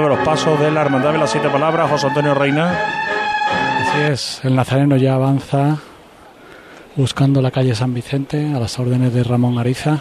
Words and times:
de 0.00 0.08
los 0.08 0.20
pasos 0.20 0.58
de 0.58 0.70
la 0.70 0.80
Hermandad 0.80 1.12
de 1.12 1.18
las 1.18 1.30
Siete 1.30 1.50
Palabras, 1.50 1.90
José 1.90 2.06
Antonio 2.06 2.32
Reina. 2.32 2.80
Así 3.82 4.00
es, 4.00 4.40
el 4.42 4.56
nazareno 4.56 4.96
ya 4.96 5.16
avanza 5.16 5.80
buscando 6.96 7.42
la 7.42 7.50
calle 7.50 7.74
San 7.74 7.92
Vicente 7.92 8.54
a 8.54 8.58
las 8.58 8.78
órdenes 8.78 9.12
de 9.12 9.22
Ramón 9.22 9.58
Ariza, 9.58 10.00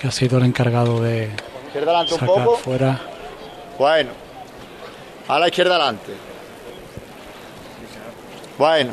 que 0.00 0.06
ha 0.06 0.12
sido 0.12 0.38
el 0.38 0.44
encargado 0.44 1.02
de 1.02 1.30
sacar 2.06 2.46
fuera. 2.62 3.00
Bueno, 3.76 4.10
a 5.26 5.40
la 5.40 5.48
izquierda 5.48 5.74
adelante. 5.74 6.12
Bueno. 8.56 8.92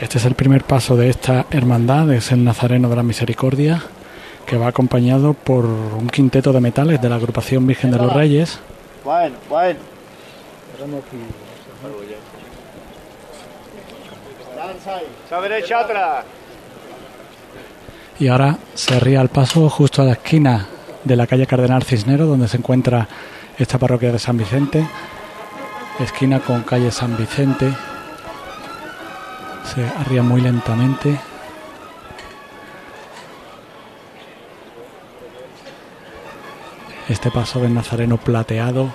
Este 0.00 0.16
es 0.16 0.24
el 0.24 0.34
primer 0.34 0.64
paso 0.64 0.96
de 0.96 1.10
esta 1.10 1.44
hermandad, 1.50 2.10
es 2.14 2.32
el 2.32 2.42
Nazareno 2.42 2.88
de 2.88 2.96
la 2.96 3.02
Misericordia 3.02 3.82
que 4.44 4.56
va 4.56 4.68
acompañado 4.68 5.34
por 5.34 5.64
un 5.64 6.08
quinteto 6.08 6.52
de 6.52 6.60
metales 6.60 7.00
de 7.00 7.08
la 7.08 7.16
agrupación 7.16 7.66
Virgen 7.66 7.90
de 7.90 7.98
los 7.98 8.12
Reyes. 8.12 8.58
Bueno, 9.04 9.36
bueno. 9.48 9.78
Y 18.18 18.28
ahora 18.28 18.58
se 18.74 19.00
ría 19.00 19.20
el 19.20 19.28
paso 19.28 19.68
justo 19.68 20.02
a 20.02 20.04
la 20.04 20.12
esquina 20.12 20.66
de 21.02 21.16
la 21.16 21.26
calle 21.26 21.46
Cardenal 21.46 21.82
Cisnero, 21.82 22.26
donde 22.26 22.48
se 22.48 22.56
encuentra 22.56 23.08
esta 23.58 23.78
parroquia 23.78 24.12
de 24.12 24.18
San 24.18 24.36
Vicente. 24.36 24.86
Esquina 25.98 26.40
con 26.40 26.62
calle 26.62 26.90
San 26.90 27.16
Vicente. 27.16 27.72
Se 29.74 29.84
arría 29.84 30.22
muy 30.22 30.40
lentamente. 30.40 31.18
Este 37.08 37.30
paso 37.30 37.60
del 37.60 37.74
Nazareno 37.74 38.16
plateado. 38.16 38.90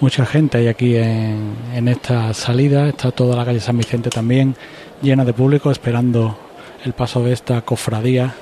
Mucha 0.00 0.24
gente 0.24 0.58
hay 0.58 0.68
aquí 0.68 0.96
en, 0.96 1.54
en 1.74 1.88
esta 1.88 2.32
salida, 2.32 2.88
está 2.88 3.10
toda 3.10 3.36
la 3.36 3.44
calle 3.44 3.60
San 3.60 3.76
Vicente 3.76 4.08
también 4.08 4.56
llena 5.02 5.24
de 5.24 5.34
público 5.34 5.70
esperando 5.70 6.38
el 6.84 6.94
paso 6.94 7.22
de 7.22 7.32
esta 7.32 7.60
cofradía 7.62 8.34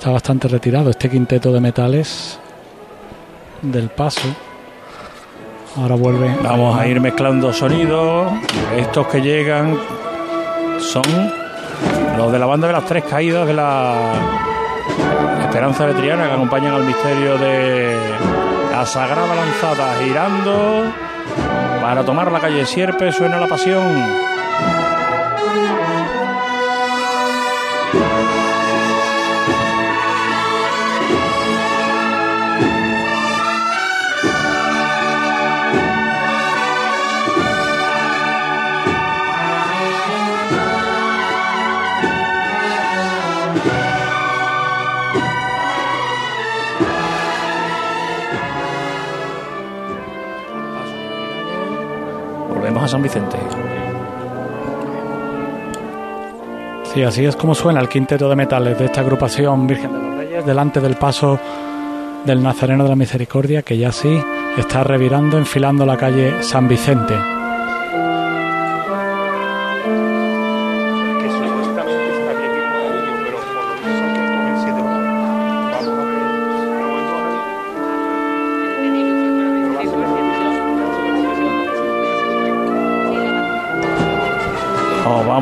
está 0.00 0.12
bastante 0.12 0.48
retirado 0.48 0.88
este 0.88 1.10
quinteto 1.10 1.52
de 1.52 1.60
metales 1.60 2.38
del 3.60 3.90
paso. 3.90 4.34
Ahora 5.76 5.94
vuelve. 5.94 6.36
Vamos 6.42 6.78
a 6.78 6.86
ir 6.86 7.00
mezclando 7.00 7.52
sonidos. 7.52 8.32
Estos 8.76 9.06
que 9.06 9.20
llegan 9.20 9.78
son 10.78 11.02
los 12.16 12.32
de 12.32 12.38
la 12.38 12.46
banda 12.46 12.66
de 12.66 12.72
las 12.72 12.84
tres 12.84 13.04
caídas 13.04 13.46
de 13.46 13.54
la 13.54 14.12
Esperanza 15.42 15.86
de 15.86 15.94
Triana 15.94 16.26
que 16.26 16.34
acompañan 16.34 16.74
al 16.74 16.84
misterio 16.84 17.38
de 17.38 17.96
la 18.72 18.84
Sagrada 18.84 19.34
Lanzada 19.34 19.94
girando 20.02 20.92
para 21.80 22.04
tomar 22.04 22.30
la 22.32 22.40
calle 22.40 22.66
Sierpe. 22.66 23.12
Suena 23.12 23.38
la 23.38 23.46
pasión. 23.46 23.84
Sí, 57.00 57.04
así 57.04 57.24
es 57.24 57.34
como 57.34 57.54
suena 57.54 57.80
el 57.80 57.88
quinteto 57.88 58.28
de 58.28 58.36
metales 58.36 58.78
de 58.78 58.84
esta 58.84 59.00
agrupación 59.00 59.66
Virgen 59.66 59.90
de 59.90 59.98
los 60.00 60.18
Reyes 60.18 60.44
delante 60.44 60.82
del 60.82 60.96
paso 60.96 61.40
del 62.26 62.42
Nazareno 62.42 62.82
de 62.82 62.90
la 62.90 62.94
Misericordia 62.94 63.62
que 63.62 63.78
ya 63.78 63.90
sí 63.90 64.22
está 64.58 64.84
revirando, 64.84 65.38
enfilando 65.38 65.86
la 65.86 65.96
calle 65.96 66.42
San 66.42 66.68
Vicente. 66.68 67.39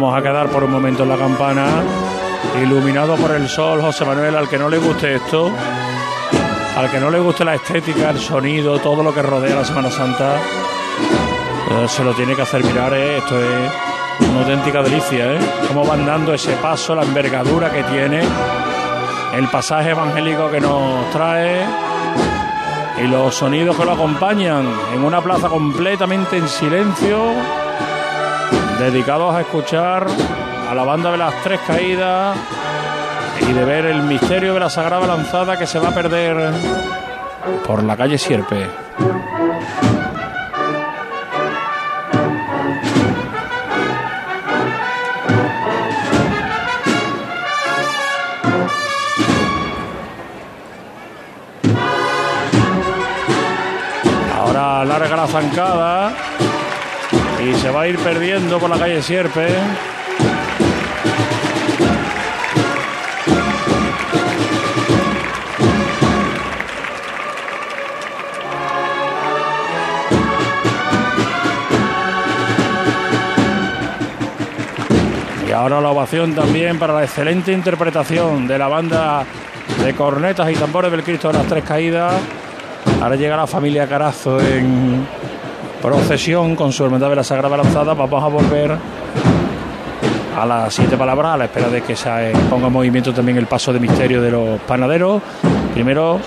Vamos 0.01 0.17
a 0.17 0.23
quedar 0.23 0.49
por 0.49 0.63
un 0.63 0.71
momento 0.71 1.03
en 1.03 1.09
la 1.09 1.17
campana, 1.17 1.67
iluminado 2.63 3.17
por 3.17 3.33
el 3.33 3.49
sol, 3.49 3.81
José 3.81 4.05
Manuel, 4.05 4.37
al 4.37 4.49
que 4.49 4.57
no 4.57 4.69
le 4.69 4.79
guste 4.79 5.17
esto, 5.17 5.51
al 6.77 6.89
que 6.89 7.01
no 7.01 7.11
le 7.11 7.19
guste 7.19 7.45
la 7.45 7.57
estética, 7.57 8.11
el 8.11 8.21
sonido, 8.21 8.79
todo 8.79 9.03
lo 9.03 9.13
que 9.13 9.23
rodea 9.23 9.57
la 9.57 9.65
Semana 9.65 9.91
Santa, 9.91 10.37
eh, 10.37 11.89
se 11.89 12.05
lo 12.05 12.15
tiene 12.15 12.37
que 12.37 12.43
hacer 12.43 12.63
mirar, 12.63 12.95
eh. 12.95 13.19
esto 13.19 13.41
es 13.41 14.29
una 14.31 14.43
auténtica 14.43 14.85
delicia, 14.85 15.35
¿eh? 15.35 15.39
Cómo 15.67 15.85
van 15.85 16.07
dando 16.07 16.33
ese 16.33 16.53
paso, 16.53 16.95
la 16.95 17.03
envergadura 17.03 17.69
que 17.69 17.83
tiene, 17.83 18.23
el 19.35 19.49
pasaje 19.49 19.91
evangélico 19.91 20.49
que 20.49 20.61
nos 20.61 21.11
trae 21.11 21.67
y 23.03 23.09
los 23.09 23.35
sonidos 23.35 23.77
que 23.77 23.85
lo 23.85 23.95
acompañan 23.95 24.65
en 24.95 25.03
una 25.03 25.21
plaza 25.21 25.49
completamente 25.49 26.37
en 26.37 26.49
silencio 26.49 27.19
dedicados 28.79 29.35
a 29.35 29.41
escuchar 29.41 30.07
a 30.71 30.75
la 30.75 30.85
banda 30.85 31.11
de 31.11 31.19
las 31.19 31.35
tres 31.43 31.61
caídas 31.67 32.37
y 33.41 33.53
de 33.53 33.65
ver 33.65 33.87
el 33.87 34.03
misterio 34.03 34.55
de 34.55 34.61
la 34.61 34.71
Sagrada 34.71 35.07
Lanzada 35.07 35.59
que 35.59 35.67
se 35.67 35.79
va 35.79 35.89
a 35.89 35.95
perder 35.95 36.53
por 37.67 37.83
la 37.83 37.97
calle 37.97 38.19
Sierpe. 38.19 38.67
Ahora 54.37 54.85
larga 54.85 55.17
la 55.17 55.27
zancada 55.27 56.13
y 57.41 57.55
se 57.55 57.71
va 57.71 57.83
a 57.83 57.89
ir 57.89 57.99
perdiendo 57.99 58.59
por 58.59 58.69
la 58.69 58.79
calle 58.79 59.01
Sierpe. 59.03 59.49
Y 75.47 75.53
ahora 75.53 75.81
la 75.81 75.91
ovación 75.91 76.35
también 76.35 76.79
para 76.79 76.95
la 76.95 77.05
excelente 77.05 77.53
interpretación 77.53 78.49
de 78.49 78.59
la 78.59 78.69
banda 78.69 79.25
de 79.85 79.95
cornetas 79.95 80.51
y 80.51 80.55
tambores 80.55 80.91
del 80.91 81.03
Cristo 81.03 81.29
de 81.29 81.35
las 81.39 81.47
Tres 81.47 81.65
Caídas. 81.65 82.15
Ahora 83.01 83.17
llega 83.17 83.37
la 83.37 83.47
familia 83.47 83.87
Carazo 83.87 84.41
en 84.41 85.07
procesión 85.81 86.57
con 86.57 86.73
su 86.73 86.85
hermandad 86.85 87.11
de 87.11 87.17
la 87.17 87.25
Sagrada 87.25 87.57
Lanzada. 87.57 87.95
Vamos 87.95 88.23
a 88.23 88.29
volver 88.29 88.77
a 90.39 90.47
las 90.47 90.75
siete 90.75 90.97
palabras 90.97 91.35
a 91.35 91.37
la 91.37 91.45
espera 91.47 91.69
de 91.69 91.83
que 91.83 91.97
se 91.97 92.33
ponga 92.49 92.69
en 92.69 92.73
movimiento 92.73 93.13
también 93.13 93.39
el 93.39 93.47
paso 93.47 93.73
de 93.73 93.81
misterio 93.81 94.23
de 94.23 94.31
los 94.31 94.61
panaderos. 94.61 95.21
Primero, 95.75 96.21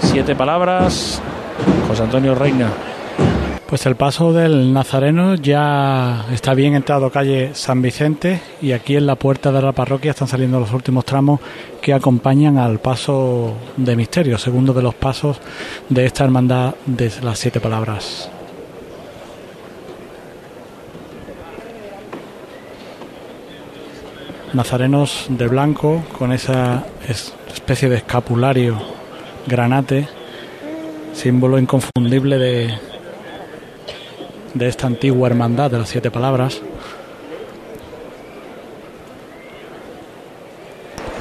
siete 0.00 0.34
palabras. 0.34 1.20
José 1.88 2.02
Antonio 2.02 2.34
Reina. 2.34 2.68
Pues 3.66 3.84
el 3.86 3.96
paso 3.96 4.32
del 4.32 4.72
Nazareno 4.72 5.34
ya 5.34 6.24
está 6.32 6.54
bien 6.54 6.74
entrado 6.74 7.10
calle 7.10 7.50
San 7.54 7.82
Vicente 7.82 8.40
y 8.62 8.70
aquí 8.70 8.94
en 8.94 9.06
la 9.06 9.16
puerta 9.16 9.50
de 9.50 9.60
la 9.60 9.72
parroquia 9.72 10.12
están 10.12 10.28
saliendo 10.28 10.60
los 10.60 10.72
últimos 10.72 11.04
tramos 11.04 11.40
que 11.82 11.92
acompañan 11.92 12.58
al 12.58 12.78
paso 12.78 13.54
de 13.76 13.96
misterio, 13.96 14.38
segundo 14.38 14.72
de 14.72 14.82
los 14.82 14.94
pasos 14.94 15.40
de 15.88 16.06
esta 16.06 16.22
hermandad 16.22 16.76
de 16.86 17.10
las 17.22 17.40
siete 17.40 17.58
palabras. 17.58 18.30
Nazarenos 24.56 25.26
de 25.28 25.46
blanco 25.48 26.02
con 26.18 26.32
esa 26.32 26.86
especie 27.54 27.90
de 27.90 27.96
escapulario 27.96 28.78
granate 29.46 30.08
símbolo 31.12 31.58
inconfundible 31.58 32.38
de, 32.38 32.74
de 34.54 34.68
esta 34.68 34.86
antigua 34.86 35.28
hermandad 35.28 35.70
de 35.70 35.78
las 35.78 35.88
siete 35.90 36.10
palabras. 36.10 36.60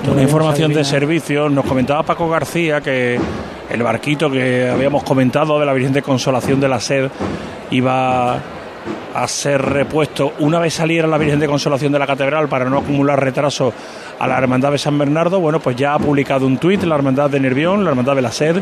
Una 0.10 0.22
información 0.22 0.74
de 0.74 0.86
servicio, 0.86 1.50
nos 1.50 1.66
comentaba 1.66 2.04
Paco 2.04 2.30
García 2.30 2.80
que 2.80 3.20
el 3.70 3.84
barquito 3.84 4.32
que 4.32 4.70
habíamos 4.70 5.04
comentado 5.04 5.60
de 5.60 5.66
la 5.66 5.74
Virgen 5.74 5.92
de 5.92 6.02
Consolación 6.02 6.62
de 6.62 6.70
la 6.70 6.80
Sed 6.80 7.10
iba 7.72 8.40
a 9.16 9.28
ser 9.30 9.62
repuesto 9.62 10.34
una 10.40 10.60
vez 10.60 10.74
saliera 10.74 11.08
la 11.08 11.18
Virgen 11.18 11.40
de 11.40 11.48
Consolación 11.48 11.94
de 11.94 12.00
la 12.00 12.06
Catedral 12.06 12.50
para 12.50 12.66
no 12.66 12.80
acumular 12.80 13.18
retraso 13.20 13.74
a 14.20 14.28
la 14.28 14.38
Hermandad 14.38 14.74
de 14.74 14.78
San 14.78 14.98
Bernardo. 14.98 15.40
Bueno, 15.40 15.62
pues 15.62 15.78
ya 15.78 15.94
ha 15.94 16.00
publicado 16.00 16.46
un 16.46 16.58
tuit 16.58 16.84
la 16.84 16.96
Hermandad 16.96 17.30
de 17.30 17.40
Nervión, 17.40 17.86
la 17.86 17.92
Hermandad 17.92 18.16
de 18.16 18.22
la 18.22 18.32
Sed, 18.34 18.62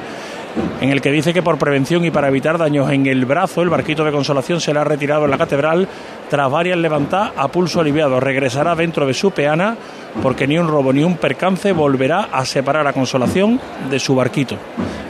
en 0.79 0.89
el 0.91 1.01
que 1.01 1.11
dice 1.11 1.33
que 1.33 1.41
por 1.41 1.57
prevención 1.57 2.05
y 2.05 2.11
para 2.11 2.27
evitar 2.27 2.59
daños 2.59 2.91
en 2.91 3.07
el 3.07 3.25
brazo, 3.25 3.63
el 3.63 3.69
barquito 3.69 4.03
de 4.03 4.11
consolación 4.11 4.61
será 4.61 4.81
ha 4.81 4.83
retirado 4.83 5.25
en 5.25 5.31
la 5.31 5.37
catedral 5.39 5.87
tras 6.29 6.51
varias 6.51 6.77
levantadas 6.77 7.31
a 7.35 7.47
pulso 7.47 7.79
aliviado. 7.79 8.19
Regresará 8.19 8.75
dentro 8.75 9.07
de 9.07 9.13
su 9.15 9.31
peana 9.31 9.75
porque 10.21 10.45
ni 10.45 10.59
un 10.59 10.67
robo 10.67 10.93
ni 10.93 11.03
un 11.03 11.17
percance 11.17 11.71
volverá 11.71 12.29
a 12.31 12.45
separar 12.45 12.85
a 12.85 12.93
consolación 12.93 13.59
de 13.89 13.99
su 13.99 14.13
barquito. 14.13 14.57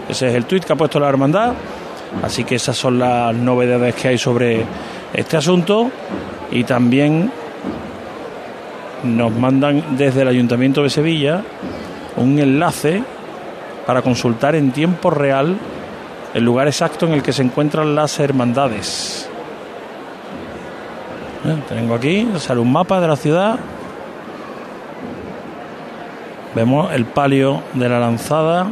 Ese 0.07 0.29
es 0.29 0.35
el 0.35 0.45
tuit 0.45 0.63
que 0.63 0.71
ha 0.71 0.77
puesto 0.77 0.99
la 1.01 1.09
hermandad. 1.09 1.53
Así 2.21 2.43
que 2.43 2.55
esas 2.55 2.77
son 2.77 2.99
las 2.99 3.33
novedades 3.35 3.95
que 3.95 4.09
hay 4.09 4.17
sobre 4.17 4.63
este 5.13 5.37
asunto 5.37 5.91
y 6.51 6.63
también 6.63 7.31
nos 9.03 9.31
mandan 9.31 9.97
desde 9.97 10.21
el 10.21 10.27
Ayuntamiento 10.27 10.81
de 10.83 10.89
Sevilla 10.89 11.43
un 12.15 12.39
enlace 12.39 13.03
para 13.85 14.01
consultar 14.01 14.55
en 14.55 14.71
tiempo 14.71 15.09
real 15.09 15.57
el 16.33 16.43
lugar 16.43 16.67
exacto 16.67 17.05
en 17.05 17.13
el 17.13 17.21
que 17.21 17.33
se 17.33 17.43
encuentran 17.43 17.95
las 17.95 18.19
hermandades. 18.19 19.29
Eh, 21.45 21.57
tengo 21.67 21.93
aquí, 21.93 22.27
sale 22.37 22.61
un 22.61 22.71
mapa 22.71 23.01
de 23.01 23.07
la 23.07 23.15
ciudad. 23.15 23.59
Vemos 26.55 26.93
el 26.93 27.05
palio 27.05 27.61
de 27.73 27.89
la 27.89 27.99
lanzada, 27.99 28.67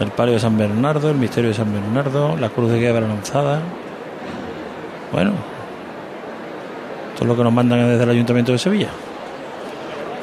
el 0.00 0.10
palio 0.10 0.34
de 0.34 0.40
San 0.40 0.56
Bernardo, 0.58 1.10
el 1.10 1.16
misterio 1.16 1.50
de 1.50 1.54
San 1.54 1.72
Bernardo, 1.72 2.36
la 2.36 2.48
cruz 2.48 2.70
de 2.70 2.92
la 2.92 3.00
lanzada. 3.00 3.60
Bueno, 5.14 5.30
esto 7.12 7.22
es 7.22 7.28
lo 7.28 7.36
que 7.36 7.44
nos 7.44 7.52
mandan 7.52 7.88
desde 7.88 8.02
el 8.02 8.10
Ayuntamiento 8.10 8.50
de 8.50 8.58
Sevilla. 8.58 8.88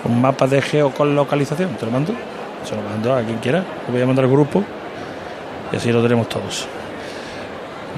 Un 0.03 0.21
mapa 0.21 0.47
de 0.47 0.61
geolocalización, 0.61 1.75
te 1.75 1.85
lo 1.85 1.93
mando. 1.93 2.13
Se 2.65 2.75
lo 2.75 2.81
mando 2.81 3.15
a 3.15 3.21
quien 3.21 3.37
quiera. 3.37 3.59
Lo 3.87 3.93
voy 3.93 4.01
a 4.01 4.05
mandar 4.05 4.25
al 4.25 4.31
grupo 4.31 4.61
y 5.71 5.77
así 5.77 5.93
lo 5.93 6.03
tenemos 6.03 6.27
todos. 6.27 6.67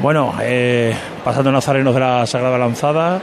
Bueno, 0.04 0.36
eh, 0.40 0.96
pasando 1.26 1.52
Nazarenos 1.52 1.96
de 1.96 2.00
la 2.00 2.28
Sagrada 2.28 2.60
Lanzada, 2.60 3.20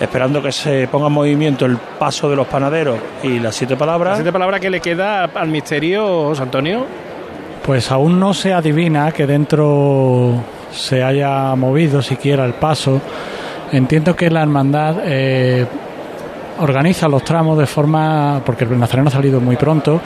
esperando 0.00 0.42
que 0.42 0.50
se 0.50 0.88
ponga 0.88 1.06
en 1.06 1.12
movimiento 1.12 1.66
el 1.66 1.76
paso 1.76 2.28
de 2.28 2.34
los 2.34 2.48
panaderos 2.48 2.98
y 3.22 3.38
las 3.38 3.54
siete 3.54 3.76
palabras. 3.76 4.10
¿Las 4.10 4.18
siete 4.18 4.32
palabras 4.32 4.58
que 4.60 4.70
le 4.70 4.80
queda 4.80 5.22
al 5.22 5.48
misterio, 5.50 6.24
José 6.24 6.42
Antonio? 6.42 6.84
Pues 7.64 7.92
aún 7.92 8.18
no 8.18 8.34
se 8.34 8.52
adivina 8.52 9.12
que 9.12 9.24
dentro 9.24 10.42
se 10.74 11.02
haya 11.02 11.54
movido 11.54 12.02
siquiera 12.02 12.44
el 12.44 12.54
paso. 12.54 13.00
Entiendo 13.72 14.14
que 14.14 14.30
la 14.30 14.42
hermandad 14.42 14.96
eh, 15.04 15.66
organiza 16.58 17.08
los 17.08 17.24
tramos 17.24 17.58
de 17.58 17.66
forma, 17.66 18.42
porque 18.44 18.64
el 18.64 18.78
Nazareno 18.78 19.08
ha 19.08 19.12
salido 19.12 19.40
muy 19.40 19.56
pronto, 19.56 20.00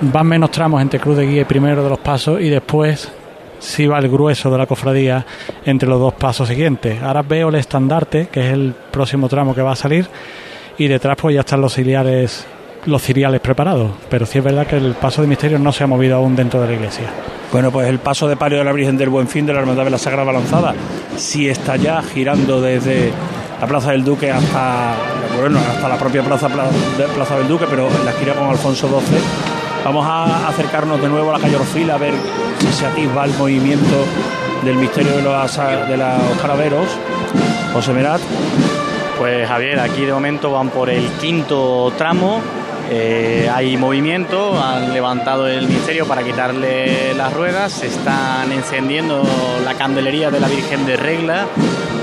van 0.00 0.26
menos 0.26 0.50
tramos 0.50 0.80
entre 0.82 1.00
Cruz 1.00 1.16
de 1.16 1.26
Guía 1.26 1.42
y 1.42 1.44
primero 1.44 1.82
de 1.82 1.90
los 1.90 1.98
pasos 1.98 2.40
y 2.40 2.48
después 2.48 3.10
sí 3.58 3.86
va 3.86 3.98
el 3.98 4.08
grueso 4.08 4.50
de 4.50 4.58
la 4.58 4.66
cofradía 4.66 5.24
entre 5.64 5.88
los 5.88 6.00
dos 6.00 6.14
pasos 6.14 6.48
siguientes. 6.48 7.02
Ahora 7.02 7.22
veo 7.22 7.48
el 7.48 7.54
estandarte, 7.56 8.28
que 8.28 8.46
es 8.46 8.52
el 8.52 8.74
próximo 8.90 9.28
tramo 9.28 9.54
que 9.54 9.62
va 9.62 9.72
a 9.72 9.76
salir, 9.76 10.06
y 10.78 10.88
detrás 10.88 11.16
pues 11.20 11.34
ya 11.34 11.40
están 11.40 11.60
los 11.60 11.74
ciliares 11.74 12.46
los 12.86 13.02
ciriales 13.02 13.40
preparados, 13.40 13.90
pero 14.08 14.26
sí 14.26 14.38
es 14.38 14.44
verdad 14.44 14.66
que 14.66 14.76
el 14.76 14.94
paso 14.94 15.22
de 15.22 15.28
misterio 15.28 15.58
no 15.58 15.72
se 15.72 15.84
ha 15.84 15.86
movido 15.86 16.16
aún 16.16 16.36
dentro 16.36 16.60
de 16.60 16.68
la 16.68 16.72
iglesia. 16.74 17.06
Bueno, 17.52 17.70
pues 17.70 17.88
el 17.88 17.98
paso 17.98 18.28
de 18.28 18.36
palio 18.36 18.58
de 18.58 18.64
la 18.64 18.72
Virgen 18.72 18.96
del 18.96 19.08
Buen 19.08 19.28
Fin 19.28 19.46
de 19.46 19.52
la 19.52 19.60
Hermandad 19.60 19.84
de 19.84 19.90
la 19.90 19.98
Sagrada 19.98 20.24
Balanzada 20.24 20.74
sí 21.16 21.48
está 21.48 21.76
ya 21.76 22.02
girando 22.02 22.60
desde 22.60 23.12
la 23.60 23.66
Plaza 23.66 23.92
del 23.92 24.04
Duque 24.04 24.30
hasta, 24.30 24.94
bueno, 25.38 25.58
hasta 25.58 25.88
la 25.88 25.96
propia 25.96 26.22
Plaza, 26.22 26.48
Plaza 26.48 27.38
del 27.38 27.48
Duque, 27.48 27.66
pero 27.68 27.88
en 27.88 28.04
la 28.04 28.12
gira 28.12 28.34
con 28.34 28.48
Alfonso 28.48 28.88
XII 28.88 29.56
Vamos 29.86 30.04
a 30.04 30.48
acercarnos 30.48 31.00
de 31.00 31.08
nuevo 31.08 31.30
a 31.30 31.34
la 31.34 31.38
calle 31.38 31.54
Orfila 31.54 31.94
a 31.94 31.98
ver 31.98 32.12
si 32.58 32.66
se 32.72 32.86
atisba 32.86 33.24
el 33.24 33.32
movimiento 33.34 34.04
del 34.64 34.74
misterio 34.74 35.12
de 35.12 35.22
los, 35.22 35.56
de 35.56 35.96
los 35.96 36.38
caraveros. 36.42 36.88
José 37.72 37.92
Merat. 37.92 38.20
Pues 39.16 39.46
Javier, 39.46 39.78
aquí 39.78 40.04
de 40.04 40.12
momento 40.12 40.50
van 40.50 40.70
por 40.70 40.90
el 40.90 41.06
quinto 41.20 41.92
tramo. 41.96 42.40
Eh, 42.88 43.50
hay 43.52 43.76
movimiento, 43.76 44.60
han 44.62 44.92
levantado 44.92 45.48
el 45.48 45.66
misterio 45.66 46.06
para 46.06 46.22
quitarle 46.22 47.14
las 47.14 47.32
ruedas, 47.32 47.72
se 47.72 47.88
están 47.88 48.52
encendiendo 48.52 49.22
la 49.64 49.74
candelería 49.74 50.30
de 50.30 50.38
la 50.38 50.46
Virgen 50.46 50.86
de 50.86 50.96
Regla, 50.96 51.46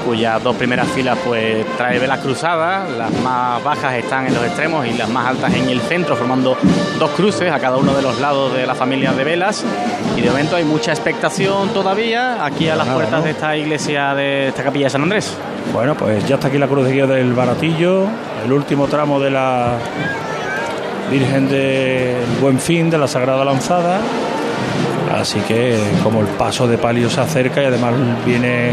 cuyas 0.05 0.43
dos 0.43 0.57
primeras 0.57 0.87
filas 0.89 1.17
pues 1.25 1.65
trae 1.77 1.99
velas 1.99 2.19
cruzadas, 2.19 2.89
las 2.91 3.11
más 3.21 3.63
bajas 3.63 3.93
están 3.93 4.27
en 4.27 4.33
los 4.33 4.43
extremos 4.43 4.85
y 4.85 4.93
las 4.93 5.07
más 5.09 5.27
altas 5.27 5.53
en 5.53 5.69
el 5.69 5.79
centro, 5.79 6.17
formando 6.17 6.57
dos 6.99 7.11
cruces 7.11 7.49
a 7.49 7.59
cada 7.59 7.77
uno 7.77 7.93
de 7.93 8.01
los 8.01 8.19
lados 8.19 8.53
de 8.53 8.67
la 8.67 8.75
familia 8.75 9.13
de 9.13 9.23
velas. 9.23 9.63
Y 10.17 10.21
de 10.21 10.29
momento 10.29 10.57
hay 10.57 10.65
mucha 10.65 10.91
expectación 10.91 11.69
todavía 11.69 12.43
aquí 12.43 12.67
a 12.67 12.75
las 12.75 12.89
puertas 12.89 13.23
de 13.23 13.31
esta 13.31 13.55
iglesia, 13.55 14.13
de 14.15 14.49
esta 14.49 14.63
capilla 14.63 14.87
de 14.87 14.89
San 14.89 15.03
Andrés. 15.03 15.33
Bueno, 15.71 15.95
pues 15.95 16.27
ya 16.27 16.35
está 16.35 16.49
aquí 16.49 16.57
la 16.57 16.67
cruz 16.67 16.85
de 16.85 16.91
guía 16.91 17.07
del 17.07 17.33
Baratillo, 17.33 18.05
el 18.43 18.51
último 18.51 18.87
tramo 18.87 19.19
de 19.19 19.31
la 19.31 19.77
Virgen 21.13 21.47
del 21.47 22.25
Buen 22.41 22.59
Fin, 22.59 22.89
de 22.89 22.97
la 22.97 23.07
Sagrada 23.07 23.45
Lanzada. 23.45 23.99
Así 25.15 25.39
que 25.41 25.77
como 26.01 26.21
el 26.21 26.25
paso 26.25 26.67
de 26.67 26.79
palio 26.79 27.07
se 27.07 27.21
acerca 27.21 27.61
y 27.61 27.65
además 27.65 27.93
viene 28.25 28.71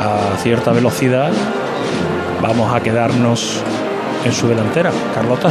a 0.00 0.38
cierta 0.38 0.72
velocidad, 0.72 1.30
vamos 2.40 2.74
a 2.74 2.80
quedarnos 2.80 3.60
en 4.24 4.32
su 4.32 4.48
delantera. 4.48 4.90
Carlota. 5.14 5.50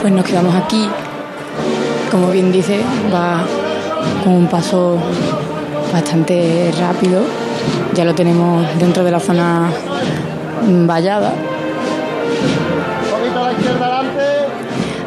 Pues 0.00 0.12
nos 0.12 0.24
quedamos 0.24 0.54
aquí. 0.54 0.88
Como 2.08 2.30
bien 2.30 2.52
dice, 2.52 2.80
va 3.12 3.42
con 4.22 4.34
un 4.34 4.46
paso 4.46 4.98
bastante 5.92 6.70
rápido. 6.78 7.22
Ya 7.92 8.04
lo 8.04 8.14
tenemos 8.14 8.64
dentro 8.78 9.02
de 9.02 9.10
la 9.10 9.18
zona 9.18 9.68
vallada. 10.86 11.34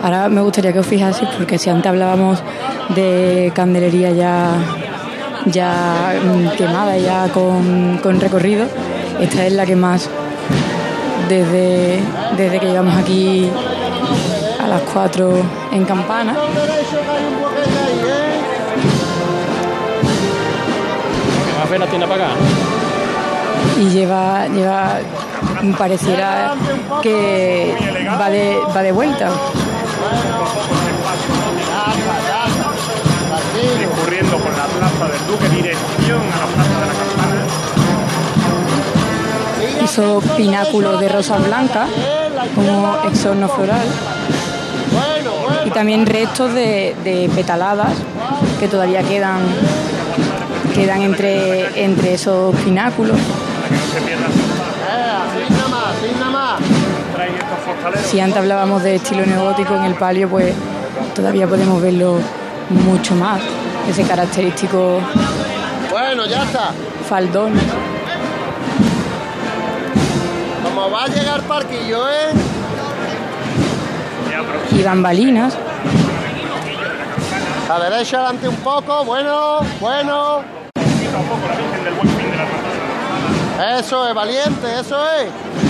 Ahora 0.01 0.29
me 0.29 0.41
gustaría 0.41 0.71
que 0.71 0.79
os 0.79 0.87
fijaseis 0.87 1.29
porque 1.37 1.57
si 1.57 1.69
antes 1.69 1.89
hablábamos 1.89 2.41
de 2.95 3.51
candelería 3.53 4.11
ya 4.11 4.55
ya 5.45 6.19
mm, 6.23 6.57
quemada, 6.57 6.97
ya 6.97 7.27
con, 7.29 8.19
recorrido. 8.19 8.65
Esta 9.19 9.45
es 9.45 9.53
la 9.53 9.65
que 9.65 9.75
más, 9.75 10.09
desde, 11.27 11.99
desde 12.37 12.59
que 12.59 12.65
llegamos 12.67 12.95
aquí 12.95 13.49
a 14.59 14.67
las 14.67 14.81
4 14.93 15.33
en 15.73 15.85
campana. 15.85 16.35
Y 23.77 23.89
lleva, 23.89 24.47
lleva, 24.47 24.99
pareciera 25.77 26.53
que 27.01 27.75
va 28.19 28.29
de, 28.29 28.57
va 28.75 28.81
de 28.81 28.91
vuelta. 28.91 29.29
Discurriendo 33.79 34.37
por 34.37 34.57
la 34.57 34.65
plaza 34.65 35.07
del 35.07 35.27
Duque, 35.27 35.49
dirección 35.49 36.21
a 36.33 36.37
la 36.39 36.45
plaza 36.45 36.79
de 36.79 36.85
la 36.87 36.93
Campana. 36.93 37.45
Hizo 39.83 40.21
pináculo 40.37 40.97
de 40.97 41.09
rosa 41.09 41.37
blanca 41.37 41.87
como 42.55 42.97
exorno 43.05 43.49
floral 43.49 43.87
y 45.65 45.71
también 45.71 46.05
restos 46.05 46.53
de, 46.53 47.29
petaladas 47.35 47.93
que 48.59 48.67
todavía 48.67 49.03
quedan 49.03 49.41
quedan 50.73 51.01
entre, 51.01 51.83
entre 51.83 52.13
esos 52.13 52.55
pináculos. 52.57 53.17
Si 58.05 58.19
antes 58.19 58.37
hablábamos 58.37 58.83
de 58.83 58.95
estilo 58.95 59.25
neogótico 59.25 59.75
en 59.75 59.83
el 59.83 59.95
palio, 59.95 60.29
pues 60.29 60.53
todavía 61.15 61.47
podemos 61.47 61.81
verlo 61.81 62.19
mucho 62.69 63.15
más. 63.15 63.41
Ese 63.89 64.03
característico. 64.03 64.99
Bueno, 65.89 66.25
ya 66.25 66.43
está. 66.43 66.71
Faldón. 67.07 67.53
Como 70.63 70.91
va 70.91 71.05
a 71.05 71.07
llegar 71.07 71.41
parquillo, 71.43 72.09
¿eh? 72.09 72.31
Y 74.71 74.83
bambalinas. 74.83 75.57
La 77.67 77.79
derecha 77.79 78.17
adelante 78.17 78.47
un 78.47 78.55
poco, 78.57 79.05
bueno, 79.05 79.59
bueno. 79.79 80.41
Eso 83.77 84.07
es, 84.07 84.15
valiente, 84.15 84.79
eso 84.79 85.03
es. 85.11 85.68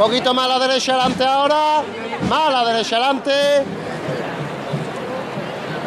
Poquito 0.00 0.32
más 0.32 0.46
a 0.46 0.48
la 0.48 0.58
derecha 0.66 0.94
adelante 0.94 1.24
ahora. 1.24 1.82
Más 2.28 2.48
a 2.48 2.50
la 2.50 2.64
derecha 2.72 2.96
adelante. 2.96 3.32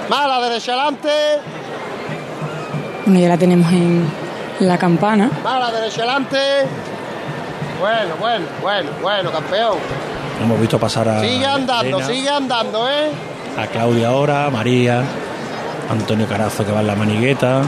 Más 0.07 0.19
a 0.19 0.27
la 0.27 0.41
derecha 0.41 0.73
adelante. 0.73 1.09
Bueno, 3.05 3.19
ya 3.19 3.27
la 3.27 3.37
tenemos 3.37 3.71
en 3.71 4.07
la 4.59 4.77
campana. 4.77 5.31
Más 5.43 5.53
a 5.55 5.59
la 5.59 5.71
derecha 5.71 6.03
adelante. 6.03 6.37
Bueno, 7.79 8.15
bueno, 8.19 8.45
bueno, 8.61 8.89
bueno, 9.01 9.31
campeón. 9.31 9.77
Hemos 10.41 10.59
visto 10.59 10.77
pasar 10.77 11.09
a. 11.09 11.19
Sigue 11.19 11.45
andando, 11.45 11.97
Elena, 11.97 12.05
sigue 12.05 12.29
andando, 12.29 12.89
¿eh? 12.89 13.11
A 13.57 13.67
Claudia 13.67 14.09
ahora, 14.09 14.49
María, 14.51 15.01
Antonio 15.89 16.27
Carazo 16.27 16.65
que 16.65 16.71
va 16.71 16.81
en 16.81 16.87
la 16.87 16.95
manigueta, 16.95 17.61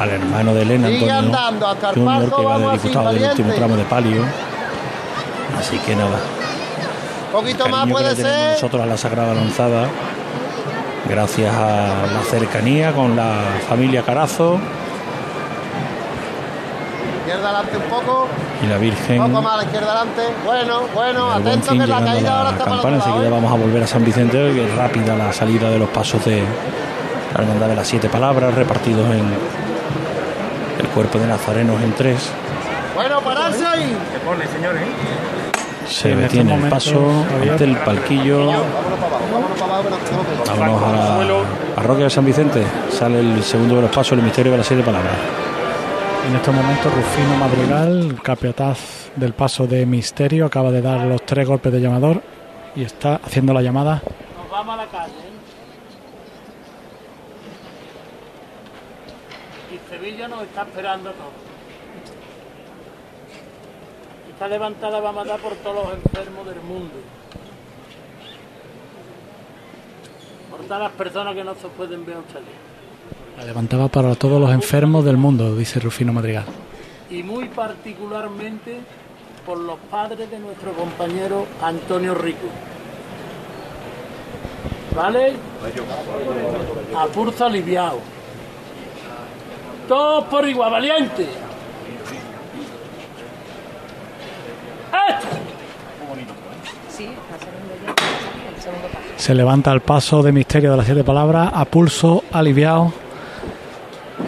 al 0.00 0.10
hermano 0.10 0.54
de 0.54 0.62
Elena, 0.62 0.88
Sigue 0.88 1.10
Antonio 1.10 1.38
andando 1.38 1.66
hasta 1.66 1.90
el 1.90 1.94
Junior, 1.96 2.34
que 2.34 2.44
va 2.44 2.58
de 2.58 2.72
diputado 2.72 3.12
del 3.12 3.24
último 3.24 3.52
tramo 3.52 3.76
de 3.76 3.84
palio. 3.84 4.24
Así 5.58 5.78
que 5.78 5.94
nada. 5.94 6.18
Un 7.26 7.32
poquito 7.32 7.68
más 7.68 7.88
puede 7.88 8.16
ser. 8.16 8.52
nosotros 8.52 8.82
a 8.82 8.86
la 8.86 8.96
Sagrada 8.96 9.34
Lanzada, 9.34 9.88
gracias 11.08 11.54
a 11.54 12.06
la 12.12 12.22
cercanía 12.28 12.92
con 12.92 13.16
la 13.16 13.34
familia 13.68 14.02
Carazo 14.02 14.58
Izquierda 17.20 17.50
adelante 17.50 17.76
un 17.76 17.82
poco. 17.84 18.28
y 18.60 18.66
la 18.66 18.78
Virgen. 18.78 19.20
Un 19.20 19.30
poco 19.30 19.42
más 19.42 19.54
a 19.54 19.56
la 19.58 19.62
izquierda 19.62 19.92
adelante. 19.92 20.22
Bueno, 20.44 20.80
bueno, 20.92 21.30
atento 21.30 21.70
fin 21.70 21.80
que 21.80 21.86
la 21.86 22.00
llegando 22.00 22.12
caída 22.12 22.30
ahora 22.30 22.44
la 22.44 22.50
está 22.50 22.64
para 22.64 22.76
campana, 22.76 22.96
otro 22.96 23.08
enseguida 23.10 23.28
¿eh? 23.28 23.30
vamos 23.30 23.52
a 23.52 23.54
volver 23.54 23.82
a 23.84 23.86
San 23.86 24.04
Vicente, 24.04 24.52
que 24.52 24.64
es 24.64 24.74
rápida 24.74 25.14
la 25.14 25.32
salida 25.32 25.70
de 25.70 25.78
los 25.78 25.88
pasos 25.90 26.24
de 26.24 26.42
la 27.34 27.40
hermandad 27.40 27.68
de 27.68 27.76
las 27.76 27.86
siete 27.86 28.08
palabras, 28.08 28.52
repartidos 28.54 29.06
en 29.10 29.32
el 30.80 30.88
cuerpo 30.88 31.18
de 31.20 31.26
nazarenos 31.28 31.80
en 31.82 31.92
tres. 31.92 32.30
Bueno, 32.96 33.20
pararse 33.20 33.64
ahí. 33.64 33.96
Se 34.12 34.18
en 34.66 35.39
estos 35.90 36.16
detiene 36.16 36.54
el 36.54 36.68
paso 36.68 37.00
ante 37.42 37.64
el 37.64 37.76
palquillo. 37.78 38.52
Vámonos 40.46 40.82
a 40.82 40.92
la 40.92 41.74
parroquia 41.74 42.04
de 42.04 42.10
San 42.10 42.24
Vicente. 42.24 42.64
Sale 42.90 43.20
el 43.20 43.42
segundo 43.42 43.76
de 43.76 43.82
los 43.82 43.90
pasos, 43.90 44.12
el 44.12 44.22
misterio 44.22 44.52
de 44.52 44.58
las 44.58 44.66
siete 44.66 44.82
palabras. 44.82 45.14
En 46.28 46.36
estos 46.36 46.54
momentos 46.54 46.92
Rufino 46.94 47.36
Madrigal, 47.36 48.20
capataz 48.22 49.10
del 49.16 49.32
paso 49.32 49.66
de 49.66 49.84
Misterio, 49.86 50.46
acaba 50.46 50.70
de 50.70 50.80
dar 50.80 51.00
los 51.06 51.24
tres 51.26 51.48
golpes 51.48 51.72
de 51.72 51.80
llamador 51.80 52.22
y 52.76 52.84
está 52.84 53.16
haciendo 53.16 53.52
la 53.52 53.62
llamada. 53.62 54.02
Nos 54.36 54.50
vamos 54.50 54.74
a 54.74 54.76
la 54.76 54.86
calle. 54.86 55.12
¿eh? 55.12 55.30
Y 59.74 59.90
Sevilla 59.90 60.28
nos 60.28 60.42
está 60.42 60.62
esperando 60.62 61.12
Esta 64.40 64.48
levantada 64.48 65.00
va 65.00 65.10
a 65.10 65.12
matar 65.12 65.38
por 65.38 65.52
todos 65.56 65.84
los 65.84 65.92
enfermos 65.92 66.46
del 66.46 66.62
mundo. 66.62 66.94
Por 70.50 70.60
todas 70.60 70.80
las 70.80 70.92
personas 70.92 71.34
que 71.34 71.44
no 71.44 71.54
se 71.56 71.68
pueden 71.68 72.06
ver 72.06 72.16
a. 72.16 73.36
La 73.36 73.44
levantaba 73.44 73.88
para 73.88 74.14
todos 74.14 74.40
los 74.40 74.50
enfermos 74.50 75.04
del 75.04 75.18
mundo, 75.18 75.54
dice 75.54 75.78
Rufino 75.78 76.14
Madrigal. 76.14 76.46
y 77.10 77.22
muy 77.22 77.48
particularmente 77.48 78.78
por 79.44 79.58
los 79.58 79.78
padres 79.90 80.30
de 80.30 80.38
nuestro 80.38 80.72
compañero 80.72 81.44
Antonio 81.62 82.14
Rico. 82.14 82.48
¿Vale? 84.96 85.34
A 86.96 87.06
pulso 87.08 87.44
aliviado. 87.44 87.98
Todos 89.86 90.24
por 90.28 90.48
igual, 90.48 90.72
valiente. 90.72 91.24
¡Este! 91.24 91.50
Se 99.16 99.34
levanta 99.34 99.70
al 99.70 99.80
paso 99.80 100.22
de 100.22 100.32
Misterio 100.32 100.70
de 100.70 100.76
las 100.78 100.86
siete 100.86 101.04
palabras 101.04 101.50
a 101.54 101.64
pulso 101.66 102.24
aliviado. 102.32 102.92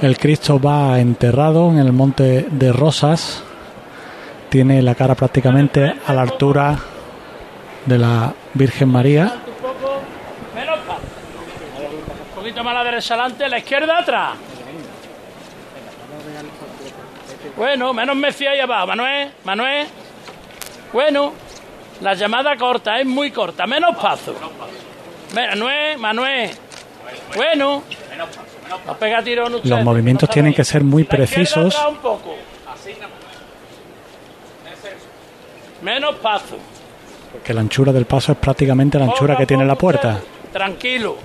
El 0.02 0.18
Cristo 0.18 0.60
va 0.60 0.98
enterrado 1.00 1.70
en 1.70 1.78
el 1.78 1.92
monte 1.92 2.46
de 2.50 2.72
Rosas. 2.72 3.42
Tiene 4.48 4.82
la 4.82 4.94
cara 4.94 5.14
prácticamente 5.14 5.94
a 6.06 6.12
la 6.12 6.22
altura 6.22 6.78
de 7.86 7.98
la 7.98 8.34
Virgen 8.54 8.90
María. 8.90 9.32
Un 12.28 12.34
poquito 12.34 12.62
más 12.62 12.72
a 12.72 12.78
la 12.78 12.84
derecha 12.84 13.14
adelante, 13.14 13.48
la 13.48 13.58
izquierda 13.58 13.98
atrás. 13.98 14.34
Bueno, 17.56 17.94
menos 17.94 18.16
Messi 18.16 18.46
ahí 18.46 18.60
abajo. 18.60 18.88
Manuel, 18.88 19.30
Manuel. 19.44 19.86
Bueno, 20.92 21.32
la 22.00 22.14
llamada 22.14 22.56
corta, 22.56 22.98
es 23.00 23.06
muy 23.06 23.30
corta. 23.30 23.66
Menos 23.66 23.96
paso. 23.96 24.34
Manuel, 25.34 25.98
Manuel. 25.98 26.50
Bueno. 27.36 27.82
No 28.86 28.96
pega 28.96 29.22
tirón 29.22 29.54
usted. 29.54 29.68
Los 29.68 29.84
movimientos 29.84 30.28
tienen 30.30 30.54
que 30.54 30.64
ser 30.64 30.82
muy 30.82 31.04
precisos. 31.04 31.76
un 31.88 31.96
poco. 31.96 32.34
Menos 35.82 36.16
paso. 36.16 36.56
Que 37.44 37.52
la 37.52 37.60
anchura 37.60 37.92
del 37.92 38.06
paso 38.06 38.32
es 38.32 38.38
prácticamente 38.38 38.98
la 38.98 39.06
anchura 39.06 39.36
que 39.36 39.46
tiene 39.46 39.64
la 39.64 39.74
puerta. 39.74 40.14
ustedes. 40.16 40.52
Tranquilo. 40.52 41.16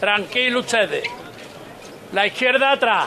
Tranquilo 0.00 0.60
ustedes. 0.60 1.04
La 2.12 2.26
izquierda 2.26 2.72
atrás. 2.72 3.06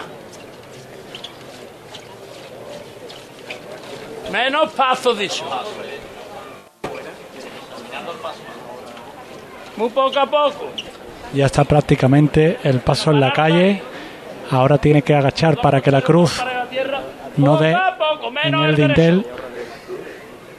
Menos 4.32 4.72
paso, 4.74 5.14
dicho. 5.14 5.44
Muy 9.76 9.90
poco 9.90 10.20
a 10.20 10.26
poco. 10.26 10.70
Ya 11.34 11.46
está 11.46 11.64
prácticamente 11.64 12.60
el 12.64 12.80
paso 12.80 13.12
en 13.12 13.20
la 13.20 13.32
calle. 13.32 13.82
Ahora 14.52 14.78
tiene 14.78 15.02
que 15.04 15.14
agachar 15.14 15.62
para 15.62 15.80
que 15.80 15.92
la 15.92 16.02
cruz 16.02 16.38
la 16.40 16.66
no 17.38 17.58
dé 17.58 17.74
a 17.74 17.96
poco, 17.98 18.32
en 18.44 18.54
el 18.56 18.76
dintel. 18.76 19.26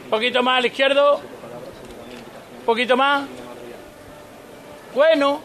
Un 0.05 0.11
poquito 0.11 0.43
más 0.43 0.59
al 0.59 0.67
izquierdo. 0.67 1.17
Un 1.17 2.65
poquito 2.65 2.97
más. 2.97 3.25
Bueno, 4.95 5.41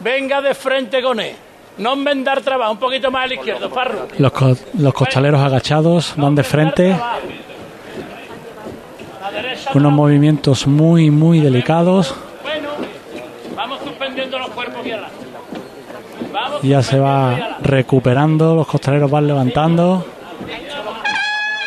venga 0.00 0.40
de 0.40 0.54
frente 0.54 1.02
con 1.02 1.20
él. 1.20 1.34
No 1.78 1.94
en 2.10 2.22
dar 2.22 2.42
trabajo. 2.42 2.72
Un 2.72 2.78
poquito 2.78 3.10
más 3.10 3.24
al 3.24 3.32
izquierdo, 3.32 3.70
Farro. 3.70 4.08
Los, 4.18 4.32
co- 4.32 4.56
los 4.78 4.92
costaleros 4.94 5.40
agachados 5.40 6.12
van 6.16 6.34
de 6.34 6.44
frente. 6.44 6.96
Unos 9.74 9.92
movimientos 9.92 10.66
muy, 10.66 11.10
muy 11.10 11.40
delicados. 11.40 12.14
Ya 16.62 16.82
se 16.82 16.98
va 16.98 17.58
recuperando. 17.62 18.54
Los 18.54 18.66
costaleros 18.66 19.10
van 19.10 19.26
levantando. 19.26 20.04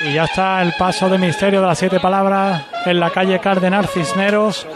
Y 0.06 0.14
ya 0.14 0.26
está 0.26 0.62
el 0.62 0.74
paso 0.78 1.10
de 1.10 1.18
misterio 1.18 1.62
de 1.62 1.68
las 1.68 1.78
siete 1.78 2.00
palabras 2.00 2.66
en 2.86 3.00
la 3.00 3.10
calle 3.10 3.40
Cardenal 3.40 3.88
Cisneros. 3.88 4.68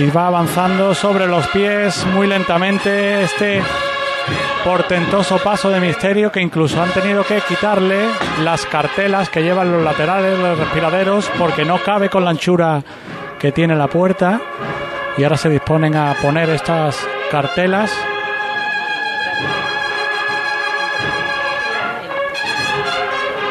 Y 0.00 0.08
va 0.10 0.28
avanzando 0.28 0.94
sobre 0.94 1.26
los 1.26 1.46
pies 1.48 2.06
muy 2.14 2.26
lentamente 2.26 3.22
este 3.22 3.60
portentoso 4.64 5.36
paso 5.38 5.68
de 5.68 5.78
misterio 5.78 6.32
que 6.32 6.40
incluso 6.40 6.80
han 6.82 6.90
tenido 6.90 7.22
que 7.22 7.42
quitarle 7.46 8.06
las 8.42 8.64
cartelas 8.64 9.28
que 9.28 9.42
llevan 9.42 9.70
los 9.70 9.84
laterales, 9.84 10.38
los 10.38 10.58
respiraderos, 10.58 11.30
porque 11.38 11.66
no 11.66 11.82
cabe 11.82 12.08
con 12.08 12.24
la 12.24 12.30
anchura 12.30 12.82
que 13.38 13.52
tiene 13.52 13.76
la 13.76 13.88
puerta. 13.88 14.40
Y 15.18 15.24
ahora 15.24 15.36
se 15.36 15.50
disponen 15.50 15.94
a 15.96 16.14
poner 16.22 16.48
estas 16.48 16.96
cartelas 17.30 17.92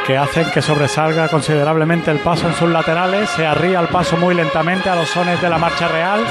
que 0.09 0.17
hacen 0.17 0.49
que 0.51 0.63
sobresalga 0.63 1.27
considerablemente 1.27 2.09
el 2.09 2.17
paso 2.17 2.47
en 2.47 2.55
sus 2.55 2.67
laterales, 2.67 3.29
se 3.29 3.45
arría 3.45 3.79
el 3.79 3.89
paso 3.89 4.17
muy 4.17 4.33
lentamente 4.33 4.89
a 4.89 4.95
los 4.95 5.07
sones 5.07 5.39
de 5.39 5.47
la 5.47 5.59
marcha 5.59 5.87
real. 5.87 6.21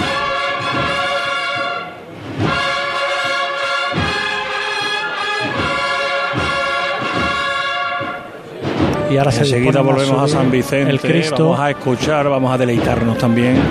Y 9.08 9.16
ahora 9.16 9.30
se 9.30 9.42
Enseguida 9.42 9.80
volvemos 9.80 10.24
a 10.24 10.26
San 10.26 10.50
Vicente. 10.50 10.90
El 10.90 11.00
Cristo. 11.00 11.50
Vamos 11.50 11.60
a 11.60 11.70
escuchar, 11.70 12.28
vamos 12.28 12.52
a 12.52 12.58
deleitarnos 12.58 13.16
también 13.16 13.70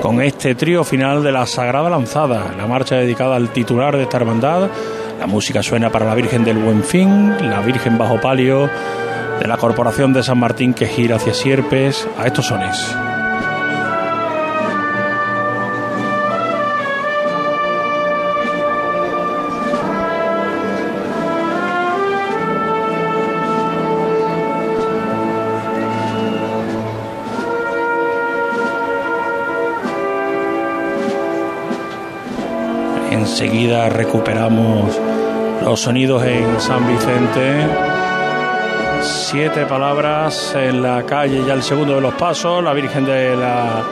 con 0.00 0.22
este 0.22 0.54
trío 0.54 0.82
final 0.82 1.22
de 1.22 1.30
la 1.30 1.44
Sagrada 1.44 1.90
Lanzada, 1.90 2.54
la 2.56 2.66
marcha 2.66 2.94
dedicada 2.94 3.36
al 3.36 3.50
titular 3.50 3.98
de 3.98 4.04
esta 4.04 4.16
hermandad. 4.16 4.70
La 5.20 5.26
música 5.26 5.62
suena 5.62 5.90
para 5.90 6.06
la 6.06 6.14
Virgen 6.14 6.42
del 6.42 6.56
Buen 6.56 6.82
Fin, 6.82 7.36
la 7.50 7.60
Virgen 7.60 7.98
bajo 7.98 8.18
palio 8.18 8.70
de 9.40 9.48
la 9.48 9.56
Corporación 9.56 10.12
de 10.12 10.22
San 10.22 10.38
Martín 10.38 10.74
que 10.74 10.86
gira 10.86 11.16
hacia 11.16 11.34
Sierpes, 11.34 12.08
a 12.18 12.26
estos 12.26 12.46
sones. 12.46 12.94
Enseguida 33.10 33.88
recuperamos 33.88 34.98
los 35.64 35.80
sonidos 35.80 36.24
en 36.24 36.60
San 36.60 36.86
Vicente. 36.86 38.01
Siete 39.02 39.66
palabras 39.66 40.54
en 40.54 40.80
la 40.82 41.04
calle, 41.04 41.44
ya 41.44 41.54
el 41.54 41.62
segundo 41.62 41.96
de 41.96 42.00
los 42.00 42.14
pasos, 42.14 42.62
la 42.62 42.72
Virgen 42.72 43.04
de 43.04 43.34
la 43.36 43.82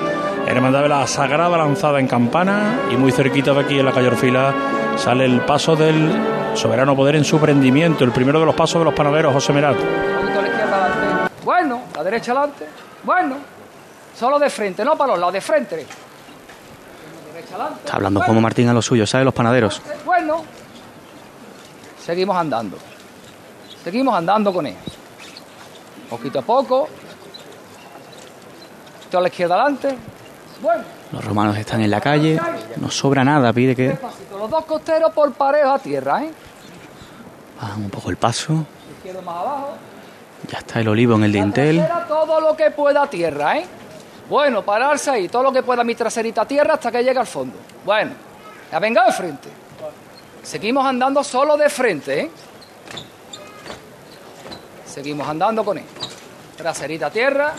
Hermandad 0.46 0.82
de 0.82 0.88
la 0.88 1.06
Sagrada 1.06 1.56
lanzada 1.58 1.98
en 1.98 2.06
campana 2.06 2.78
y 2.92 2.96
muy 2.96 3.10
cerquita 3.10 3.52
de 3.52 3.60
aquí 3.60 3.78
en 3.78 3.86
la 3.86 3.92
calle 3.92 4.08
Orfila 4.08 4.54
sale 4.96 5.24
el 5.24 5.40
paso 5.40 5.74
del 5.74 6.10
soberano 6.54 6.94
poder 6.94 7.16
en 7.16 7.24
su 7.24 7.40
prendimiento, 7.40 8.04
el 8.04 8.12
primero 8.12 8.38
de 8.38 8.46
los 8.46 8.54
pasos 8.54 8.80
de 8.80 8.84
los 8.84 8.94
panaderos, 8.94 9.32
José 9.32 9.52
Merat. 9.52 9.76
Bueno, 11.44 11.82
la 11.96 12.04
derecha 12.04 12.32
adelante. 12.32 12.66
Bueno, 13.02 13.36
solo 14.16 14.38
de 14.38 14.48
frente, 14.48 14.84
no 14.84 14.96
para 14.96 15.12
los 15.12 15.18
lados, 15.18 15.32
de 15.34 15.40
frente. 15.40 15.86
Está 17.84 17.96
hablando 17.96 18.20
Juan 18.20 18.40
Martín 18.40 18.68
a 18.68 18.72
lo 18.72 18.82
suyo, 18.82 19.06
¿sabe? 19.06 19.24
Los 19.24 19.34
panaderos. 19.34 19.82
Bueno, 20.04 20.44
seguimos 22.04 22.36
andando. 22.36 22.76
Seguimos 23.82 24.14
andando 24.14 24.52
con 24.52 24.66
él. 24.66 24.76
Poquito 26.10 26.40
a 26.40 26.42
poco. 26.42 26.88
A 29.12 29.20
la 29.20 29.28
izquierda 29.28 29.54
adelante. 29.54 29.96
Bueno, 30.60 30.82
Los 31.12 31.24
romanos 31.24 31.56
están 31.56 31.80
en 31.80 31.90
la 31.90 32.00
calle, 32.00 32.38
no 32.76 32.90
sobra 32.90 33.24
nada, 33.24 33.52
pide 33.52 33.74
que. 33.74 33.98
Los 34.30 34.50
dos 34.50 34.64
costeros 34.66 35.12
por 35.12 35.32
pareja 35.32 35.74
a 35.74 35.78
tierra, 35.78 36.22
¿eh? 36.22 36.30
bajan 37.60 37.84
un 37.84 37.90
poco 37.90 38.10
el 38.10 38.16
paso. 38.16 38.64
Izquierdo 38.98 39.22
más 39.22 39.36
abajo. 39.36 39.68
Ya 40.48 40.58
está 40.58 40.80
el 40.80 40.88
olivo 40.88 41.14
en 41.16 41.24
el 41.24 41.32
dintel. 41.32 41.86
Todo 42.08 42.40
lo 42.40 42.56
que 42.56 42.70
pueda 42.70 43.02
a 43.02 43.06
tierra, 43.10 43.58
¿eh? 43.58 43.66
Bueno, 44.28 44.62
pararse 44.62 45.10
ahí, 45.10 45.28
todo 45.28 45.42
lo 45.42 45.52
que 45.52 45.62
pueda 45.62 45.82
mi 45.82 45.94
traserita 45.94 46.42
a 46.42 46.46
tierra 46.46 46.74
hasta 46.74 46.92
que 46.92 47.02
llegue 47.02 47.18
al 47.18 47.26
fondo. 47.26 47.56
Bueno, 47.84 48.12
ya 48.70 48.78
venga 48.78 49.04
de 49.06 49.12
frente. 49.12 49.48
Seguimos 50.42 50.86
andando 50.86 51.24
solo 51.24 51.56
de 51.56 51.68
frente, 51.68 52.20
¿eh? 52.20 52.30
Seguimos 54.92 55.26
andando 55.28 55.64
con 55.64 55.78
él. 55.78 55.84
Traserita 56.56 57.06
a 57.06 57.10
tierra. 57.10 57.54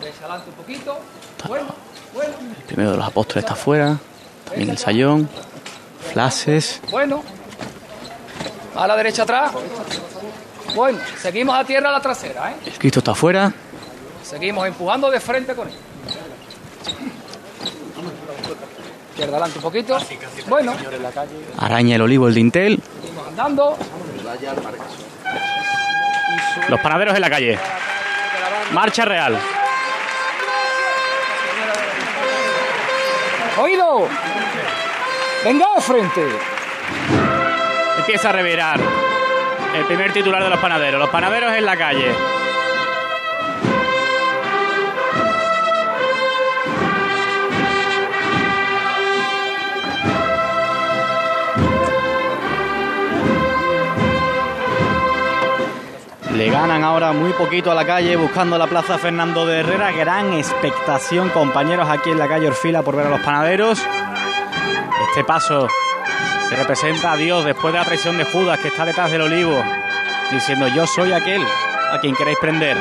Derecha 0.00 0.20
adelante 0.20 0.50
un 0.50 0.56
poquito. 0.56 0.98
Bueno, 1.46 1.66
bueno, 2.14 2.32
El 2.58 2.64
primero 2.64 2.90
de 2.92 2.96
los 2.96 3.06
apóstoles 3.06 3.44
está 3.44 3.52
afuera. 3.54 3.98
También 4.48 4.70
el 4.70 4.78
sayón. 4.78 5.28
Flashes. 6.12 6.80
bueno. 6.90 7.22
A 8.74 8.86
la 8.86 8.96
derecha 8.96 9.22
atrás. 9.22 9.52
Bueno, 10.74 10.98
seguimos 11.20 11.54
a 11.54 11.64
tierra 11.64 11.92
la 11.92 12.00
trasera, 12.00 12.50
¿eh? 12.50 12.56
El 12.66 12.72
Cristo 12.78 12.98
está 12.98 13.12
afuera. 13.12 13.52
Seguimos 14.24 14.66
empujando 14.66 15.10
de 15.10 15.20
frente 15.20 15.54
con 15.54 15.68
él. 15.68 15.74
Izquierda 19.10 19.32
adelante 19.36 19.58
un 19.58 19.62
poquito. 19.62 19.98
Bueno, 20.48 20.74
Araña 21.58 21.94
el 21.94 22.02
olivo 22.02 22.26
el 22.26 22.34
dintel. 22.34 22.82
seguimos 23.00 23.28
andando. 23.28 23.76
Los 26.68 26.80
panaderos 26.80 27.14
en 27.14 27.20
la 27.20 27.30
calle. 27.30 27.58
Marcha 28.72 29.04
real. 29.04 29.38
¡Oído! 33.58 34.08
¡Venga 35.44 35.66
de 35.76 35.82
frente! 35.82 36.28
Empieza 37.98 38.30
a 38.30 38.32
revirar. 38.32 38.80
El 39.74 39.84
primer 39.84 40.12
titular 40.12 40.42
de 40.42 40.50
los 40.50 40.58
panaderos. 40.58 41.00
Los 41.00 41.10
panaderos 41.10 41.52
en 41.54 41.64
la 41.64 41.76
calle. 41.76 42.12
Le 56.34 56.50
ganan 56.50 56.82
ahora 56.82 57.12
muy 57.12 57.32
poquito 57.32 57.70
a 57.70 57.76
la 57.76 57.86
calle 57.86 58.16
buscando 58.16 58.58
la 58.58 58.66
plaza 58.66 58.98
Fernando 58.98 59.46
de 59.46 59.60
Herrera. 59.60 59.92
Gran 59.92 60.32
expectación, 60.32 61.28
compañeros, 61.28 61.88
aquí 61.88 62.10
en 62.10 62.18
la 62.18 62.26
calle 62.26 62.48
Orfila 62.48 62.82
por 62.82 62.96
ver 62.96 63.06
a 63.06 63.10
los 63.10 63.20
panaderos. 63.20 63.80
Este 65.10 65.22
paso 65.22 65.68
que 66.50 66.56
representa 66.56 67.12
a 67.12 67.16
Dios 67.16 67.44
después 67.44 67.72
de 67.72 67.78
la 67.78 67.84
traición 67.84 68.18
de 68.18 68.24
Judas 68.24 68.58
que 68.58 68.66
está 68.66 68.84
detrás 68.84 69.12
del 69.12 69.20
olivo, 69.20 69.62
diciendo 70.32 70.66
yo 70.66 70.88
soy 70.88 71.12
aquel 71.12 71.40
a 71.92 72.00
quien 72.00 72.16
queréis 72.16 72.38
prender. 72.40 72.76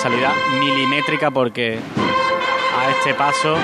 Salida 0.00 0.32
milimétrica 0.60 1.30
porque 1.30 1.78
a 2.78 2.90
este 2.90 3.12
paso 3.12 3.54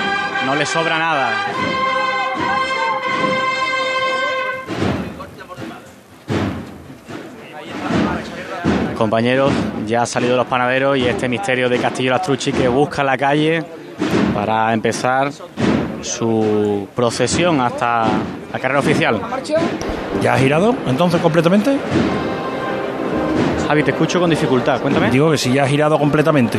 no 0.45 0.55
le 0.55 0.67
sobra 0.67 0.99
nada. 0.99 1.74
Compañeros, 8.97 9.53
ya 9.87 10.01
han 10.01 10.07
salido 10.07 10.37
los 10.37 10.47
panaderos 10.47 10.97
y 10.97 11.07
este 11.07 11.29
misterio 11.29 11.69
de 11.69 11.79
Castillo 11.79 12.11
Lastrucci 12.13 12.53
que 12.53 12.69
busca 12.69 13.03
la 13.05 13.17
calle 13.19 13.63
para 14.35 14.73
empezar 14.73 15.31
su 16.01 16.87
procesión 16.95 17.61
hasta 17.61 18.05
la 18.53 18.59
carrera 18.59 18.81
oficial. 18.81 19.21
¿Ya 20.23 20.35
ha 20.35 20.39
girado 20.39 20.75
entonces 20.87 21.21
completamente? 21.21 21.77
Javi, 23.67 23.83
te 23.83 23.91
escucho 23.93 24.21
con 24.21 24.31
dificultad, 24.31 24.81
cuéntame. 24.81 25.11
Digo 25.11 25.31
que 25.31 25.39
si 25.39 25.53
ya 25.53 25.65
ha 25.65 25.67
girado 25.69 25.99
completamente. 25.99 26.59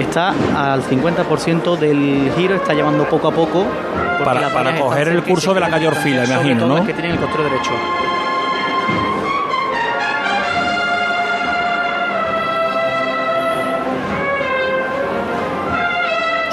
Está 0.00 0.32
al 0.56 0.82
50% 0.82 1.76
del 1.76 2.30
giro, 2.36 2.54
está 2.56 2.72
llevando 2.74 3.08
poco 3.08 3.28
a 3.28 3.32
poco. 3.32 3.64
Para- 4.24 4.52
para 4.52 4.78
coger 4.78 5.08
el 5.08 5.22
curso 5.22 5.52
de 5.54 5.60
la 5.60 5.68
calle 5.68 5.88
Orfila, 5.88 6.24
imagino, 6.24 6.66
¿no? 6.66 6.76
las 6.78 6.86
que 6.86 6.92
tienen 6.94 7.12
el 7.12 7.18
costero 7.18 7.44
derecho. 7.44 7.70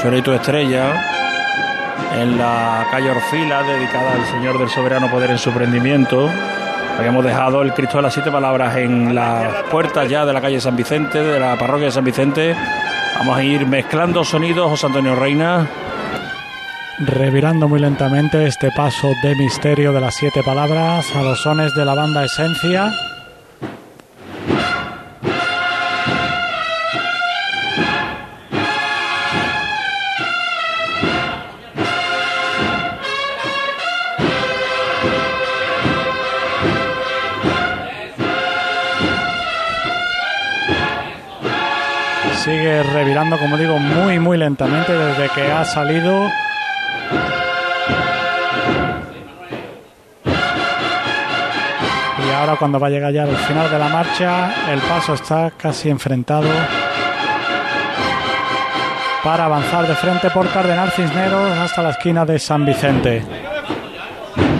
Chorito 0.01 0.33
Estrella 0.33 0.93
en 2.19 2.35
la 2.35 2.87
calle 2.89 3.11
Orfila, 3.11 3.61
dedicada 3.61 4.13
al 4.13 4.25
Señor 4.25 4.57
del 4.57 4.67
Soberano 4.67 5.11
Poder 5.11 5.29
en 5.29 5.37
su 5.37 5.51
prendimiento. 5.51 6.27
Habíamos 6.97 7.23
dejado 7.23 7.61
el 7.61 7.71
Cristo 7.73 7.97
de 7.97 8.03
las 8.03 8.13
Siete 8.13 8.31
Palabras 8.31 8.75
en 8.77 9.13
las 9.13 9.63
puertas 9.69 10.09
ya 10.09 10.25
de 10.25 10.33
la 10.33 10.41
calle 10.41 10.59
San 10.59 10.75
Vicente, 10.75 11.21
de 11.21 11.39
la 11.39 11.55
parroquia 11.55 11.85
de 11.85 11.91
San 11.91 12.03
Vicente. 12.03 12.55
Vamos 13.19 13.37
a 13.37 13.43
ir 13.43 13.67
mezclando 13.67 14.23
sonidos, 14.23 14.71
José 14.71 14.87
Antonio 14.87 15.15
Reina. 15.15 15.67
Revirando 16.97 17.67
muy 17.67 17.79
lentamente 17.79 18.47
este 18.47 18.71
paso 18.71 19.07
de 19.21 19.35
misterio 19.35 19.93
de 19.93 20.01
las 20.01 20.15
siete 20.15 20.41
palabras 20.43 21.15
a 21.15 21.21
los 21.21 21.41
sones 21.41 21.75
de 21.75 21.85
la 21.85 21.93
banda 21.93 22.25
Esencia. 22.25 22.91
Como 43.41 43.57
digo, 43.57 43.79
muy, 43.79 44.19
muy 44.19 44.37
lentamente 44.37 44.93
desde 44.93 45.27
que 45.29 45.51
ha 45.51 45.65
salido 45.65 46.29
Y 52.23 52.33
ahora 52.33 52.55
cuando 52.55 52.79
va 52.79 52.87
a 52.87 52.89
llegar 52.91 53.11
ya 53.11 53.23
al 53.23 53.35
final 53.35 53.69
de 53.69 53.79
la 53.79 53.89
marcha, 53.89 54.71
el 54.71 54.79
paso 54.81 55.15
está 55.15 55.51
casi 55.57 55.89
enfrentado. 55.89 56.47
para 59.23 59.45
avanzar 59.45 59.87
de 59.87 59.95
frente 59.95 60.31
por 60.31 60.49
Cardenal 60.49 60.91
Cisneros 60.91 61.57
hasta 61.57 61.83
la 61.83 61.91
esquina 61.91 62.25
de 62.25 62.39
San 62.39 62.65
Vicente. 62.65 63.23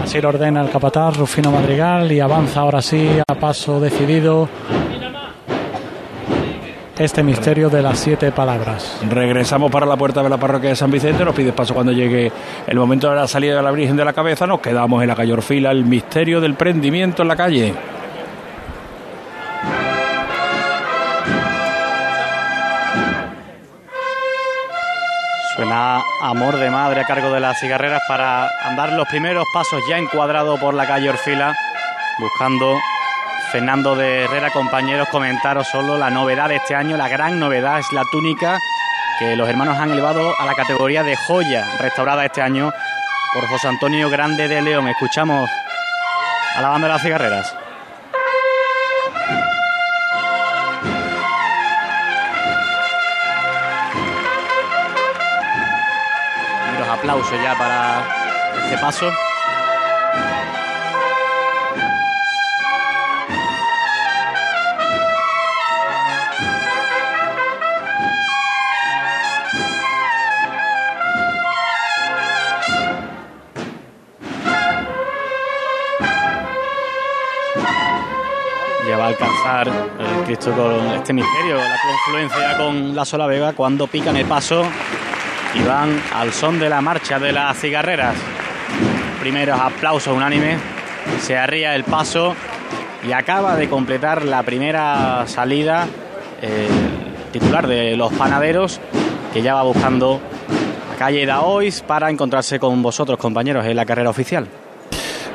Así 0.04 0.22
lo 0.22 0.30
ordena 0.30 0.62
el 0.62 0.70
capataz 0.70 1.18
Rufino 1.18 1.52
Madrigal 1.52 2.12
y 2.12 2.20
avanza 2.20 2.60
ahora 2.60 2.82
sí 2.82 3.10
a 3.28 3.36
paso 3.36 3.80
decidido 3.80 4.48
este 7.04 7.24
misterio 7.24 7.70
de 7.70 7.82
las 7.82 8.00
siete 8.00 8.32
palabras. 8.32 9.00
Regresamos 9.10 9.72
para 9.72 9.86
la 9.86 9.98
puerta 9.98 10.22
de 10.22 10.30
la 10.30 10.38
parroquia 10.38 10.70
de 10.70 10.76
San 10.76 10.92
Vicente, 10.92 11.26
nos 11.26 11.34
pide 11.34 11.52
paso 11.52 11.74
cuando 11.74 11.92
llegue 11.92 12.32
el 12.68 12.78
momento 12.78 13.10
de 13.10 13.16
la 13.16 13.28
salida 13.28 13.56
de 13.56 13.64
la 13.64 13.72
Virgen 13.72 13.96
de 13.96 14.06
la 14.06 14.14
Cabeza, 14.14 14.46
nos 14.46 14.62
quedamos 14.62 15.02
en 15.02 15.08
la 15.08 15.16
calle 15.16 15.34
Orfila, 15.34 15.72
el 15.72 15.86
misterio 15.86 16.40
del 16.40 16.54
prendimiento 16.54 17.24
en 17.24 17.28
la 17.28 17.36
calle. 17.36 17.74
Suena 25.56 26.02
Amor 26.22 26.58
de 26.58 26.70
Madre 26.70 27.02
a 27.02 27.06
cargo 27.06 27.32
de 27.32 27.40
las 27.40 27.60
cigarreras 27.60 28.02
para 28.08 28.48
andar 28.64 28.94
los 28.94 29.08
primeros 29.08 29.46
pasos 29.54 29.82
ya 29.90 29.98
encuadrado 29.98 30.58
por 30.58 30.74
la 30.74 30.88
calle 30.88 31.10
Orfila, 31.10 31.56
buscando 32.20 32.78
Fernando 33.52 33.98
de 33.98 34.24
Herrera, 34.24 34.50
compañeros, 34.50 35.10
comentaros 35.10 35.68
solo 35.68 35.98
la 35.98 36.10
novedad 36.10 36.48
de 36.48 36.56
este 36.56 36.74
año, 36.74 36.96
la 36.96 37.10
gran 37.10 37.38
novedad 37.38 37.80
es 37.80 37.92
la 37.92 38.06
túnica 38.10 38.58
que 39.20 39.36
los 39.36 39.50
hermanos 39.50 39.78
han 39.78 39.92
elevado 39.92 40.34
a 40.40 40.46
la 40.46 40.56
categoría 40.56 41.04
de 41.04 41.18
joya, 41.18 41.68
restaurada 41.82 42.24
este 42.24 42.42
año 42.42 42.72
por 43.34 43.46
José 43.48 43.68
Antonio 43.68 44.10
Grande 44.10 44.48
de 44.48 44.62
León. 44.62 44.88
Escuchamos 44.88 45.50
a 46.56 46.62
la 46.62 46.70
banda 46.70 46.88
de 46.88 46.94
las 46.94 47.02
cigarreras. 47.02 47.54
Los 56.80 56.88
aplausos 56.88 57.44
ya 57.44 57.54
para 57.58 58.04
este 58.64 58.78
paso. 58.78 59.12
El 79.60 80.24
Cristo 80.26 80.52
con 80.54 80.88
este 80.96 81.14
misterio, 81.14 81.58
la 81.58 81.76
confluencia 81.82 82.58
con 82.58 82.96
la 82.96 83.04
sola 83.04 83.28
vega 83.28 83.54
cuando 83.54 83.88
pican 83.88 84.16
el 84.16 84.26
paso 84.26 84.64
y 85.54 85.64
van 85.64 86.02
al 86.16 86.32
son 86.32 86.60
de 86.60 86.70
la 86.70 86.82
marcha 86.82 87.20
de 87.20 87.34
las 87.34 87.58
cigarreras. 87.58 88.16
Primeros 89.20 89.60
aplausos 89.60 90.16
unánimes, 90.16 90.60
se 91.20 91.38
arría 91.38 91.76
el 91.76 91.84
paso 91.84 92.36
y 93.06 93.12
acaba 93.12 93.56
de 93.56 93.68
completar 93.68 94.24
la 94.24 94.44
primera 94.44 95.26
salida 95.28 95.88
eh, 96.42 96.68
titular 97.32 97.68
de 97.68 97.98
los 97.98 98.14
panaderos 98.14 98.80
que 99.34 99.42
ya 99.42 99.54
va 99.54 99.64
buscando 99.64 100.20
la 100.92 100.98
calle 100.98 101.26
Daois 101.26 101.82
para 101.82 102.10
encontrarse 102.10 102.60
con 102.60 102.82
vosotros 102.82 103.18
compañeros 103.18 103.66
en 103.66 103.76
la 103.76 103.86
carrera 103.86 104.10
oficial. 104.10 104.48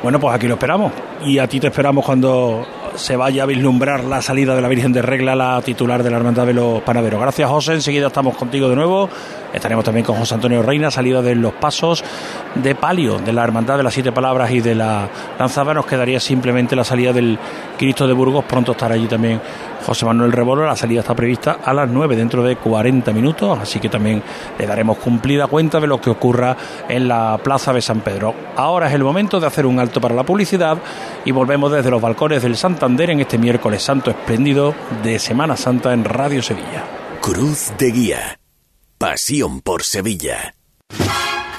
Bueno, 0.02 0.20
pues 0.20 0.34
aquí 0.34 0.46
lo 0.46 0.54
esperamos. 0.54 0.92
Y 1.24 1.38
a 1.38 1.46
ti 1.46 1.58
te 1.60 1.68
esperamos 1.68 2.04
cuando 2.04 2.66
se 2.96 3.16
vaya 3.16 3.44
a 3.44 3.46
vislumbrar 3.46 4.04
la 4.04 4.22
salida 4.22 4.54
de 4.54 4.62
la 4.62 4.68
Virgen 4.68 4.92
de 4.92 5.02
Regla, 5.02 5.34
la 5.34 5.60
titular 5.62 6.02
de 6.02 6.10
la 6.10 6.16
Hermandad 6.16 6.46
de 6.46 6.54
los 6.54 6.82
Panaderos. 6.82 7.20
Gracias, 7.20 7.48
José. 7.48 7.74
Enseguida 7.74 8.08
estamos 8.08 8.36
contigo 8.36 8.68
de 8.68 8.76
nuevo. 8.76 9.08
Estaremos 9.52 9.84
también 9.84 10.04
con 10.04 10.16
José 10.16 10.34
Antonio 10.34 10.62
Reina, 10.62 10.90
salida 10.90 11.22
de 11.22 11.34
los 11.34 11.52
pasos 11.54 12.04
de 12.54 12.74
palio 12.74 13.18
de 13.18 13.32
la 13.32 13.44
Hermandad 13.44 13.76
de 13.76 13.82
las 13.82 13.94
Siete 13.94 14.12
Palabras 14.12 14.50
y 14.50 14.60
de 14.60 14.74
la 14.74 15.08
Lanzada. 15.38 15.74
Nos 15.74 15.86
quedaría 15.86 16.20
simplemente 16.20 16.76
la 16.76 16.84
salida 16.84 17.12
del 17.12 17.38
Cristo 17.78 18.06
de 18.06 18.12
Burgos. 18.12 18.44
Pronto 18.44 18.72
estará 18.72 18.94
allí 18.94 19.06
también 19.06 19.40
José 19.84 20.06
Manuel 20.06 20.32
Rebolo. 20.32 20.64
La 20.64 20.76
salida 20.76 21.00
está 21.00 21.14
prevista 21.14 21.58
a 21.64 21.72
las 21.72 21.88
9, 21.88 22.16
dentro 22.16 22.42
de 22.42 22.56
40 22.56 23.12
minutos. 23.12 23.58
Así 23.60 23.80
que 23.80 23.88
también 23.88 24.22
le 24.58 24.66
daremos 24.66 24.98
cumplida 24.98 25.46
cuenta 25.46 25.80
de 25.80 25.86
lo 25.86 26.00
que 26.00 26.10
ocurra 26.10 26.56
en 26.88 27.08
la 27.08 27.38
Plaza 27.42 27.72
de 27.72 27.82
San 27.82 28.00
Pedro. 28.00 28.34
Ahora 28.56 28.88
es 28.88 28.94
el 28.94 29.04
momento 29.04 29.40
de 29.40 29.46
hacer 29.46 29.66
un 29.66 29.78
alto 29.78 30.00
para 30.00 30.14
la 30.14 30.24
publicidad 30.24 30.78
y 31.24 31.30
volvemos 31.30 31.72
desde 31.72 31.90
los 31.90 32.00
balcones 32.00 32.42
del 32.42 32.56
Santander 32.56 33.10
en 33.10 33.20
este 33.20 33.38
miércoles 33.38 33.82
santo 33.82 34.10
espléndido 34.10 34.74
de 35.02 35.18
Semana 35.18 35.56
Santa 35.56 35.92
en 35.92 36.04
Radio 36.04 36.42
Sevilla. 36.42 36.84
Cruz 37.20 37.72
de 37.78 37.90
Guía. 37.90 38.38
Pasión 38.98 39.60
por 39.60 39.82
Sevilla. 39.82 40.54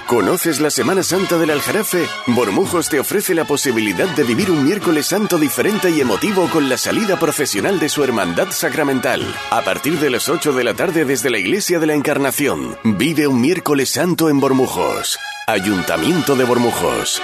¿Conoces 0.07 0.61
la 0.61 0.71
Semana 0.71 1.03
Santa 1.03 1.37
del 1.37 1.49
Aljarafe? 1.49 2.07
Bormujos 2.27 2.87
te 2.87 2.97
ofrece 2.97 3.35
la 3.35 3.43
posibilidad 3.43 4.07
de 4.07 4.23
vivir 4.23 4.49
un 4.49 4.63
miércoles 4.63 5.07
santo 5.07 5.37
diferente 5.37 5.89
y 5.89 5.99
emotivo 5.99 6.47
con 6.47 6.69
la 6.69 6.77
salida 6.77 7.19
profesional 7.19 7.77
de 7.77 7.89
su 7.89 8.05
hermandad 8.05 8.51
sacramental. 8.51 9.21
A 9.51 9.63
partir 9.63 9.99
de 9.99 10.09
las 10.09 10.29
8 10.29 10.53
de 10.53 10.63
la 10.63 10.73
tarde 10.75 11.03
desde 11.03 11.29
la 11.29 11.39
Iglesia 11.39 11.79
de 11.79 11.87
la 11.87 11.93
Encarnación, 11.93 12.77
vive 12.85 13.27
un 13.27 13.41
miércoles 13.41 13.89
santo 13.89 14.29
en 14.29 14.39
Bormujos. 14.39 15.19
Ayuntamiento 15.45 16.37
de 16.37 16.45
Bormujos. 16.45 17.21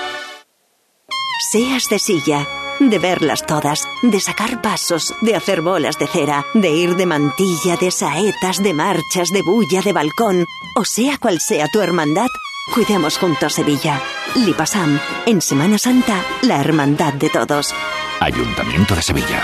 Seas 1.54 1.88
de 1.90 2.00
silla, 2.00 2.46
de 2.82 3.00
verlas 3.00 3.46
todas, 3.46 3.88
de 4.02 4.20
sacar 4.20 4.62
pasos, 4.62 5.14
de 5.22 5.38
hacer 5.38 5.62
bolas 5.62 5.98
de 6.00 6.08
cera, 6.08 6.46
de 6.54 6.72
ir 6.72 6.98
de 6.98 7.06
mantilla, 7.06 7.78
de 7.80 7.92
saetas, 7.92 8.62
de 8.62 8.74
marchas, 8.74 9.30
de 9.30 9.42
bulla, 9.42 9.82
de 9.82 9.94
balcón, 9.94 10.46
o 10.76 10.84
sea 10.84 11.18
cual 11.18 11.40
sea 11.40 11.68
tu 11.70 11.80
hermandad, 11.80 12.28
cuidemos 12.74 13.18
juntos 13.18 13.54
Sevilla. 13.54 14.02
Lipasam, 14.36 15.00
en 15.26 15.42
Semana 15.42 15.78
Santa, 15.78 16.24
la 16.44 16.60
hermandad 16.60 17.14
de 17.14 17.30
todos. 17.30 17.74
Ayuntamiento 18.20 18.96
de 18.96 19.02
Sevilla. 19.02 19.44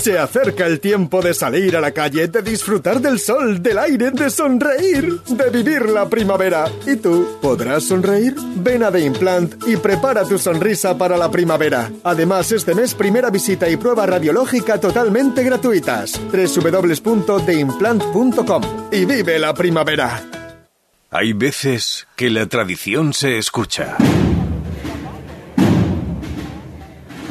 Se 0.00 0.18
acerca 0.18 0.66
el 0.66 0.80
tiempo 0.80 1.20
de 1.20 1.34
salir 1.34 1.76
a 1.76 1.80
la 1.80 1.92
calle, 1.92 2.28
de 2.28 2.40
disfrutar 2.40 3.02
del 3.02 3.18
sol, 3.18 3.62
del 3.62 3.78
aire, 3.78 4.10
de 4.10 4.30
sonreír, 4.30 5.20
de 5.24 5.50
vivir 5.50 5.90
la 5.90 6.08
primavera. 6.08 6.64
¿Y 6.86 6.96
tú 6.96 7.36
podrás 7.42 7.84
sonreír? 7.84 8.34
Ven 8.56 8.82
a 8.82 8.90
The 8.90 9.00
Implant 9.00 9.68
y 9.68 9.76
prepara 9.76 10.24
tu 10.24 10.38
sonrisa 10.38 10.96
para 10.96 11.18
la 11.18 11.30
primavera. 11.30 11.92
Además, 12.02 12.50
este 12.50 12.74
mes 12.74 12.94
primera 12.94 13.28
visita 13.28 13.68
y 13.68 13.76
prueba 13.76 14.06
radiológica 14.06 14.80
totalmente 14.80 15.42
gratuitas. 15.42 16.18
www.theimplant.com 16.32 18.62
y 18.90 19.04
vive 19.04 19.38
la 19.38 19.52
primavera. 19.52 20.39
Hay 21.12 21.32
veces 21.32 22.06
que 22.14 22.30
la 22.30 22.46
tradición 22.46 23.12
se 23.12 23.36
escucha. 23.36 23.96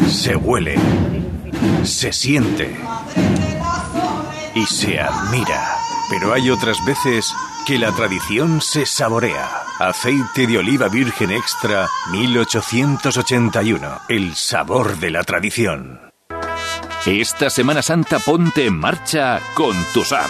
Se 0.06 0.36
huele. 0.36 0.76
Se 1.84 2.12
siente. 2.12 2.76
Y 4.54 4.65
se 4.65 5.00
admira. 5.00 5.78
Pero 6.10 6.34
hay 6.34 6.50
otras 6.50 6.84
veces 6.86 7.34
que 7.65 7.78
la 7.78 7.94
tradición 7.94 8.60
se 8.60 8.86
saborea. 8.86 9.48
Aceite 9.80 10.46
de 10.46 10.58
oliva 10.58 10.89
virgen 10.89 11.32
extra 11.32 11.88
1881. 12.12 14.02
El 14.10 14.36
sabor 14.36 14.98
de 14.98 15.10
la 15.10 15.24
tradición. 15.24 16.02
Esta 17.06 17.50
Semana 17.50 17.82
Santa 17.82 18.20
ponte 18.20 18.65
en 18.65 18.78
marcha 18.78 19.39
con 19.56 19.74
tu 19.94 20.04
SAM. 20.04 20.30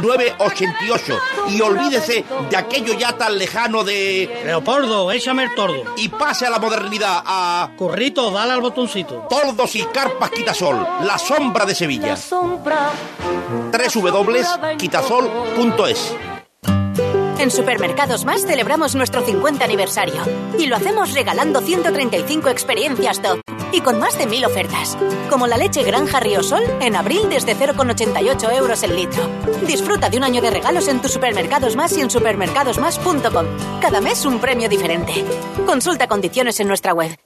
8988. 0.00 1.18
Y 1.48 1.60
olvídese 1.60 2.24
de 2.50 2.56
aquello 2.56 2.94
ya 2.94 3.16
tan 3.16 3.38
lejano 3.38 3.84
de... 3.84 4.42
Leopoldo, 4.44 5.10
échame 5.12 5.44
el 5.44 5.54
tordo. 5.54 5.84
Y 5.96 6.08
pase 6.08 6.46
a 6.46 6.50
la 6.50 6.58
modernidad, 6.58 7.22
a... 7.24 7.70
Currito, 7.76 8.30
dale 8.30 8.52
al 8.52 8.60
botoncito. 8.60 9.26
Tordos 9.28 9.74
y 9.76 9.82
carpas 9.84 10.30
Quitasol, 10.30 10.86
la 11.04 11.18
sombra 11.18 11.64
de 11.64 11.74
Sevilla. 11.74 12.16
www.quitasol.es 13.72 16.14
En 17.38 17.50
Supermercados 17.50 18.24
Más 18.24 18.42
celebramos 18.42 18.94
nuestro 18.94 19.24
50 19.24 19.64
aniversario 19.64 20.22
y 20.58 20.66
lo 20.66 20.76
hacemos 20.76 21.14
regalando 21.14 21.60
135 21.60 22.48
experiencias 22.48 23.22
top 23.22 23.40
y 23.72 23.80
con 23.80 23.98
más 23.98 24.18
de 24.18 24.26
1000 24.26 24.46
ofertas, 24.46 24.96
como 25.30 25.46
la 25.46 25.56
leche 25.56 25.82
Granja 25.82 26.20
Riosol 26.20 26.62
en 26.80 26.96
abril 26.96 27.28
desde 27.28 27.56
0,88 27.56 28.56
euros 28.56 28.82
el 28.82 28.96
litro. 28.96 29.28
Disfruta 29.66 30.08
de 30.08 30.18
un 30.18 30.24
año 30.24 30.40
de 30.40 30.50
regalos 30.50 30.88
en 30.88 31.00
tus 31.00 31.12
Supermercados 31.12 31.76
Más 31.76 31.96
y 31.96 32.00
en 32.00 32.10
supermercadosmás.com. 32.10 33.46
Cada 33.80 34.00
mes 34.00 34.24
un 34.24 34.38
premio 34.38 34.68
diferente. 34.68 35.24
Consulta 35.66 36.06
condiciones 36.06 36.60
en 36.60 36.68
nuestra 36.68 36.92
web. 36.92 37.25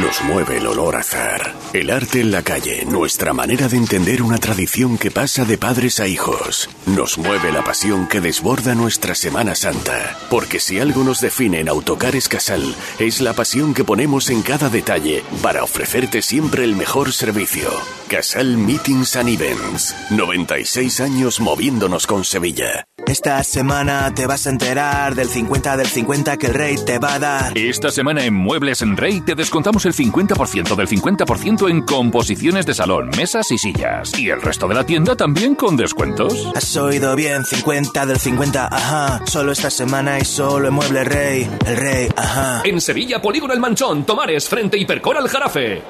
Nos 0.00 0.22
mueve 0.22 0.56
el 0.56 0.66
olor 0.66 0.96
a 0.96 1.00
azar. 1.00 1.54
El 1.74 1.90
arte 1.90 2.20
en 2.20 2.30
la 2.30 2.42
calle, 2.42 2.86
nuestra 2.86 3.34
manera 3.34 3.68
de 3.68 3.76
entender 3.76 4.22
una 4.22 4.38
tradición 4.38 4.96
que 4.96 5.10
pasa 5.10 5.44
de 5.44 5.58
padres 5.58 6.00
a 6.00 6.06
hijos. 6.06 6.70
Nos 6.86 7.18
mueve 7.18 7.52
la 7.52 7.62
pasión 7.62 8.08
que 8.08 8.22
desborda 8.22 8.74
nuestra 8.74 9.14
Semana 9.14 9.54
Santa. 9.54 10.16
Porque 10.30 10.60
si 10.60 10.80
algo 10.80 11.04
nos 11.04 11.20
define 11.20 11.60
en 11.60 11.68
Autocares 11.68 12.30
Casal, 12.30 12.74
es 12.98 13.20
la 13.20 13.34
pasión 13.34 13.74
que 13.74 13.84
ponemos 13.84 14.30
en 14.30 14.40
cada 14.40 14.70
detalle 14.70 15.22
para 15.42 15.62
ofrecerte 15.62 16.22
siempre 16.22 16.64
el 16.64 16.74
mejor 16.74 17.12
servicio. 17.12 17.68
Casal 18.08 18.56
Meetings 18.56 19.16
and 19.16 19.28
Events. 19.28 19.94
96 20.10 21.00
años 21.00 21.38
moviéndonos 21.38 22.06
con 22.06 22.24
Sevilla. 22.24 22.84
Esta 23.06 23.42
semana 23.42 24.12
te 24.14 24.26
vas 24.26 24.46
a 24.46 24.50
enterar 24.50 25.14
del 25.14 25.28
50 25.28 25.76
del 25.76 25.86
50 25.86 26.36
que 26.36 26.46
el 26.46 26.54
rey 26.54 26.76
te 26.76 26.98
va 26.98 27.14
a 27.14 27.18
dar. 27.18 27.58
Esta 27.58 27.90
semana 27.90 28.24
en 28.24 28.34
Muebles 28.34 28.80
en 28.80 28.96
Rey 28.96 29.20
te 29.20 29.34
descontamos 29.34 29.81
el 29.86 29.94
50% 29.94 30.74
del 30.74 30.88
50% 30.88 31.70
en 31.70 31.82
composiciones 31.82 32.66
de 32.66 32.74
salón, 32.74 33.10
mesas 33.16 33.50
y 33.50 33.58
sillas. 33.58 34.18
Y 34.18 34.30
el 34.30 34.40
resto 34.40 34.68
de 34.68 34.74
la 34.74 34.84
tienda 34.84 35.16
también 35.16 35.54
con 35.54 35.76
descuentos. 35.76 36.50
Has 36.54 36.76
oído 36.76 37.14
bien, 37.16 37.44
50 37.44 38.06
del 38.06 38.18
50, 38.18 38.68
ajá. 38.70 39.20
Solo 39.26 39.52
esta 39.52 39.70
semana 39.70 40.18
y 40.18 40.24
solo 40.24 40.68
en 40.68 40.74
Muebles 40.74 41.06
Rey. 41.06 41.50
El 41.66 41.76
rey, 41.76 42.08
ajá. 42.16 42.62
En 42.64 42.80
Sevilla, 42.80 43.20
Polígono 43.20 43.52
El 43.54 43.60
Manchón, 43.60 44.04
Tomares, 44.04 44.48
frente 44.48 44.78
Hipercor 44.78 45.16
al 45.16 45.28
Jarafe. 45.28 45.82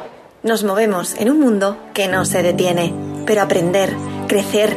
Nos 0.43 0.65
movemos 0.65 1.15
en 1.19 1.31
un 1.31 1.39
mundo 1.39 1.79
que 1.95 2.09
no 2.09 2.25
se 2.25 2.43
detiene, 2.43 2.93
pero 3.25 3.43
aprender, 3.43 3.95
crecer, 4.27 4.77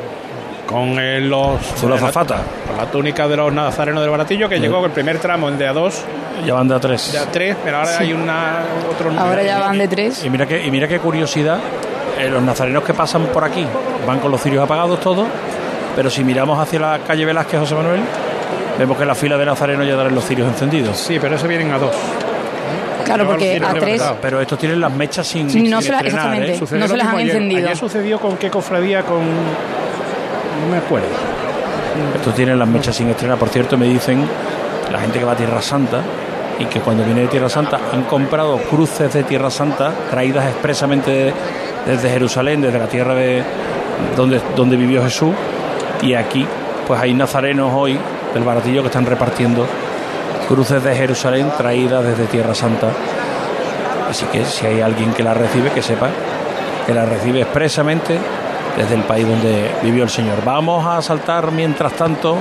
Con 0.71 0.97
el- 0.99 1.29
los. 1.29 1.59
Azul 1.73 1.93
azafata. 1.93 2.37
Con 2.67 2.77
la 2.77 2.85
túnica 2.89 3.27
de 3.27 3.35
los 3.37 3.51
nazarenos 3.53 4.01
del 4.01 4.09
baratillo 4.09 4.47
que 4.49 4.55
Sí. 4.55 4.61
llegó 4.61 4.83
el 4.85 4.91
primer 4.91 5.19
tramo 5.19 5.49
en 5.49 5.57
de 5.57 5.67
A2, 5.69 5.93
Ya 6.45 6.53
van 6.53 6.67
de 6.67 6.75
a 6.75 6.79
tres. 6.79 7.11
de 7.11 7.19
A3, 7.19 7.55
pero 7.63 7.77
ahora 7.77 7.89
Sí. 7.97 8.03
hay 8.03 8.13
una, 8.13 8.59
otro. 8.89 9.11
Ahora 9.19 9.43
ya 9.43 9.59
van 9.59 9.77
de 9.77 9.87
tres. 9.87 10.23
Y 10.25 10.29
mira 10.29 10.45
qué, 10.45 10.65
y 10.65 10.71
mira 10.71 10.87
qué 10.87 10.99
curiosidad, 10.99 11.59
eh, 12.19 12.29
los 12.29 12.41
nazarenos 12.41 12.83
que 12.83 12.93
pasan 12.93 13.25
por 13.27 13.43
aquí 13.43 13.65
van 14.07 14.19
con 14.19 14.31
los 14.31 14.41
cirios 14.41 14.63
apagados 14.63 14.99
todos, 14.99 15.27
pero 15.95 16.09
si 16.09 16.23
miramos 16.23 16.57
hacia 16.59 16.79
la 16.79 16.99
calle 17.05 17.25
Velázquez 17.25 17.59
José 17.59 17.75
Manuel, 17.75 17.99
vemos 18.79 18.97
que 18.97 19.05
la 19.05 19.13
fila 19.15 19.37
de 19.37 19.45
nazarenos 19.45 19.85
ya 19.85 19.95
traen 19.95 20.15
los 20.15 20.23
cirios 20.25 20.47
encendidos. 20.47 20.97
Sí, 20.97 21.17
pero 21.19 21.35
eso 21.35 21.47
vienen 21.47 21.71
a 21.71 21.77
dos. 21.77 21.91
Claro, 23.05 23.25
porque 23.27 23.59
a 23.61 23.73
tres. 23.73 24.01
Pero 24.21 24.39
estos 24.39 24.57
tienen 24.59 24.79
las 24.79 24.91
mechas 24.91 25.27
sin, 25.27 25.49
Sí, 25.49 25.63
no 25.63 25.77
sin 25.81 25.87
se 25.87 25.91
la- 25.91 25.97
estrenar, 25.97 26.35
exactamente. 26.35 26.75
¿eh? 26.75 26.79
No 26.79 26.87
se 26.87 26.97
las 26.97 27.07
han 27.07 27.15
Ayer- 27.17 27.27
encendido. 27.35 27.67
Ayer 27.67 27.77
sucedió 27.77 28.19
con 28.19 28.37
qué 28.37 28.49
cofradía, 28.49 29.01
con. 29.03 29.21
No 30.59 30.71
me 30.71 30.77
acuerdo. 30.77 31.07
Estos 32.15 32.33
tienen 32.35 32.59
las 32.59 32.67
mechas 32.67 32.95
sin 32.95 33.09
estrenar. 33.09 33.37
Por 33.37 33.49
cierto, 33.49 33.77
me 33.77 33.87
dicen 33.87 34.23
la 34.91 34.99
gente 34.99 35.19
que 35.19 35.25
va 35.25 35.33
a 35.33 35.35
Tierra 35.35 35.61
Santa 35.61 36.01
y 36.59 36.65
que 36.65 36.79
cuando 36.79 37.03
viene 37.03 37.21
de 37.21 37.27
Tierra 37.27 37.49
Santa 37.49 37.79
han 37.91 38.03
comprado 38.03 38.57
cruces 38.57 39.13
de 39.13 39.23
Tierra 39.23 39.49
Santa 39.49 39.91
traídas 40.09 40.45
expresamente 40.45 41.33
desde 41.85 42.09
Jerusalén, 42.09 42.61
desde 42.61 42.77
la 42.77 42.87
tierra 42.87 43.15
de 43.15 43.43
donde, 44.15 44.41
donde 44.55 44.75
vivió 44.75 45.03
Jesús. 45.03 45.33
Y 46.01 46.13
aquí, 46.13 46.45
pues 46.87 46.99
hay 46.99 47.13
nazarenos 47.13 47.71
hoy 47.73 47.97
del 48.33 48.43
baratillo 48.43 48.81
que 48.81 48.87
están 48.87 49.05
repartiendo 49.05 49.65
cruces 50.47 50.83
de 50.83 50.95
Jerusalén 50.95 51.49
traídas 51.57 52.03
desde 52.03 52.25
Tierra 52.25 52.53
Santa. 52.53 52.89
Así 54.09 54.25
que 54.25 54.43
si 54.45 54.65
hay 54.65 54.81
alguien 54.81 55.13
que 55.13 55.23
la 55.23 55.33
recibe, 55.33 55.71
que 55.71 55.81
sepa 55.81 56.09
que 56.85 56.93
la 56.93 57.05
recibe 57.05 57.41
expresamente 57.41 58.17
desde 58.77 58.95
el 58.95 59.03
país 59.03 59.27
donde 59.27 59.71
vivió 59.83 60.03
el 60.03 60.09
Señor. 60.09 60.43
Vamos 60.45 60.85
a 60.85 61.01
saltar 61.01 61.51
mientras 61.51 61.93
tanto 61.93 62.37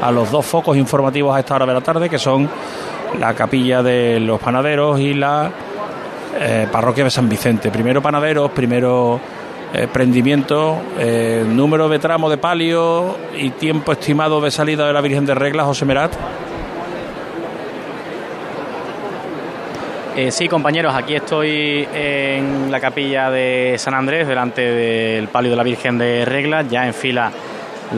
a 0.00 0.10
los 0.10 0.30
dos 0.30 0.44
focos 0.44 0.76
informativos 0.76 1.34
a 1.34 1.40
esta 1.40 1.54
hora 1.54 1.66
de 1.66 1.74
la 1.74 1.80
tarde, 1.80 2.10
que 2.10 2.18
son 2.18 2.48
la 3.18 3.34
capilla 3.34 3.82
de 3.82 4.20
los 4.20 4.40
panaderos 4.40 4.98
y 4.98 5.14
la 5.14 5.50
eh, 6.40 6.66
parroquia 6.70 7.04
de 7.04 7.10
San 7.10 7.28
Vicente. 7.28 7.70
Primero 7.70 8.02
panaderos, 8.02 8.50
primero 8.50 9.20
eh, 9.72 9.88
prendimiento, 9.92 10.80
eh, 10.98 11.44
número 11.46 11.88
de 11.88 11.98
tramo 11.98 12.28
de 12.28 12.38
palio 12.38 13.16
y 13.36 13.50
tiempo 13.50 13.92
estimado 13.92 14.40
de 14.40 14.50
salida 14.50 14.86
de 14.86 14.92
la 14.92 15.00
Virgen 15.00 15.24
de 15.24 15.34
Regla, 15.34 15.64
José 15.64 15.84
Merat. 15.84 16.12
Eh, 20.14 20.30
sí, 20.30 20.46
compañeros, 20.46 20.94
aquí 20.94 21.14
estoy 21.14 21.88
en 21.94 22.70
la 22.70 22.80
capilla 22.80 23.30
de 23.30 23.76
San 23.78 23.94
Andrés, 23.94 24.28
delante 24.28 24.60
del 24.60 25.28
palio 25.28 25.50
de 25.50 25.56
la 25.56 25.62
Virgen 25.62 25.96
de 25.96 26.24
Regla, 26.26 26.62
ya 26.62 26.86
en 26.86 26.92
fila 26.92 27.30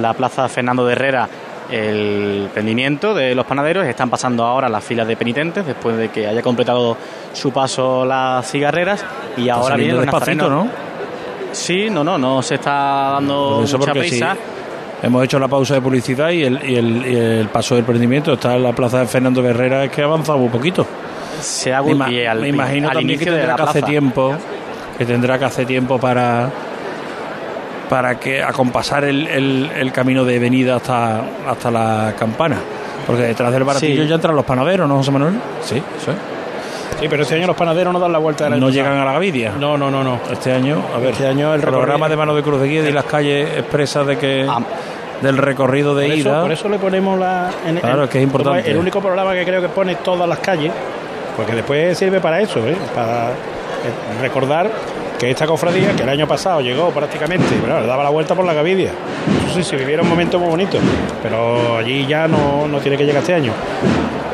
la 0.01 0.13
plaza 0.15 0.49
Fernando 0.49 0.87
de 0.87 0.93
Herrera, 0.93 1.29
el 1.73 2.49
prendimiento 2.55 3.15
de 3.15 3.35
los 3.35 3.45
panaderos. 3.47 3.85
Están 3.87 4.11
pasando 4.11 4.45
ahora 4.45 4.69
las 4.69 4.85
filas 4.85 5.09
de 5.09 5.17
penitentes 5.17 5.67
después 5.67 5.97
de 5.97 6.11
que 6.11 6.29
haya 6.29 6.41
completado 6.41 6.97
su 7.33 7.51
paso 7.53 8.05
las 8.05 8.49
cigarreras 8.49 9.05
y 9.37 9.49
ahora 9.49 9.77
los 9.77 10.03
despacito, 10.03 10.49
nazarenos. 10.49 10.67
Sí, 11.51 11.89
no, 11.91 12.05
no, 12.05 12.17
no 12.17 12.43
se 12.43 12.55
está 12.57 13.11
dando 13.15 13.59
mucha 13.79 13.93
prisa. 13.93 14.35
sí, 14.35 15.07
hemos 15.07 15.25
hecho 15.25 15.41
la 15.41 15.49
pausa 15.49 15.75
de 15.75 15.81
publicidad 15.81 16.31
y 16.31 16.45
el, 16.45 16.61
y 16.71 16.77
el- 16.77 17.07
y 17.07 17.17
el 17.17 17.49
paso 17.49 17.75
del 17.75 17.85
prendimiento 17.85 18.33
está 18.35 18.55
en 18.55 18.63
la 18.63 18.73
plaza 18.73 19.01
de 19.01 19.07
Fernando 19.07 19.45
Herrera, 19.45 19.83
es 19.85 19.91
que 19.91 20.03
ha 20.03 20.05
avanzado 20.05 20.39
un 20.39 20.51
poquito. 20.51 20.87
Se 21.41 21.73
ha 21.75 21.83
me, 21.83 22.27
al- 22.29 22.41
me 22.41 22.49
imagino 22.49 22.89
al 22.89 22.95
también 22.97 23.19
que 23.19 23.25
tendrá 23.27 23.55
que 23.57 23.63
hacer 23.63 23.73
plaza. 23.81 23.87
tiempo, 23.87 24.35
que 24.99 25.05
tendrá 25.05 25.39
que 25.39 25.45
hacer 25.45 25.67
tiempo 25.67 25.99
para 25.99 26.51
para 27.89 28.19
que 28.19 28.43
acompasar 28.43 29.05
el, 29.05 29.27
el- 29.27 29.71
el 29.77 29.93
camino 29.93 30.25
de 30.25 30.39
venida 30.39 30.77
hasta, 30.77 31.21
hasta 31.49 31.71
la 31.71 32.15
campana. 32.19 32.57
Porque 33.07 33.23
detrás 33.23 33.53
del 33.53 33.63
baratillo 33.65 34.03
Sí. 34.03 34.09
ya 34.09 34.15
entran 34.15 34.35
los 34.35 34.45
panaderos, 34.45 34.89
¿no, 34.89 34.97
José 34.97 35.11
Manuel? 35.11 35.35
Sí, 35.63 35.77
eso 36.01 36.11
es. 36.13 36.17
Sí, 37.01 37.07
pero 37.11 37.23
este 37.25 37.35
año 37.35 37.47
los 37.49 37.57
panaderos 37.57 37.93
no 37.93 38.01
dan 38.01 38.13
la 38.13 38.19
vuelta 38.19 38.45
de 38.45 38.51
la 38.51 38.57
No 38.57 38.71
llegan 38.71 38.97
a 38.97 39.05
la 39.05 39.13
Gavidia. 39.13 39.53
No, 39.61 39.77
no, 39.77 39.91
no, 39.91 40.03
no. 40.03 40.19
Este 40.33 40.53
año, 40.53 40.79
a 40.95 40.99
ver, 40.99 41.11
Este 41.11 41.27
año 41.27 41.53
el 41.53 41.61
programa 41.61 42.09
de 42.09 42.17
mano 42.17 42.35
de 42.35 42.43
Cruz 42.43 42.61
de 42.63 42.69
Guía 42.69 42.89
y 42.89 42.93
las 42.93 43.05
calles 43.05 43.49
expresas 43.59 44.07
de 44.07 44.17
que 44.17 44.49
del 45.21 45.37
recorrido 45.37 45.95
de 45.95 46.07
por 46.07 46.15
eso, 46.15 46.29
ida. 46.31 46.41
por 46.43 46.53
eso 46.53 46.69
le 46.71 46.79
ponemos 46.79 47.19
la. 47.19 47.51
en- 47.67 47.77
Claro, 47.79 47.99
en- 47.99 48.05
es 48.05 48.11
que 48.11 48.19
es 48.19 48.25
importante. 48.25 48.71
El 48.71 48.79
único 48.79 49.01
programa 49.01 49.35
que 49.35 49.45
creo 49.45 49.61
que 49.61 49.69
pone 49.69 49.97
todas 49.97 50.27
las 50.29 50.39
calles. 50.39 50.73
Porque 51.37 51.55
después 51.55 51.97
sirve 51.97 52.21
para 52.21 52.41
eso, 52.41 52.67
¿eh? 52.67 52.77
para 52.95 53.31
eh, 53.31 54.21
recordar 54.21 54.71
que 55.19 55.31
esta 55.31 55.47
cofradía, 55.47 55.95
que 55.95 56.03
el 56.03 56.09
año 56.09 56.27
pasado 56.27 56.61
llegó 56.61 56.91
prácticamente, 56.91 57.47
bueno, 57.61 57.87
daba 57.87 58.03
la 58.05 58.11
vuelta 58.11 58.35
por 58.35 58.45
la 58.45 58.53
Gavidia. 58.53 58.91
Eso 59.47 59.55
sí, 59.55 59.63
se 59.63 59.77
viviera 59.77 60.03
un 60.03 60.09
momento 60.09 60.39
muy 60.39 60.49
bonito, 60.49 60.79
pero 61.23 61.79
allí 61.79 62.07
ya 62.07 62.27
no, 62.29 62.67
no 62.67 62.79
tiene 62.81 62.97
que 62.97 63.05
llegar 63.05 63.21
este 63.21 63.35
año. 63.35 63.53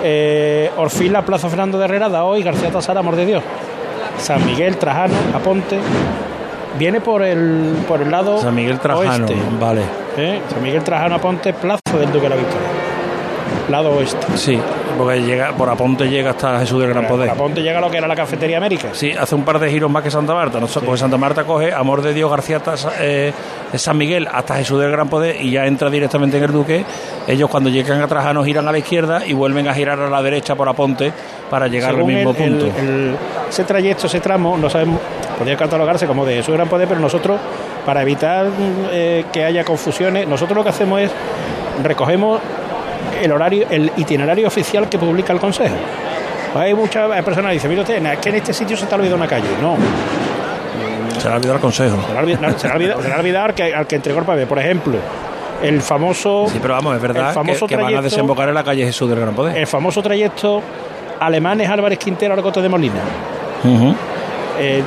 Eh, 0.02 0.70
Orfila, 0.76 1.24
Plaza 1.24 1.48
Fernando 1.48 1.78
de 1.78 1.84
Herrera, 1.84 2.08
da 2.08 2.24
hoy 2.24 2.42
García 2.42 2.70
Tasara, 2.70 3.00
Amor 3.00 3.16
de 3.16 3.26
Dios. 3.26 3.42
San 4.18 4.44
Miguel, 4.46 4.76
Trajano, 4.76 5.14
Aponte. 5.34 5.78
Viene 6.78 7.00
por 7.00 7.22
el, 7.22 7.74
por 7.88 8.00
el 8.00 8.10
lado 8.10 8.38
San 8.38 8.54
Miguel 8.54 8.78
Trajano, 8.78 9.26
oeste. 9.26 9.36
vale. 9.58 9.82
¿eh? 10.16 10.40
San 10.48 10.62
Miguel 10.62 10.82
Trajano, 10.84 11.16
Aponte, 11.16 11.52
Plaza 11.52 11.98
del 11.98 12.12
Duque 12.12 12.22
de 12.22 12.28
la 12.28 12.36
Victoria. 12.36 12.68
Lado 13.68 13.90
oeste. 13.92 14.26
Sí, 14.36 14.58
porque 14.98 15.22
llega 15.22 15.52
por 15.52 15.68
Aponte 15.68 16.08
llega 16.08 16.30
hasta 16.30 16.58
Jesús 16.60 16.80
del 16.80 16.90
Gran 16.90 17.06
Por 17.06 17.16
Poder. 17.16 17.30
Aponte 17.30 17.62
llega 17.62 17.78
a 17.78 17.80
lo 17.80 17.90
que 17.90 17.98
era 17.98 18.08
la 18.08 18.16
Cafetería 18.16 18.56
América. 18.56 18.88
Sí, 18.92 19.12
hace 19.12 19.34
un 19.34 19.44
par 19.44 19.58
de 19.60 19.70
giros 19.70 19.90
más 19.90 20.02
que 20.02 20.10
Santa 20.10 20.34
Marta. 20.34 20.58
¿no? 20.58 20.66
Porque 20.66 20.96
Santa 20.98 21.16
Marta 21.16 21.44
coge 21.44 21.72
Amor 21.72 22.02
de 22.02 22.12
Dios 22.12 22.30
García 22.30 22.58
Tasa- 22.60 22.92
eh, 23.00 23.32
San 23.74 23.96
Miguel 23.96 24.26
hasta 24.32 24.56
Jesús 24.56 24.80
del 24.80 24.90
Gran 24.90 25.08
Poder 25.08 25.40
y 25.40 25.52
ya 25.52 25.66
entra 25.66 25.88
directamente 25.90 26.38
en 26.38 26.44
el 26.44 26.52
Duque. 26.52 26.84
Ellos 27.28 27.48
cuando 27.48 27.70
llegan 27.70 28.00
a 28.02 28.08
Trajano 28.08 28.42
giran 28.44 28.66
a 28.66 28.72
la 28.72 28.78
izquierda 28.78 29.24
y 29.24 29.32
vuelven 29.32 29.68
a 29.68 29.74
girar 29.74 30.00
a 30.00 30.10
la 30.10 30.20
derecha 30.22 30.56
por 30.56 30.68
Aponte 30.68 31.12
para 31.48 31.68
llegar 31.68 31.94
Según 31.94 32.10
al 32.10 32.16
mismo 32.16 32.30
el- 32.30 32.36
punto. 32.36 32.66
el- 32.78 32.88
el- 32.88 33.16
ese 33.48 33.64
trayecto, 33.64 34.06
ese 34.08 34.20
tramo, 34.20 34.56
no 34.58 34.68
sabemos, 34.68 35.00
podría 35.38 35.56
catalogarse 35.56 36.06
como 36.06 36.24
de 36.24 36.42
su 36.42 36.52
gran 36.52 36.68
poder, 36.68 36.88
pero 36.88 37.00
nosotros, 37.00 37.38
para 37.86 38.02
evitar 38.02 38.46
eh, 38.92 39.24
que 39.32 39.44
haya 39.44 39.64
confusiones, 39.64 40.26
nosotros 40.26 40.56
lo 40.56 40.62
que 40.64 40.70
hacemos 40.70 41.00
es 41.00 41.10
recogemos 41.82 42.40
el 43.22 43.32
horario, 43.32 43.66
el 43.70 43.90
itinerario 43.96 44.46
oficial 44.48 44.88
que 44.88 44.98
publica 44.98 45.32
el 45.32 45.38
Consejo. 45.40 45.74
Hay 46.54 46.74
muchas 46.74 47.08
personas 47.22 47.50
que 47.50 47.54
dicen, 47.54 47.70
mire 47.70 47.82
usted, 47.82 48.04
es 48.04 48.18
que 48.18 48.28
en 48.30 48.34
este 48.36 48.52
sitio 48.52 48.76
se 48.76 48.86
te 48.86 48.94
ha 48.94 48.96
olvidado 48.96 49.16
una 49.16 49.28
calle. 49.28 49.46
No, 49.62 49.76
Se 51.20 51.28
le 51.28 51.34
ha 51.34 51.36
olvidado 51.36 51.56
el 51.56 51.60
consejo. 51.60 51.96
se 52.06 52.12
le 52.12 52.18
ha 52.18 52.22
olvidado, 52.22 52.58
se 52.58 52.66
le 52.66 52.72
ha 52.72 52.76
olvidado- 52.76 53.02
se 53.02 53.08
le 53.08 53.14
ha 53.14 53.18
olvidado 53.18 53.44
al 53.46 53.54
que, 53.54 53.74
al 53.74 53.86
que 53.86 53.96
entregó 53.96 54.18
el 54.20 54.24
papel. 54.24 54.46
Por 54.48 54.58
ejemplo, 54.58 54.94
el 55.62 55.80
famoso. 55.80 56.46
Sí, 56.50 56.58
pero 56.60 56.74
vamos, 56.74 56.96
es 56.96 57.02
el 57.02 57.08
verdad 57.08 57.28
que, 57.28 57.34
famoso 57.34 57.66
que 57.66 57.76
van 57.76 57.94
a 57.94 58.02
desembocar 58.02 58.48
en 58.48 58.54
la 58.54 58.64
calle 58.64 58.84
Jesús 58.84 59.08
del 59.08 59.20
Gran 59.20 59.34
Poder. 59.34 59.56
El 59.56 59.66
famoso 59.66 60.02
trayecto 60.02 60.60
Alemanes 61.20 61.68
Álvarez 61.68 61.98
Quintero 61.98 62.34
Argote 62.34 62.62
de 62.62 62.68
Molina. 62.68 63.00
Eh, 64.58 64.82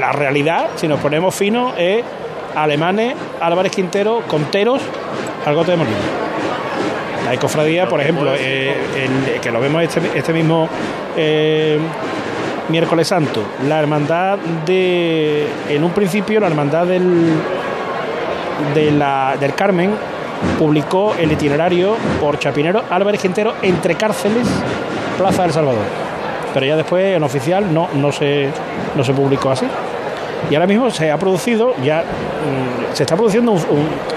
la 0.00 0.12
realidad, 0.12 0.66
si 0.76 0.86
nos 0.86 1.00
ponemos 1.00 1.34
finos, 1.34 1.72
es 1.78 2.04
Alemanes, 2.54 3.14
Álvarez 3.40 3.72
Quintero, 3.72 4.22
Conteros, 4.28 4.82
Algote 5.46 5.70
de 5.72 5.76
Molina. 5.78 5.96
Hay 7.28 7.38
cofradía, 7.38 7.88
por 7.88 8.00
ejemplo, 8.00 8.32
eh, 8.38 8.74
el- 9.34 9.40
que 9.40 9.50
lo 9.50 9.60
vemos 9.60 9.82
este, 9.82 10.00
este 10.14 10.32
mismo 10.32 10.68
eh, 11.16 11.78
miércoles 12.68 13.08
santo, 13.08 13.42
la 13.68 13.78
hermandad 13.80 14.38
de, 14.64 15.46
en 15.68 15.82
un 15.84 15.90
principio, 15.92 16.38
la 16.40 16.46
hermandad 16.48 16.86
del, 16.86 17.32
de 18.74 18.90
la, 18.90 19.36
del 19.38 19.54
Carmen 19.54 19.90
publicó 20.58 21.14
el 21.18 21.32
itinerario 21.32 21.96
por 22.20 22.38
Chapinero 22.38 22.82
Álvarez 22.90 23.20
Quintero 23.20 23.54
entre 23.62 23.94
cárceles, 23.94 24.46
Plaza 25.18 25.42
del 25.42 25.52
Salvador. 25.52 25.82
Pero 26.54 26.66
ya 26.66 26.76
después 26.76 27.16
en 27.16 27.22
oficial 27.22 27.72
no, 27.72 27.88
no, 27.94 28.12
se, 28.12 28.48
no 28.94 29.04
se 29.04 29.12
publicó 29.12 29.50
así. 29.50 29.66
Y 30.50 30.54
ahora 30.54 30.66
mismo 30.66 30.90
se 30.90 31.10
ha 31.10 31.18
producido, 31.18 31.74
ya 31.82 32.00
mm, 32.02 32.94
se 32.94 33.02
está 33.02 33.16
produciendo 33.16 33.52
un, 33.52 33.58
un- 33.58 33.88
eh, 33.88 34.15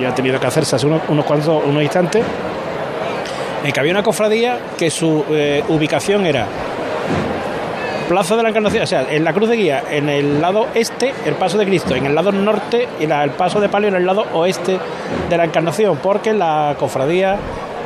ya 0.00 0.08
ha 0.10 0.14
tenido 0.14 0.38
que 0.40 0.46
hacerse 0.46 0.76
hace 0.76 0.86
unos, 0.86 1.02
cuantos 1.24 1.62
unos 1.66 1.82
instantes, 1.82 2.22
en 3.64 3.72
que 3.72 3.80
había 3.80 3.92
una 3.92 4.02
cofradía 4.02 4.58
que 4.78 4.90
su 4.90 5.24
eh, 5.30 5.62
ubicación 5.68 6.24
era 6.26 6.46
Plaza 8.08 8.34
de 8.36 8.42
la 8.42 8.48
Encarnación, 8.48 8.82
o 8.82 8.86
sea, 8.86 9.06
en 9.08 9.22
la 9.22 9.32
Cruz 9.32 9.48
de 9.48 9.56
Guía, 9.56 9.84
en 9.88 10.08
el 10.08 10.40
lado 10.40 10.66
este, 10.74 11.14
el 11.26 11.34
Paso 11.34 11.58
de 11.58 11.64
Cristo, 11.64 11.94
en 11.94 12.06
el 12.06 12.14
lado 12.14 12.32
norte 12.32 12.88
y 12.98 13.06
la- 13.06 13.22
el 13.22 13.30
Paso 13.30 13.60
de 13.60 13.68
Palio 13.68 13.88
en 13.88 13.94
el 13.94 14.04
lado 14.04 14.24
oeste 14.32 14.78
de 15.28 15.36
la 15.36 15.44
Encarnación, 15.44 15.96
porque 16.02 16.32
la 16.32 16.74
cofradía 16.76 17.36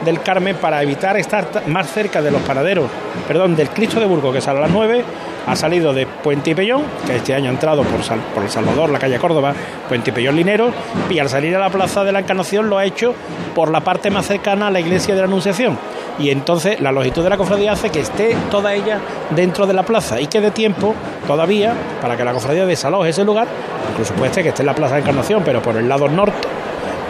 del 0.03 0.23
Carmen, 0.23 0.57
para 0.57 0.83
evitar 0.83 1.19
estar 1.19 1.45
ta- 1.47 1.63
más 1.67 1.91
cerca 1.93 2.23
de 2.23 2.31
los 2.31 2.41
panaderos, 2.41 2.87
perdón, 3.29 3.55
del 3.55 3.69
Cristo 3.69 4.01
de 4.01 4.07
Burgos, 4.07 4.35
que 4.35 4.41
sale 4.41 4.61
a 4.61 4.63
las 4.63 4.71
9, 4.71 5.05
ha 5.47 5.57
salido 5.57 5.93
de 5.93 6.07
Puente 6.07 6.51
y 6.51 6.55
Pellón, 6.55 6.83
que 7.07 7.17
este 7.17 7.35
año 7.35 7.51
ha 7.51 7.53
entrado 7.53 7.83
por, 7.83 8.43
El 8.43 8.51
Salvador, 8.51 8.91
la 8.91 8.99
calle 8.99 9.19
Córdoba, 9.19 9.55
Puente 9.89 10.11
y 10.11 10.13
Pellón 10.13 10.37
Linero, 10.37 10.71
y 11.11 11.19
al 11.19 11.29
salir 11.29 11.55
a 11.57 11.59
la 11.59 11.71
Plaza 11.71 12.05
de 12.05 12.13
la 12.13 12.21
Encarnación 12.21 12.69
lo 12.69 12.79
ha 12.79 12.85
hecho 12.85 13.15
por 13.55 13.71
la 13.71 13.81
parte 13.81 14.11
más 14.11 14.27
cercana 14.27 14.69
a 14.69 14.71
la 14.71 14.81
iglesia 14.81 15.15
de 15.15 15.21
la 15.21 15.27
Anunciación. 15.27 15.79
Y 16.19 16.31
entonces 16.31 16.81
la 16.81 16.93
longitud 16.93 17.23
de 17.23 17.31
la 17.31 17.37
cofradía 17.37 17.73
hace 17.73 17.91
que 17.91 18.01
esté 18.01 18.37
toda 18.51 18.73
ella 18.73 19.01
dentro 19.31 19.67
de 19.67 19.75
la 19.75 19.83
plaza 19.83 20.21
y 20.21 20.29
que 20.29 20.41
dé 20.41 20.51
tiempo 20.51 20.95
todavía 21.27 21.75
para 22.01 22.17
que 22.17 22.25
la 22.25 22.33
cofradía 22.33 22.67
desaloje 22.67 23.11
ese 23.11 23.25
lugar, 23.25 23.49
incluso 23.91 24.15
puede 24.15 24.33
ser 24.33 24.45
que 24.45 24.51
esté 24.51 24.63
en 24.63 24.67
la 24.67 24.75
Plaza 24.75 24.95
de 24.95 25.01
Encarnación, 25.01 25.43
pero 25.45 25.61
por 25.61 25.77
el 25.77 25.89
lado 25.89 26.09
norte, 26.09 26.49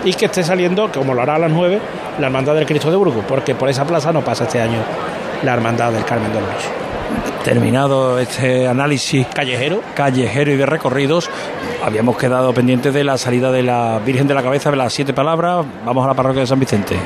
y 0.05 0.12
que 0.14 0.27
esté 0.27 0.42
saliendo, 0.42 0.90
como 0.92 1.14
lo 1.14 1.23
hará 1.23 1.37
a 1.37 1.38
las 1.38 1.51
9, 1.51 1.81
la 2.18 2.27
Hermandad 2.27 2.55
del 2.55 2.66
Cristo 2.66 2.90
de 2.90 2.97
Burgos, 2.97 3.25
porque 3.27 3.55
por 3.55 3.68
esa 3.68 3.85
plaza 3.85 4.12
no 4.12 4.23
pasa 4.23 4.44
este 4.44 4.61
año 4.61 4.79
la 5.42 5.55
Hermandad 5.55 5.92
del 5.92 6.05
Carmen 6.05 6.33
de 6.33 6.40
Dolores. 6.40 6.84
Terminado 7.44 8.18
este 8.18 8.66
análisis 8.66 9.26
callejero, 9.26 9.83
callejero 9.94 10.50
y 10.52 10.57
de 10.57 10.64
recorridos, 10.64 11.28
habíamos 11.85 12.16
quedado 12.16 12.54
pendientes 12.54 12.94
de 12.94 13.04
la 13.04 13.18
salida 13.18 13.52
de 13.52 13.62
la 13.62 14.00
Virgen 14.04 14.26
de 14.26 14.33
la 14.33 14.42
Cabeza 14.42 14.70
de 14.70 14.78
las 14.78 14.94
siete 14.94 15.12
palabras. 15.12 15.66
Vamos 15.85 16.04
a 16.07 16.09
la 16.09 16.14
parroquia 16.14 16.40
de 16.40 16.46
San 16.46 16.59
Vicente. 16.59 16.96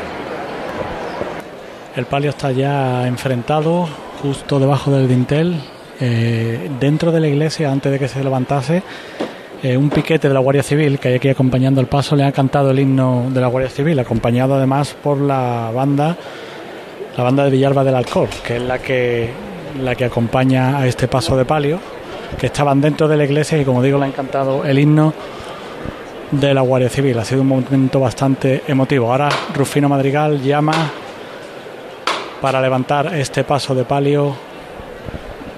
El 1.97 2.05
palio 2.07 2.31
está 2.31 2.53
ya 2.53 3.09
enfrentado 3.09 3.89
justo 4.23 4.61
debajo 4.61 4.93
del 4.93 5.09
dintel. 5.09 5.61
eh, 6.01 6.71
dentro 6.79 7.11
de 7.11 7.19
la 7.19 7.27
iglesia, 7.27 7.73
antes 7.73 7.91
de 7.91 7.99
que 7.99 8.07
se 8.07 8.23
levantase, 8.23 8.85
eh, 9.65 9.77
un 9.77 9.91
piquete 9.91 10.29
de 10.29 10.35
la 10.35 10.39
Guardia 10.39 10.63
Civil 10.63 11.01
que 11.01 11.09
hay 11.09 11.15
aquí 11.15 11.29
acompañando 11.29 11.81
el 11.81 11.89
paso 11.89 12.15
le 12.15 12.23
ha 12.23 12.31
cantado 12.31 12.71
el 12.71 12.79
himno 12.79 13.27
de 13.31 13.41
la 13.41 13.49
Guardia 13.49 13.69
Civil, 13.71 13.99
acompañado 13.99 14.55
además 14.55 14.95
por 15.03 15.21
la 15.21 15.73
banda, 15.75 16.17
la 17.17 17.25
banda 17.25 17.43
de 17.45 17.51
Villalba 17.51 17.83
del 17.83 17.97
Alcor, 17.97 18.29
que 18.47 18.59
es 18.59 18.63
la 18.63 18.79
que 18.79 19.48
la 19.81 19.95
que 19.95 20.05
acompaña 20.05 20.79
a 20.79 20.87
este 20.87 21.09
paso 21.09 21.37
de 21.37 21.45
palio, 21.45 21.81
que 22.39 22.47
estaban 22.47 22.81
dentro 22.81 23.09
de 23.09 23.17
la 23.17 23.25
iglesia 23.25 23.59
y 23.59 23.65
como 23.65 23.83
digo 23.83 23.99
le 23.99 24.05
ha 24.05 24.09
encantado 24.09 24.65
el 24.65 24.79
himno 24.79 25.13
de 26.31 26.55
la 26.55 26.61
Guardia 26.61 26.89
Civil. 26.89 27.19
Ha 27.19 27.25
sido 27.25 27.43
un 27.43 27.49
momento 27.49 28.01
bastante 28.01 28.63
emotivo. 28.67 29.11
Ahora 29.11 29.29
Rufino 29.55 29.89
Madrigal 29.89 30.43
llama 30.43 30.73
para 32.41 32.61
levantar 32.61 33.15
este 33.15 33.45
paso 33.45 33.75
de 33.75 33.85
palio 33.85 34.35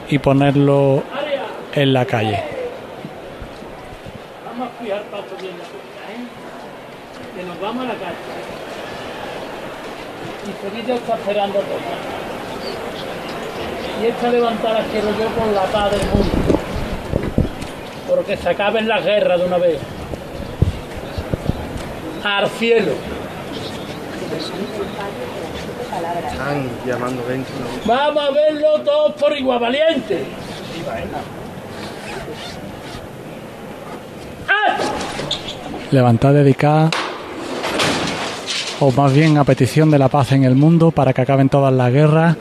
y 0.09 0.19
ponerlo 0.19 1.03
en 1.75 1.93
la 1.93 2.05
calle. 2.05 2.43
Vamos 4.45 4.69
a 4.69 4.79
cuidar 4.79 5.03
paso 5.05 5.37
bien 5.41 5.53
la 5.59 5.65
cosa, 5.65 6.03
¿eh? 6.13 7.37
Que 7.37 7.45
nos 7.45 7.61
vamos 7.61 7.85
a 7.85 7.89
la 7.89 7.95
calle. 7.95 8.17
Y 10.47 10.91
está 10.91 11.15
esperando 11.15 11.59
todo. 11.61 12.30
Y 14.01 14.07
esta 14.07 14.31
levantada 14.31 14.83
quiero 14.91 15.09
yo 15.11 15.27
por 15.29 15.47
la 15.49 15.65
paz 15.65 15.91
del 15.91 16.01
mundo. 16.09 16.59
Porque 18.09 18.37
se 18.37 18.49
acaben 18.49 18.89
las 18.89 19.05
guerras 19.05 19.41
de 19.41 19.47
una 19.47 19.59
vez. 19.59 19.79
Al 22.25 22.49
cielo. 22.49 22.93
Están 26.31 26.69
llamando 26.87 27.23
dentro. 27.29 27.53
Vamos 27.85 28.25
a 28.25 28.31
verlo 28.31 28.81
todos 28.85 29.13
por 29.15 29.37
igual 29.37 29.61
valiente. 29.61 30.25
Levantada 35.91 36.35
dedicada, 36.35 36.89
o 38.79 38.93
más 38.93 39.13
bien 39.13 39.37
a 39.39 39.45
petición 39.45 39.91
de 39.91 39.99
la 39.99 40.09
paz 40.09 40.33
en 40.33 40.45
el 40.45 40.55
mundo 40.55 40.91
para 40.91 41.13
que 41.13 41.21
acaben 41.21 41.49
todas 41.49 41.73
las 41.73 41.93
guerras. 41.93 42.37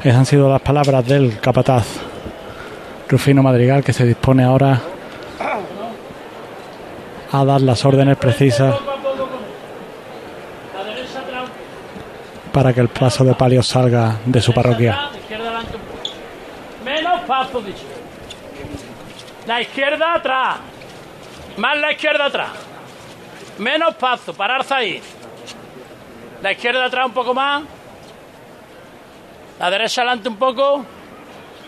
Esas 0.00 0.16
han 0.16 0.26
sido 0.26 0.50
las 0.50 0.60
palabras 0.60 1.06
del 1.06 1.38
capataz 1.38 1.86
Rufino 3.08 3.42
Madrigal 3.42 3.84
que 3.84 3.92
se 3.92 4.04
dispone 4.04 4.42
ahora 4.42 4.80
a 7.30 7.44
dar 7.44 7.60
las 7.60 7.84
órdenes 7.84 8.16
precisas 8.16 8.74
para 12.52 12.72
que 12.72 12.80
el 12.80 12.88
paso 12.88 13.24
de 13.24 13.34
palio 13.34 13.62
salga 13.62 14.18
de 14.24 14.40
su 14.40 14.52
parroquia. 14.52 15.08
Menos. 16.84 17.20
La 19.46 19.60
izquierda 19.60 20.14
atrás. 20.14 20.56
Más 21.56 21.76
la 21.78 21.92
izquierda 21.92 22.26
atrás. 22.26 22.50
Menos 23.58 23.94
paso, 23.94 24.34
pararse 24.34 24.74
ahí. 24.74 25.02
La 26.42 26.52
izquierda 26.52 26.84
atrás 26.84 27.06
un 27.06 27.12
poco 27.12 27.34
más. 27.34 27.62
La 29.58 29.70
derecha 29.70 30.02
adelante 30.02 30.28
un 30.28 30.36
poco. 30.36 30.84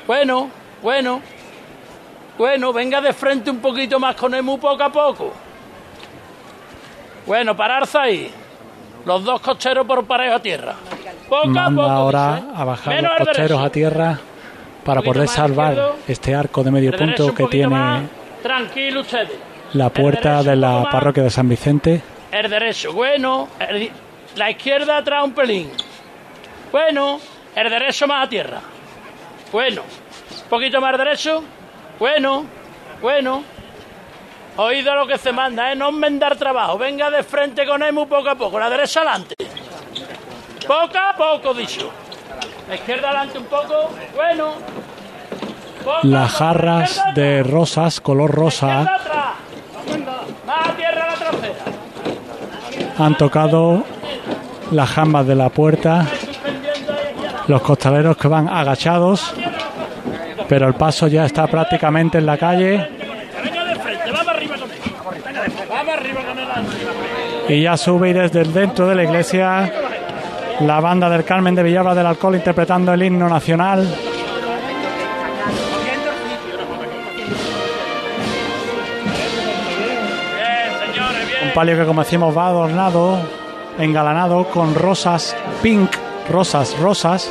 Bueno, 0.06 0.50
bueno. 0.82 1.20
Bueno, 2.36 2.72
venga 2.72 3.00
de 3.00 3.12
frente 3.12 3.50
un 3.50 3.58
poquito 3.58 4.00
más 4.00 4.16
con 4.16 4.34
él 4.34 4.42
muy 4.42 4.58
poco 4.58 4.82
a 4.82 4.90
poco. 4.90 5.32
Bueno, 7.26 7.56
pararse 7.56 7.98
ahí. 7.98 8.30
Los 9.06 9.22
dos 9.24 9.40
cocheros 9.40 9.86
por 9.86 10.04
parejo 10.04 10.34
a 10.36 10.40
tierra. 10.40 10.74
Poco 11.28 11.44
a 11.44 11.46
Manda 11.46 11.70
poco. 11.82 11.90
ahora 11.90 12.34
dice. 12.36 12.48
a 12.56 12.64
bajar 12.64 12.94
Menos 12.94 13.10
los 13.12 13.20
el 13.20 13.26
cocheros 13.28 13.62
a 13.64 13.70
tierra 13.70 14.18
para 14.84 15.00
poder 15.02 15.28
salvar 15.28 15.92
este 16.08 16.34
arco 16.34 16.62
de 16.62 16.70
medio 16.70 16.90
El 16.90 16.98
punto 16.98 17.26
un 17.26 17.34
que 17.34 17.46
tiene. 17.46 18.08
Tranquilo 18.42 19.00
ustedes. 19.00 19.30
la 19.72 19.88
puerta 19.90 20.42
de 20.42 20.56
la 20.56 20.88
parroquia 20.90 21.22
de 21.22 21.30
San 21.30 21.48
Vicente. 21.48 22.02
El 22.30 22.50
derecho, 22.50 22.92
bueno. 22.92 23.48
el- 23.60 23.90
la 24.36 24.50
izquierda 24.50 24.96
atrás 24.98 25.22
un 25.24 25.32
pelín. 25.32 25.70
Bueno. 26.72 27.20
El 27.54 27.70
derecho 27.70 28.06
más 28.06 28.26
a 28.26 28.28
tierra. 28.28 28.60
Bueno. 29.52 29.82
Un 29.82 30.48
poquito 30.48 30.80
más 30.80 30.98
derecho. 30.98 31.42
Bueno. 31.98 32.44
Bueno. 33.00 33.44
Oído 34.56 34.94
lo 34.94 35.06
que 35.06 35.18
se 35.18 35.32
manda, 35.32 35.72
¿eh? 35.72 35.76
No 35.76 35.88
enmendar 35.88 36.36
trabajo. 36.36 36.78
Venga 36.78 37.10
de 37.10 37.22
frente 37.22 37.66
con 37.66 37.82
muy 37.92 38.06
poco 38.06 38.28
a 38.30 38.34
poco. 38.34 38.58
La 38.58 38.70
derecha 38.70 39.00
adelante. 39.00 39.34
Poco 40.66 40.98
a 40.98 41.16
poco, 41.16 41.54
dicho. 41.54 41.90
La 42.68 42.76
izquierda 42.76 43.08
adelante 43.08 43.38
un 43.38 43.46
poco. 43.46 43.90
Bueno. 44.14 44.54
Poco 45.84 45.98
Las 46.02 46.32
jarras 46.32 47.02
de 47.14 47.42
rosas, 47.42 48.00
color 48.00 48.30
rosa. 48.30 48.84
Más 50.46 50.68
a 50.68 50.72
tierra 50.74 51.06
la 51.08 51.14
trasera. 51.14 51.64
han 52.98 53.16
tocado 53.16 53.84
las 54.70 54.90
jambas 54.90 55.26
de 55.26 55.34
la 55.34 55.50
puerta. 55.50 56.06
Los 57.46 57.62
costaleros 57.62 58.16
que 58.16 58.28
van 58.28 58.48
agachados, 58.48 59.34
pero 60.48 60.66
el 60.66 60.74
paso 60.74 61.08
ya 61.08 61.24
está 61.26 61.46
prácticamente 61.46 62.18
en 62.18 62.26
la 62.26 62.38
calle 62.38 62.88
y 67.48 67.62
ya 67.62 67.76
sube 67.76 68.10
y 68.10 68.12
desde 68.12 68.40
el 68.40 68.52
dentro 68.52 68.86
de 68.86 68.94
la 68.94 69.04
iglesia 69.04 69.70
la 70.60 70.80
banda 70.80 71.10
del 71.10 71.24
Carmen 71.24 71.54
de 71.54 71.62
Villalba 71.62 71.94
del 71.94 72.06
Alcohol 72.06 72.36
interpretando 72.36 72.92
el 72.92 73.02
himno 73.02 73.28
nacional. 73.28 73.86
Un 81.44 81.52
palio 81.52 81.76
que 81.76 81.84
como 81.84 82.02
decimos 82.02 82.36
va 82.36 82.48
adornado, 82.48 83.18
engalanado 83.78 84.44
con 84.44 84.74
rosas 84.74 85.36
pink, 85.62 85.90
rosas, 86.28 86.78
rosas, 86.78 87.30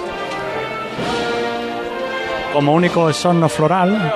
como 2.53 2.73
único 2.73 3.09
exorno 3.09 3.49
floral. 3.49 4.13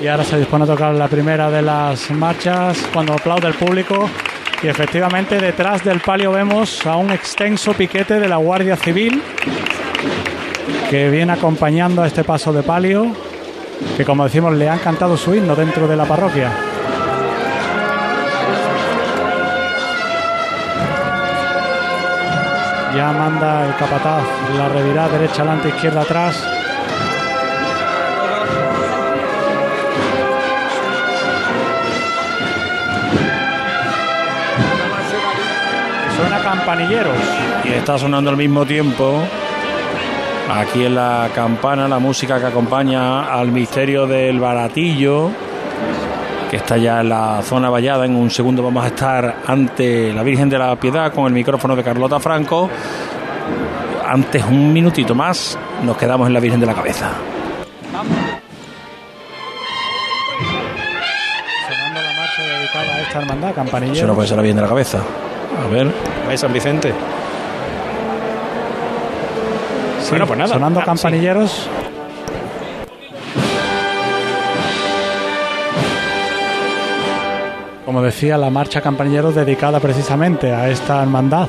Y 0.00 0.08
ahora 0.08 0.24
se 0.24 0.38
dispone 0.38 0.64
a 0.64 0.66
tocar 0.66 0.94
la 0.94 1.06
primera 1.06 1.48
de 1.48 1.62
las 1.62 2.10
marchas 2.10 2.88
cuando 2.92 3.12
aplaude 3.12 3.46
el 3.46 3.54
público. 3.54 4.10
Y 4.60 4.68
efectivamente 4.68 5.38
detrás 5.38 5.84
del 5.84 6.00
palio 6.00 6.32
vemos 6.32 6.84
a 6.86 6.96
un 6.96 7.10
extenso 7.12 7.72
piquete 7.72 8.18
de 8.18 8.28
la 8.28 8.36
Guardia 8.36 8.76
Civil 8.76 9.22
que 10.90 11.08
viene 11.08 11.32
acompañando 11.32 12.02
a 12.02 12.06
este 12.06 12.22
paso 12.22 12.52
de 12.52 12.62
palio, 12.62 13.14
que 13.96 14.04
como 14.04 14.24
decimos 14.24 14.54
le 14.54 14.68
han 14.68 14.78
cantado 14.78 15.16
su 15.16 15.34
himno 15.34 15.54
dentro 15.54 15.86
de 15.86 15.96
la 15.96 16.04
parroquia. 16.04 16.50
Ya 22.94 23.10
manda 23.12 23.66
el 23.66 23.74
capataz 23.76 24.22
la 24.56 24.68
revirá 24.68 25.08
derecha 25.08 25.42
adelante, 25.42 25.68
izquierda 25.68 26.02
atrás. 26.02 26.36
Suena 36.16 36.42
campanilleros. 36.42 37.16
Y 37.64 37.72
está 37.72 37.96
sonando 37.98 38.30
al 38.30 38.36
mismo 38.36 38.66
tiempo 38.66 39.22
aquí 40.60 40.84
en 40.84 40.94
la 40.94 41.28
campana 41.34 41.88
la 41.88 41.98
música 41.98 42.38
que 42.38 42.46
acompaña 42.46 43.32
al 43.32 43.50
misterio 43.50 44.06
del 44.06 44.38
baratillo 44.38 45.30
que 46.50 46.56
está 46.56 46.76
ya 46.76 47.00
en 47.00 47.08
la 47.08 47.40
zona 47.42 47.70
vallada. 47.70 48.04
En 48.04 48.14
un 48.14 48.30
segundo 48.30 48.62
vamos 48.62 48.84
a 48.84 48.88
estar 48.88 49.36
ante 49.46 50.12
la 50.12 50.22
Virgen 50.22 50.50
de 50.50 50.58
la 50.58 50.76
Piedad 50.76 51.12
con 51.12 51.26
el 51.26 51.32
micrófono 51.32 51.74
de 51.74 51.82
Carlota 51.82 52.20
Franco. 52.20 52.68
Antes 54.06 54.44
un 54.44 54.70
minutito 54.72 55.14
más 55.14 55.58
nos 55.82 55.96
quedamos 55.96 56.26
en 56.26 56.34
la 56.34 56.40
Virgen 56.40 56.60
de 56.60 56.66
la 56.66 56.74
Cabeza. 56.74 57.12
Sonando 61.66 62.02
la 62.02 62.12
marcha 62.12 62.42
dedicada 62.42 62.94
a 62.94 63.00
esta 63.00 63.18
hermandad, 63.20 63.54
campanilleros. 63.54 63.98
Eso 63.98 64.06
no 64.06 64.14
puede 64.14 64.28
ser 64.28 64.36
la 64.36 64.42
Virgen 64.42 64.56
de 64.56 64.62
la 64.62 64.68
Cabeza. 64.68 64.98
A 64.98 65.68
ver. 65.68 65.90
Ahí 66.28 66.36
San 66.36 66.52
Vicente. 66.52 66.92
Sí, 70.01 70.01
Bueno, 70.12 70.26
pues 70.26 70.38
nada. 70.38 70.52
Sonando 70.52 70.80
Ah, 70.80 70.84
campanilleros. 70.84 71.70
Como 77.86 78.02
decía, 78.02 78.36
la 78.36 78.50
marcha 78.50 78.82
campanilleros 78.82 79.34
dedicada 79.34 79.80
precisamente 79.80 80.52
a 80.52 80.68
esta 80.68 81.02
hermandad. 81.02 81.48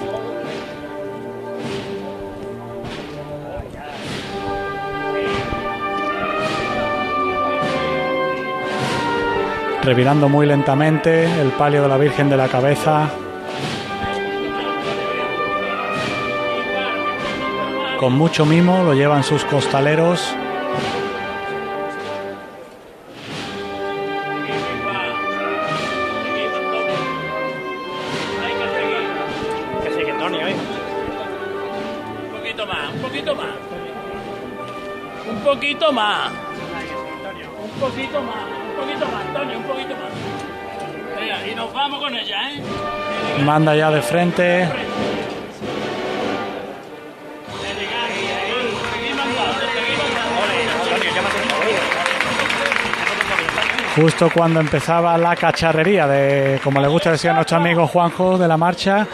Revirando 9.84 10.30
muy 10.30 10.46
lentamente 10.46 11.26
el 11.42 11.50
palio 11.52 11.82
de 11.82 11.90
la 11.90 11.98
Virgen 11.98 12.30
de 12.30 12.38
la 12.38 12.48
Cabeza. 12.48 13.10
Con 18.04 18.18
mucho 18.18 18.46
mimo 18.46 18.84
lo 18.84 18.94
llevan 18.94 19.24
sus 19.24 19.46
costaleros. 19.46 20.36
¿eh? 30.34 30.56
Un 32.26 32.32
poquito 32.36 32.66
más, 32.68 32.94
un 32.94 33.02
poquito 33.02 33.36
más. 33.36 33.56
Un 35.30 35.40
poquito 35.46 35.94
más. 35.94 36.32
Un 37.64 37.70
poquito 37.80 38.22
más, 38.22 38.36
un 38.68 38.76
poquito 38.82 39.06
más, 39.06 39.26
Antonio, 39.28 39.58
un 39.60 39.64
poquito 39.64 39.96
más. 39.96 40.12
Venga, 41.18 41.48
y 41.48 41.56
nos 41.56 41.72
vamos 41.72 42.02
con 42.02 42.14
ella, 42.14 42.52
¿eh? 42.52 42.62
Manda 43.46 43.74
ya 43.78 43.90
de 43.92 44.02
frente. 44.02 44.83
Justo 53.96 54.30
cuando 54.34 54.60
empezaba 54.60 55.16
la 55.20 55.36
cacharrería 55.36 56.08
de, 56.08 56.60
como 56.64 56.82
le 56.82 56.88
gusta 56.88 57.12
decir 57.12 57.30
a 57.30 57.34
nuestro 57.34 57.58
amigo 57.58 57.86
Juanjo, 57.86 58.40
de 58.40 58.48
la 58.48 58.58
marcha, 58.58 59.06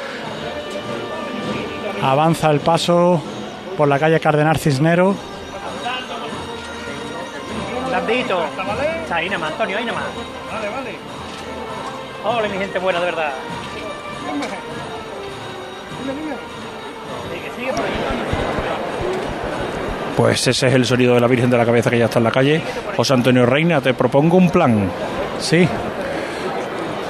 avanza 2.01 2.49
el 2.49 2.61
paso 2.61 3.21
por 3.75 3.89
la 3.89 3.99
calle 3.99 4.19
Cardenal 4.21 4.57
Cisnero. 4.57 5.15
Blandito. 7.88 8.41
Ahí 9.11 9.25
nada 9.27 9.39
más, 9.39 9.51
Antonio, 9.51 9.77
ahí 9.77 9.86
nada 9.86 9.99
más. 9.99 10.07
Vale, 10.53 10.69
vale. 10.69 10.95
Ole, 12.23 12.49
mi 12.49 12.57
gente 12.57 12.80
buena, 12.80 12.99
de 12.99 13.05
verdad. 13.05 13.32
Pues 20.20 20.45
ese 20.47 20.67
es 20.67 20.74
el 20.74 20.86
sonido 20.86 21.15
de 21.15 21.22
la 21.22 21.28
Virgen 21.28 21.49
de 21.49 21.57
la 21.57 21.65
Cabeza 21.65 21.89
que 21.89 21.97
ya 21.97 22.05
está 22.05 22.20
en 22.20 22.26
la 22.26 22.32
calle. 22.32 22.61
José 22.97 23.13
Antonio 23.13 23.45
Reina, 23.45 23.80
te 23.80 23.93
propongo 23.93 24.36
un 24.36 24.49
plan. 24.49 24.89
Sí. 25.39 25.65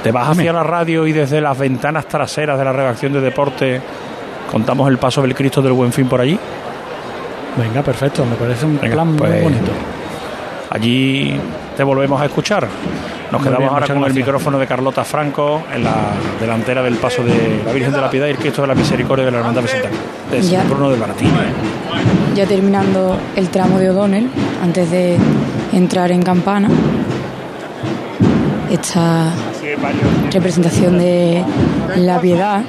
Te 0.03 0.11
vas 0.11 0.29
hacia 0.29 0.53
la 0.53 0.61
radio 0.61 1.07
y 1.07 1.11
desde 1.11 1.41
las 1.41 1.57
ventanas 1.57 2.05
traseras 2.05 2.59
de 2.59 2.63
la 2.63 2.71
redacción 2.71 3.11
de 3.13 3.19
deporte 3.19 3.81
contamos 4.51 4.87
el 4.89 4.99
paso 4.99 5.23
del 5.23 5.33
Cristo 5.33 5.59
del 5.59 5.73
Buen 5.73 5.91
Fin 5.91 6.07
por 6.07 6.21
allí. 6.21 6.37
Venga, 7.57 7.81
perfecto, 7.81 8.23
me 8.27 8.35
parece 8.35 8.67
un 8.67 8.79
Venga, 8.79 8.93
plan 8.93 9.07
muy 9.07 9.17
pues, 9.17 9.43
bonito. 9.43 9.71
Allí 10.69 11.35
te 11.75 11.81
volvemos 11.81 12.21
a 12.21 12.25
escuchar. 12.25 12.67
Nos 13.31 13.41
quedamos 13.41 13.59
bien, 13.59 13.69
ahora 13.69 13.87
con 13.87 14.03
el 14.03 14.13
micrófono 14.13 14.59
de 14.59 14.67
Carlota 14.67 15.03
Franco 15.03 15.63
en 15.73 15.83
la 15.83 16.11
delantera 16.39 16.81
del 16.81 16.95
paso 16.95 17.23
de 17.23 17.61
la 17.63 17.71
Virgen 17.71 17.91
de 17.91 18.01
la 18.01 18.09
Piedad 18.09 18.27
y 18.27 18.31
el 18.31 18.37
Cristo 18.37 18.61
de 18.63 18.67
la 18.67 18.75
Misericordia 18.75 19.25
de 19.25 19.31
la 19.31 19.39
Hermandad. 19.39 19.63
De 20.31 20.41
Ya. 20.41 20.61
San 20.61 20.69
Bruno 20.69 20.89
del 20.89 20.99
Baratillo. 20.99 21.31
Ya 22.35 22.45
terminando 22.45 23.17
el 23.35 23.49
tramo 23.49 23.77
de 23.79 23.89
O'Donnell, 23.89 24.29
antes 24.63 24.89
de 24.89 25.17
entrar 25.73 26.11
en 26.11 26.21
campana, 26.23 26.69
esta 28.71 29.31
representación 30.31 30.97
de 30.97 31.43
la 31.97 32.19
piedad 32.19 32.61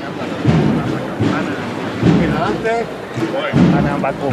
Va 4.02 4.12
con. 4.12 4.30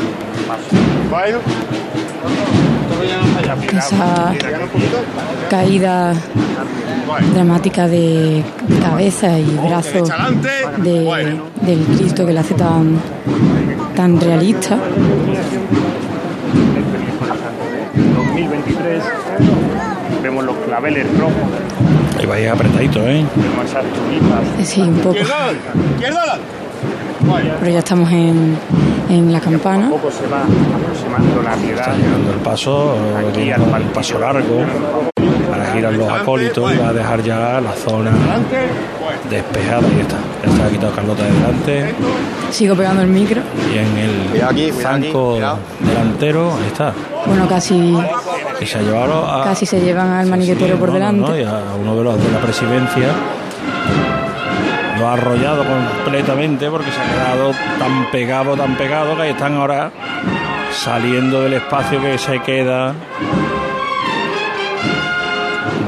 Esa 3.78 4.34
caída 5.50 6.14
dramática 7.34 7.88
de 7.88 8.44
cabeza 8.82 9.38
y 9.40 9.44
brazo 9.68 10.04
de- 10.84 11.40
del 11.62 11.80
Cristo 11.98 12.26
que 12.26 12.34
la 12.34 12.42
hace 12.42 12.54
tan, 12.56 13.00
tan 13.96 14.20
realista. 14.20 14.78
2023 18.16 19.04
vemos 20.24 20.44
los 20.44 20.56
claveles 20.66 21.06
rojos, 21.20 21.34
Ahí 22.20 22.26
vais 22.26 22.50
apretadito, 22.50 23.00
¿eh? 23.08 23.24
vemos 23.36 23.66
esas 23.66 23.84
tulipas. 23.86 24.68
Sí, 24.68 24.82
un 24.82 24.96
poco. 24.96 25.16
Izquierda. 25.16 26.40
Pero 27.60 27.72
ya 27.72 27.80
estamos 27.80 28.12
en, 28.12 28.58
en 29.10 29.34
la 29.34 29.40
campana. 29.40 29.90
Poco 29.90 30.10
se 30.12 30.28
va 30.28 30.44
aproximando 30.44 31.42
la 31.42 31.56
piedad. 31.56 31.96
Llegando 31.96 32.32
el 32.34 32.40
paso, 32.40 32.96
el 33.36 33.84
paso 33.94 34.20
largo. 34.20 34.64
Para 35.50 35.66
girar 35.74 35.94
los 35.94 36.10
acólitos 36.12 36.74
y 36.74 36.78
va 36.78 36.90
a 36.90 36.94
dejar 36.94 37.24
ya 37.24 37.60
la 37.62 37.74
zona 37.74 38.12
despejada. 39.30 39.80
Ahí 39.88 40.02
está. 40.02 40.18
Ya 40.58 40.66
ha 40.66 40.70
quitado 40.70 40.94
Carlota 40.94 41.24
de 41.24 41.32
delante. 41.32 41.96
Sigo 42.52 42.76
pegando 42.76 43.02
el 43.02 43.08
micro. 43.10 43.42
Y 43.74 43.78
en 43.78 43.98
el 43.98 44.74
zanco 44.74 45.40
delantero, 45.80 46.54
ahí 46.54 46.68
está. 46.68 46.94
Bueno, 47.26 47.48
casi, 47.48 47.98
Y 48.62 48.66
se 48.66 48.78
ha 48.78 48.82
llevado 48.82 49.26
a, 49.28 49.44
casi 49.44 49.66
se 49.66 49.80
llevan 49.82 50.10
al 50.12 50.28
maniquetero 50.28 50.78
por 50.78 50.90
no, 50.90 50.94
no, 50.94 51.00
delante. 51.00 51.30
no, 51.32 51.38
y 51.38 51.44
a 51.44 51.62
uno 51.82 51.96
de 51.98 52.04
los 52.04 52.24
de 52.24 52.32
la 52.32 52.40
presidencia. 52.40 53.08
Arrollado 55.08 55.64
completamente 55.64 56.70
porque 56.70 56.92
se 56.92 57.02
ha 57.02 57.06
quedado 57.06 57.52
tan 57.80 58.12
pegado, 58.12 58.56
tan 58.56 58.76
pegado 58.76 59.16
que 59.16 59.30
están 59.30 59.56
ahora 59.56 59.92
saliendo 60.72 61.42
del 61.42 61.54
espacio 61.54 62.02
que 62.02 62.18
se 62.18 62.40
queda 62.40 62.94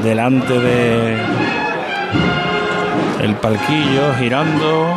delante 0.02 0.58
de 0.58 1.16
el 3.20 3.34
palquillo 3.36 4.14
girando. 4.18 4.94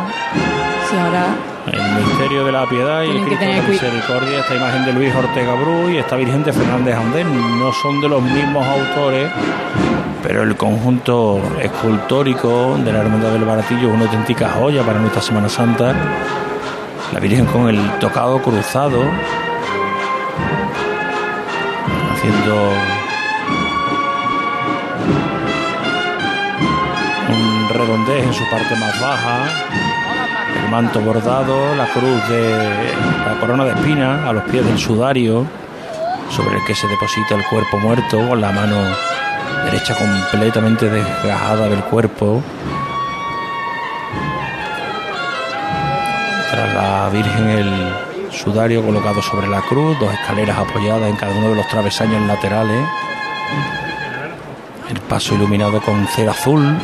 Sí, 0.88 0.96
ahora 0.96 1.53
el 1.66 2.04
misterio 2.04 2.44
de 2.44 2.52
la 2.52 2.68
piedad 2.68 3.02
y 3.02 3.10
el 3.10 3.24
Tienen 3.26 3.62
Cristo 3.64 3.86
de 3.86 3.92
misericordia 3.92 4.40
esta 4.40 4.54
imagen 4.54 4.84
de 4.84 4.92
Luis 4.92 5.14
Ortega 5.14 5.54
Bru 5.54 5.90
y 5.90 5.98
esta 5.98 6.16
Virgen 6.16 6.44
de 6.44 6.52
Fernández 6.52 6.96
Andén. 6.96 7.58
No 7.58 7.72
son 7.72 8.00
de 8.00 8.08
los 8.08 8.22
mismos 8.22 8.66
autores 8.66 9.30
pero 10.24 10.42
el 10.42 10.56
conjunto 10.56 11.38
escultórico 11.60 12.78
de 12.82 12.90
la 12.90 13.00
Hermandad 13.00 13.30
del 13.32 13.44
Baratillo 13.44 13.88
es 13.88 13.94
una 13.94 14.04
auténtica 14.04 14.48
joya 14.48 14.82
para 14.82 14.98
nuestra 14.98 15.20
Semana 15.20 15.50
Santa. 15.50 15.94
La 17.12 17.20
Virgen 17.20 17.44
con 17.44 17.68
el 17.68 17.98
tocado 17.98 18.40
cruzado 18.40 19.02
haciendo 22.14 22.72
un 27.28 27.68
redondez 27.68 28.24
en 28.24 28.32
su 28.32 28.48
parte 28.50 28.74
más 28.76 28.98
baja 28.98 29.83
el 30.64 30.70
manto 30.70 31.00
bordado, 31.00 31.74
la 31.74 31.86
cruz 31.86 32.28
de 32.28 32.92
la 33.26 33.38
corona 33.40 33.64
de 33.64 33.72
espina 33.72 34.28
a 34.28 34.32
los 34.32 34.44
pies 34.44 34.64
del 34.64 34.78
sudario, 34.78 35.46
sobre 36.30 36.56
el 36.56 36.64
que 36.64 36.74
se 36.74 36.86
deposita 36.88 37.34
el 37.34 37.44
cuerpo 37.44 37.78
muerto, 37.78 38.28
con 38.28 38.40
la 38.40 38.50
mano 38.52 38.76
derecha 39.64 39.94
completamente 39.96 40.88
desgajada 40.88 41.68
del 41.68 41.80
cuerpo. 41.84 42.42
Tras 46.50 46.74
la 46.74 47.08
Virgen 47.10 47.48
el 47.48 48.32
sudario 48.32 48.82
colocado 48.84 49.22
sobre 49.22 49.48
la 49.48 49.60
cruz, 49.62 49.98
dos 49.98 50.12
escaleras 50.12 50.58
apoyadas 50.58 51.08
en 51.08 51.16
cada 51.16 51.34
uno 51.34 51.50
de 51.50 51.56
los 51.56 51.68
travesaños 51.68 52.22
laterales. 52.26 52.86
El 54.90 55.00
paso 55.00 55.34
iluminado 55.34 55.80
con 55.80 56.06
cera 56.08 56.32
azul, 56.32 56.76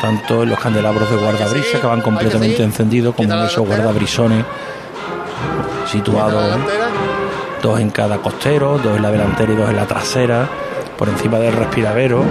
tanto 0.00 0.42
en 0.42 0.50
los 0.50 0.58
candelabros 0.58 1.10
de 1.10 1.16
guardabrisa 1.16 1.80
que 1.80 1.86
van 1.86 2.00
completamente 2.00 2.62
encendidos 2.62 3.14
como 3.14 3.32
en 3.32 3.42
esos 3.44 3.66
guardabrisones 3.66 4.44
situados 5.86 6.58
dos 7.62 7.80
en 7.80 7.90
cada 7.90 8.18
costero, 8.18 8.78
dos 8.78 8.96
en 8.96 9.02
la 9.02 9.10
delantera 9.10 9.52
y 9.52 9.56
dos 9.56 9.70
en 9.70 9.76
la 9.76 9.86
trasera, 9.86 10.48
por 10.96 11.08
encima 11.08 11.38
del 11.38 11.52
respiradero. 11.54 12.22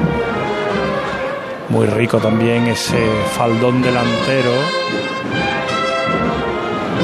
Muy 1.70 1.86
rico 1.88 2.18
también 2.20 2.68
ese 2.68 2.97
faldón 3.36 3.82
delantero 3.82 4.51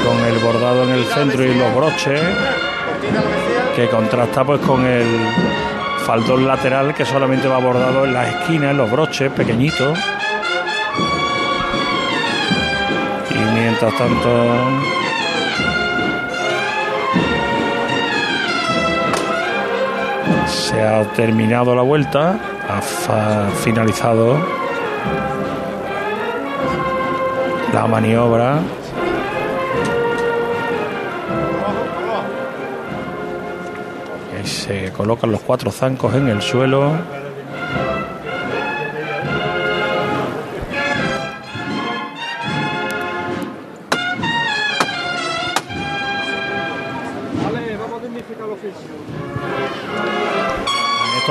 con 0.04 0.24
el 0.24 0.38
bordado 0.38 0.84
en 0.84 0.90
el 0.90 1.04
centro 1.04 1.44
y 1.44 1.54
los 1.54 1.74
broches 1.74 2.20
que 3.76 3.88
contrasta 3.88 4.44
pues 4.44 4.60
con 4.60 4.86
el 4.86 5.06
faldón 6.06 6.46
lateral 6.46 6.94
que 6.94 7.04
solamente 7.04 7.46
va 7.46 7.58
bordado 7.58 8.04
en 8.04 8.14
las 8.14 8.28
esquinas, 8.28 8.70
en 8.70 8.78
los 8.78 8.90
broches 8.90 9.30
pequeñitos. 9.32 9.98
Mientras 13.64 13.96
tanto 13.96 14.28
se 20.46 20.82
ha 20.82 21.02
terminado 21.14 21.74
la 21.74 21.80
vuelta, 21.80 22.38
ha 22.68 23.48
finalizado 23.64 24.36
la 27.72 27.86
maniobra. 27.86 28.58
Se 34.44 34.92
colocan 34.92 35.32
los 35.32 35.40
cuatro 35.40 35.70
zancos 35.70 36.14
en 36.14 36.28
el 36.28 36.42
suelo. 36.42 36.92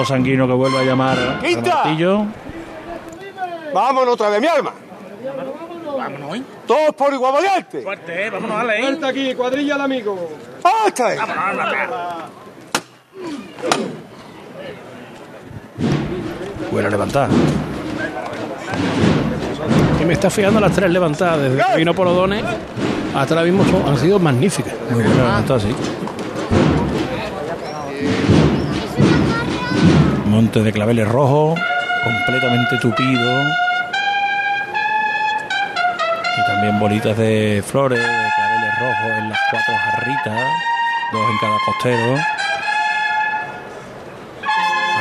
Ernesto 0.03 0.13
Sanguino 0.13 0.47
que 0.47 0.53
vuelve 0.53 0.79
a 0.79 0.83
llamar 0.83 1.17
al. 1.19 2.27
Vámonos 3.73 4.13
otra 4.13 4.29
vez, 4.29 4.41
mi 4.41 4.47
alma. 4.47 4.71
Vámonos. 5.97 6.39
Todos 6.67 6.93
por 6.95 7.13
igual 7.13 7.33
valiente. 7.33 7.81
Fuerte, 7.81 8.27
eh, 8.27 8.29
vámonos 8.29 8.57
a 8.59 8.63
leer. 8.63 8.83
Suelta 8.83 9.07
aquí, 9.07 9.33
cuadrilla 9.35 9.75
al 9.75 9.81
amigo. 9.81 10.29
¡Hasta 10.63 11.07
ahí! 11.07 11.17
Vuelve 16.71 16.87
a 16.87 16.91
levantar. 16.91 17.29
Y 20.01 20.05
me 20.05 20.13
está 20.13 20.29
fijando 20.29 20.59
las 20.59 20.71
tres 20.73 20.89
levantadas 20.91 21.39
desde 21.41 21.63
que 21.63 21.77
vino 21.77 21.93
por 21.93 22.07
Odones 22.07 22.43
hasta 23.15 23.35
ahora 23.35 23.45
mismo 23.45 23.63
son- 23.65 23.87
han 23.87 23.97
sido 23.97 24.19
magníficas. 24.19 24.73
Muy 24.89 25.03
bien 25.03 25.15
levantado, 25.15 25.59
sí. 25.59 25.67
Monte 30.33 30.63
de 30.63 30.73
claveles 30.73 31.07
rojo, 31.07 31.53
completamente 32.03 32.79
tupido. 32.81 33.43
Y 36.35 36.45
también 36.47 36.79
bolitas 36.79 37.15
de 37.15 37.63
flores, 37.63 37.99
de 37.99 38.05
claveles 38.35 38.79
rojos 38.79 39.17
en 39.19 39.29
las 39.29 39.39
cuatro 39.51 39.75
jarritas, 39.77 40.49
dos 41.11 41.29
en 41.29 41.37
cada 41.37 41.57
costero. 41.67 42.17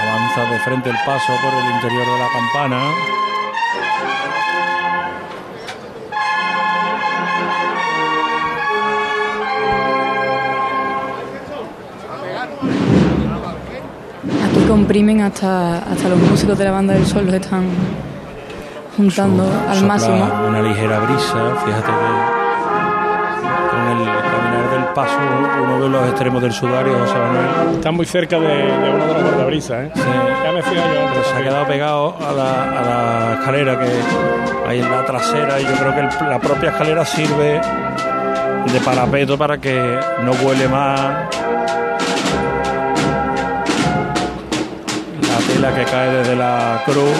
Avanza 0.02 0.52
de 0.52 0.58
frente 0.58 0.90
el 0.90 0.96
paso 1.06 1.32
por 1.42 1.54
el 1.54 1.70
interior 1.76 2.04
de 2.04 2.18
la 2.18 2.28
campana. 2.28 3.21
Comprimen 14.76 15.20
hasta, 15.20 15.78
hasta 15.80 16.08
los 16.08 16.18
músicos 16.18 16.56
de 16.58 16.64
la 16.64 16.70
banda 16.70 16.94
del 16.94 17.04
sol, 17.04 17.26
los 17.26 17.34
están 17.34 17.64
juntando 18.96 19.44
al 19.68 19.84
máximo. 19.84 20.26
Una 20.48 20.62
ligera 20.62 20.98
brisa, 21.00 21.38
fíjate 21.62 21.92
que 21.92 22.08
con 23.70 23.80
el 23.88 24.04
caminar 24.06 24.70
del 24.70 24.84
paso, 24.94 25.18
uno 25.62 25.78
de 25.78 25.88
los 25.90 26.08
extremos 26.08 26.40
del 26.42 26.52
sudario, 26.52 26.98
José 27.00 27.18
Manuel. 27.18 27.74
Está 27.76 27.90
muy 27.90 28.06
cerca 28.06 28.38
de, 28.40 28.48
de 28.48 28.90
uno 28.94 29.06
de 29.06 29.12
los 29.14 29.22
guardabrisas, 29.24 29.84
¿eh? 29.84 29.92
Ya 29.94 30.52
me 30.52 30.62
fío 30.62 30.74
yo. 30.80 31.00
Pero 31.12 31.24
se 31.24 31.34
ha 31.36 31.42
quedado 31.42 31.66
pegado 31.66 32.16
a 32.26 32.32
la, 32.32 32.62
a 32.78 32.82
la 32.82 33.34
escalera 33.40 33.78
que 33.78 33.90
hay 34.70 34.80
en 34.80 34.90
la 34.90 35.04
trasera 35.04 35.60
y 35.60 35.64
yo 35.64 35.72
creo 35.72 35.94
que 35.94 36.00
el- 36.00 36.30
la 36.30 36.38
propia 36.38 36.70
escalera 36.70 37.04
sirve 37.04 37.60
de 38.72 38.80
parapeto 38.82 39.36
para 39.36 39.58
que 39.58 39.98
no 40.24 40.32
vuele 40.42 40.66
más 40.68 41.26
La 45.60 45.72
que 45.72 45.84
cae 45.84 46.10
desde 46.10 46.34
la 46.34 46.82
cruz. 46.84 47.16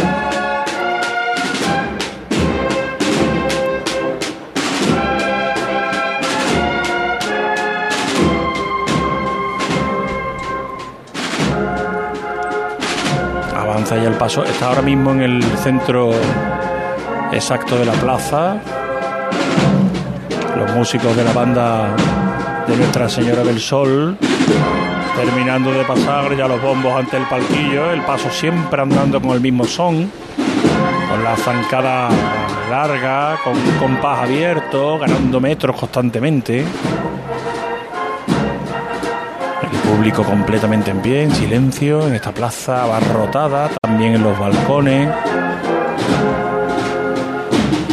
Avanza 13.57 13.97
ya 13.97 14.09
el 14.09 14.15
paso. 14.15 14.45
Está 14.45 14.69
ahora 14.69 14.83
mismo 14.83 15.13
en 15.13 15.23
el 15.23 15.43
centro 15.59 16.13
exacto 17.33 17.77
de 17.79 17.85
la 17.85 17.93
plaza. 17.93 18.57
Los 20.57 20.75
músicos 20.75 21.17
de 21.17 21.25
la 21.25 21.33
banda 21.33 21.95
de 22.67 22.77
Nuestra 22.77 23.09
Señora 23.09 23.45
del 23.45 23.61
Sol 23.61 24.19
terminando 25.17 25.73
de 25.73 25.85
pasar 25.85 26.35
ya 26.37 26.49
los 26.49 26.61
bombos 26.63 26.95
ante 26.95 27.17
el 27.17 27.25
palquillo, 27.25 27.91
el 27.91 28.03
paso 28.03 28.31
siempre 28.31 28.81
andando 28.81 29.21
con 29.21 29.33
el 29.33 29.41
mismo 29.41 29.65
son, 29.65 30.11
con 31.11 31.25
la 31.25 31.37
zancada 31.37 32.09
larga, 32.71 33.39
con 33.45 33.55
un 33.55 33.79
compás 33.79 34.21
abierto, 34.21 34.99
ganando 34.99 35.41
metros 35.41 35.77
constantemente. 35.77 36.65
El 39.63 39.79
público 39.91 40.23
completamente 40.25 40.91
en 40.91 41.01
pie, 41.01 41.23
en 41.25 41.33
silencio, 41.33 42.07
en 42.07 42.15
esta 42.15 42.33
plaza 42.33 42.85
abarrotada, 42.85 43.71
también 43.83 44.15
en 44.15 44.23
los 44.23 44.39
balcones. 44.39 45.11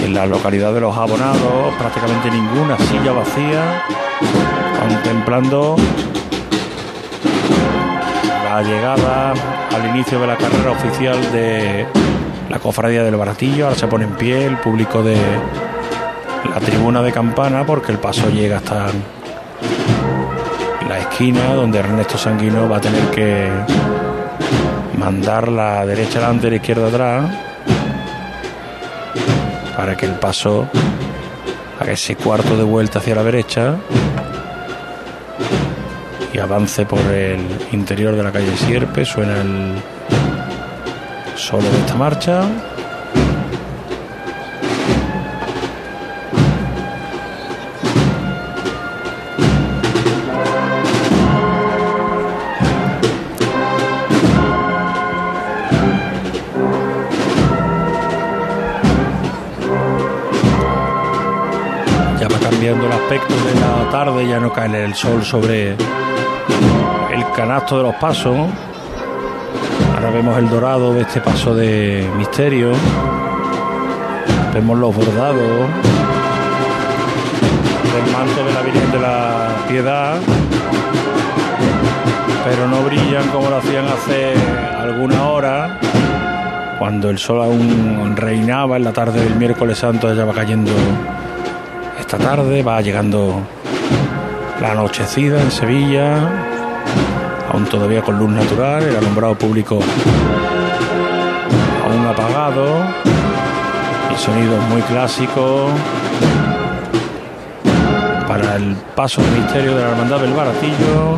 En 0.04 0.14
la 0.14 0.26
localidad 0.26 0.74
de 0.74 0.82
los 0.82 0.96
abonados, 0.96 1.74
prácticamente 1.78 2.32
ninguna 2.32 2.78
silla 2.78 3.12
vacía, 3.12 3.84
contemplando 4.80 5.76
la 8.62 8.68
llegada 8.68 9.34
al 9.74 9.86
inicio 9.96 10.20
de 10.20 10.28
la 10.28 10.36
carrera 10.36 10.72
oficial 10.72 11.32
de 11.32 11.86
la 12.50 12.60
cofradía 12.60 13.04
del 13.04 13.16
Baratillo. 13.16 13.66
Ahora 13.66 13.78
se 13.78 13.88
pone 13.88 14.04
en 14.04 14.12
pie 14.16 14.46
el 14.46 14.58
público 14.58 15.02
de 15.02 15.16
la 16.50 16.60
tribuna 16.60 17.02
de 17.02 17.14
campana 17.14 17.66
porque 17.66 17.94
el 17.94 18.00
paso 18.00 18.30
llega 18.30 18.58
hasta 18.58 18.88
la 20.90 21.00
esquina 21.00 21.54
donde 21.54 21.80
Ernesto 21.80 22.18
Sanguino 22.18 22.68
va 22.68 22.78
a 22.78 22.82
tener 22.82 23.10
que 23.12 23.50
mandar 24.98 25.48
la 25.48 25.86
derecha 25.86 26.20
delante 26.20 26.48
y 26.48 26.50
la 26.50 26.56
izquierda 26.58 26.88
atrás 26.88 27.32
para 29.78 29.96
que 29.96 30.06
el 30.06 30.14
paso 30.14 30.68
haga 31.80 31.94
ese 31.94 32.18
cuarto 32.18 32.58
de 32.58 32.64
vuelta 32.64 33.00
hacia 33.00 33.16
la 33.16 33.24
derecha 33.24 33.78
y 36.40 36.42
avance 36.42 36.86
por 36.86 37.02
el 37.12 37.42
interior 37.74 38.16
de 38.16 38.24
la 38.24 38.32
calle 38.32 38.56
Sierpe. 38.56 39.04
Suena 39.04 39.42
el 39.42 39.76
solo 41.36 41.70
de 41.70 41.80
esta 41.80 41.96
marcha. 41.96 42.44
Ya 62.18 62.28
va 62.30 62.40
cambiando 62.40 62.86
el 62.86 62.94
aspecto 62.94 63.34
de 63.34 63.56
la 63.60 63.92
tarde, 63.92 64.26
ya 64.26 64.40
no 64.40 64.54
cae 64.54 64.86
el 64.86 64.96
sol 64.96 65.22
sobre 65.24 65.76
el 67.14 67.32
canasto 67.36 67.78
de 67.78 67.84
los 67.84 67.96
pasos. 67.96 68.38
Ahora 69.96 70.12
vemos 70.12 70.38
el 70.38 70.50
dorado 70.50 70.94
de 70.94 71.02
este 71.02 71.22
paso 71.22 71.54
de 71.54 72.10
misterio. 72.18 72.72
Vemos 74.54 74.78
los 74.78 74.96
bordados 74.96 75.68
del 77.94 78.14
manto 78.14 78.46
de 78.46 78.54
la 78.54 78.62
Virgen 78.62 78.92
de 78.92 79.00
la 79.00 79.48
Piedad. 79.68 80.18
Pero 82.46 82.68
no 82.68 82.82
brillan 82.84 83.28
como 83.30 83.50
lo 83.50 83.58
hacían 83.58 83.86
hace 83.86 84.34
alguna 84.80 85.30
hora. 85.30 85.80
Cuando 86.80 87.10
el 87.10 87.18
sol 87.18 87.42
aún 87.42 88.16
reinaba 88.16 88.78
en 88.78 88.86
la 88.86 88.94
tarde 88.94 89.22
del 89.22 89.36
miércoles 89.36 89.78
santo, 89.78 90.14
ya 90.14 90.24
va 90.24 90.34
cayendo 90.34 90.72
esta 92.00 92.18
tarde, 92.18 92.64
va 92.64 92.82
llegando 92.82 93.44
la 94.62 94.72
anochecida 94.72 95.42
en 95.42 95.52
Sevilla, 95.52 96.18
aún 97.52 97.66
todavía 97.66 98.02
con 98.02 98.20
luz 98.20 98.30
natural, 98.30 98.84
el 98.84 98.96
alumbrado 98.96 99.36
público 99.36 99.80
aún 101.86 102.06
apagado, 102.06 102.84
y 104.14 104.18
sonidos 104.18 104.62
muy 104.70 104.82
clásicos 104.82 105.72
para 108.28 108.58
el 108.58 108.76
paso 108.96 109.22
del 109.22 109.32
misterio 109.32 109.76
de 109.76 109.82
la 109.82 109.90
Hermandad 109.90 110.20
del 110.20 110.34
Baratillo, 110.34 111.18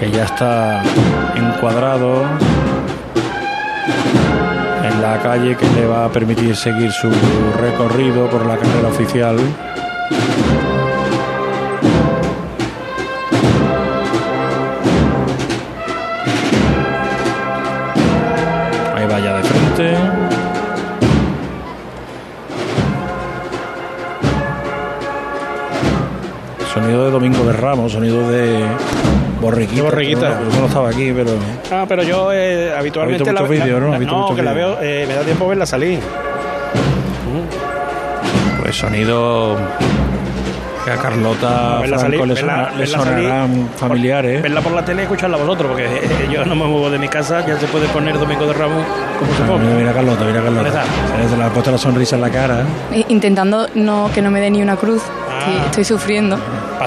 que 0.00 0.10
ya 0.10 0.24
está 0.24 0.82
encuadrado 1.34 2.22
en 4.82 5.00
la 5.00 5.18
calle 5.22 5.56
que 5.56 5.66
le 5.70 5.86
va 5.86 6.04
a 6.04 6.08
permitir 6.10 6.54
seguir 6.56 6.92
su 6.92 7.10
recorrido 7.58 8.28
por 8.28 8.44
la 8.44 8.56
carrera 8.56 8.88
oficial. 8.88 9.36
Domingo 27.74 27.90
de 27.90 27.90
Ramos, 27.90 27.92
sonido 27.92 28.30
de 28.30 28.64
Borriquita. 29.40 29.76
De 29.76 29.82
Borriquita. 29.82 30.28
Yo 30.28 30.44
no- 30.44 30.50
yo 30.54 30.60
no 30.60 30.66
estaba 30.66 30.88
aquí, 30.90 31.12
pero 31.14 31.30
Ah, 31.70 31.84
pero 31.88 32.02
yo 32.02 32.32
eh, 32.32 32.72
habitualmente 32.76 33.22
Ha 33.22 33.32
visto 33.32 33.42
muchos 33.42 33.48
vídeos, 33.64 33.80
¿no? 33.80 33.92
Ha 33.94 33.98
visto 33.98 34.34
que 34.36 34.42
la 34.42 34.52
vídeos. 34.52 34.78
veo, 34.80 34.88
eh, 34.88 35.04
me 35.08 35.14
da 35.14 35.20
tiempo 35.22 35.48
verla 35.48 35.66
salir. 35.66 35.98
pues 38.62 38.76
sonido 38.76 39.56
que 40.84 40.90
a 40.90 40.96
Carlota 40.96 41.78
Verla 41.80 41.98
Franco 41.98 42.00
salir, 42.00 42.20
le, 42.20 42.34
verla- 42.34 42.36
suena- 42.40 42.70
le 42.78 42.86
sonarán 42.86 43.48
salir. 43.50 43.66
familiares. 43.76 44.42
Verla 44.42 44.60
por 44.60 44.72
la 44.72 44.84
tele 44.84 45.02
y 45.02 45.04
escucharla 45.04 45.36
vosotros, 45.38 45.68
porque 45.70 45.84
eh, 45.86 46.28
yo 46.30 46.44
no 46.44 46.54
me 46.54 46.64
muevo 46.66 46.90
de 46.90 46.98
mi 46.98 47.08
casa, 47.08 47.44
ya 47.46 47.58
se 47.58 47.66
puede 47.66 47.86
poner 47.88 48.18
Domingo 48.18 48.46
de 48.46 48.52
Ramos 48.52 48.84
como 49.18 49.34
se 49.34 49.42
Ah, 49.42 49.46
ponga. 49.46 49.64
Mira, 49.64 49.76
mira 49.78 49.92
Carlota, 49.94 50.24
mira 50.24 50.42
Carlota. 50.42 50.82
Se 51.30 51.36
le 51.36 51.42
ha 51.44 51.48
puesto 51.48 51.70
la 51.70 51.78
sonrisa 51.78 52.16
en 52.16 52.22
la 52.22 52.30
cara. 52.30 52.64
Eh, 52.92 53.04
Intentando 53.08 53.66
no, 53.74 54.10
que 54.14 54.20
no 54.22 54.30
me 54.30 54.40
dé 54.40 54.50
ni 54.50 54.62
una 54.62 54.76
cruz, 54.76 55.02
que 55.02 55.66
estoy 55.66 55.84
sufriendo. 55.84 56.36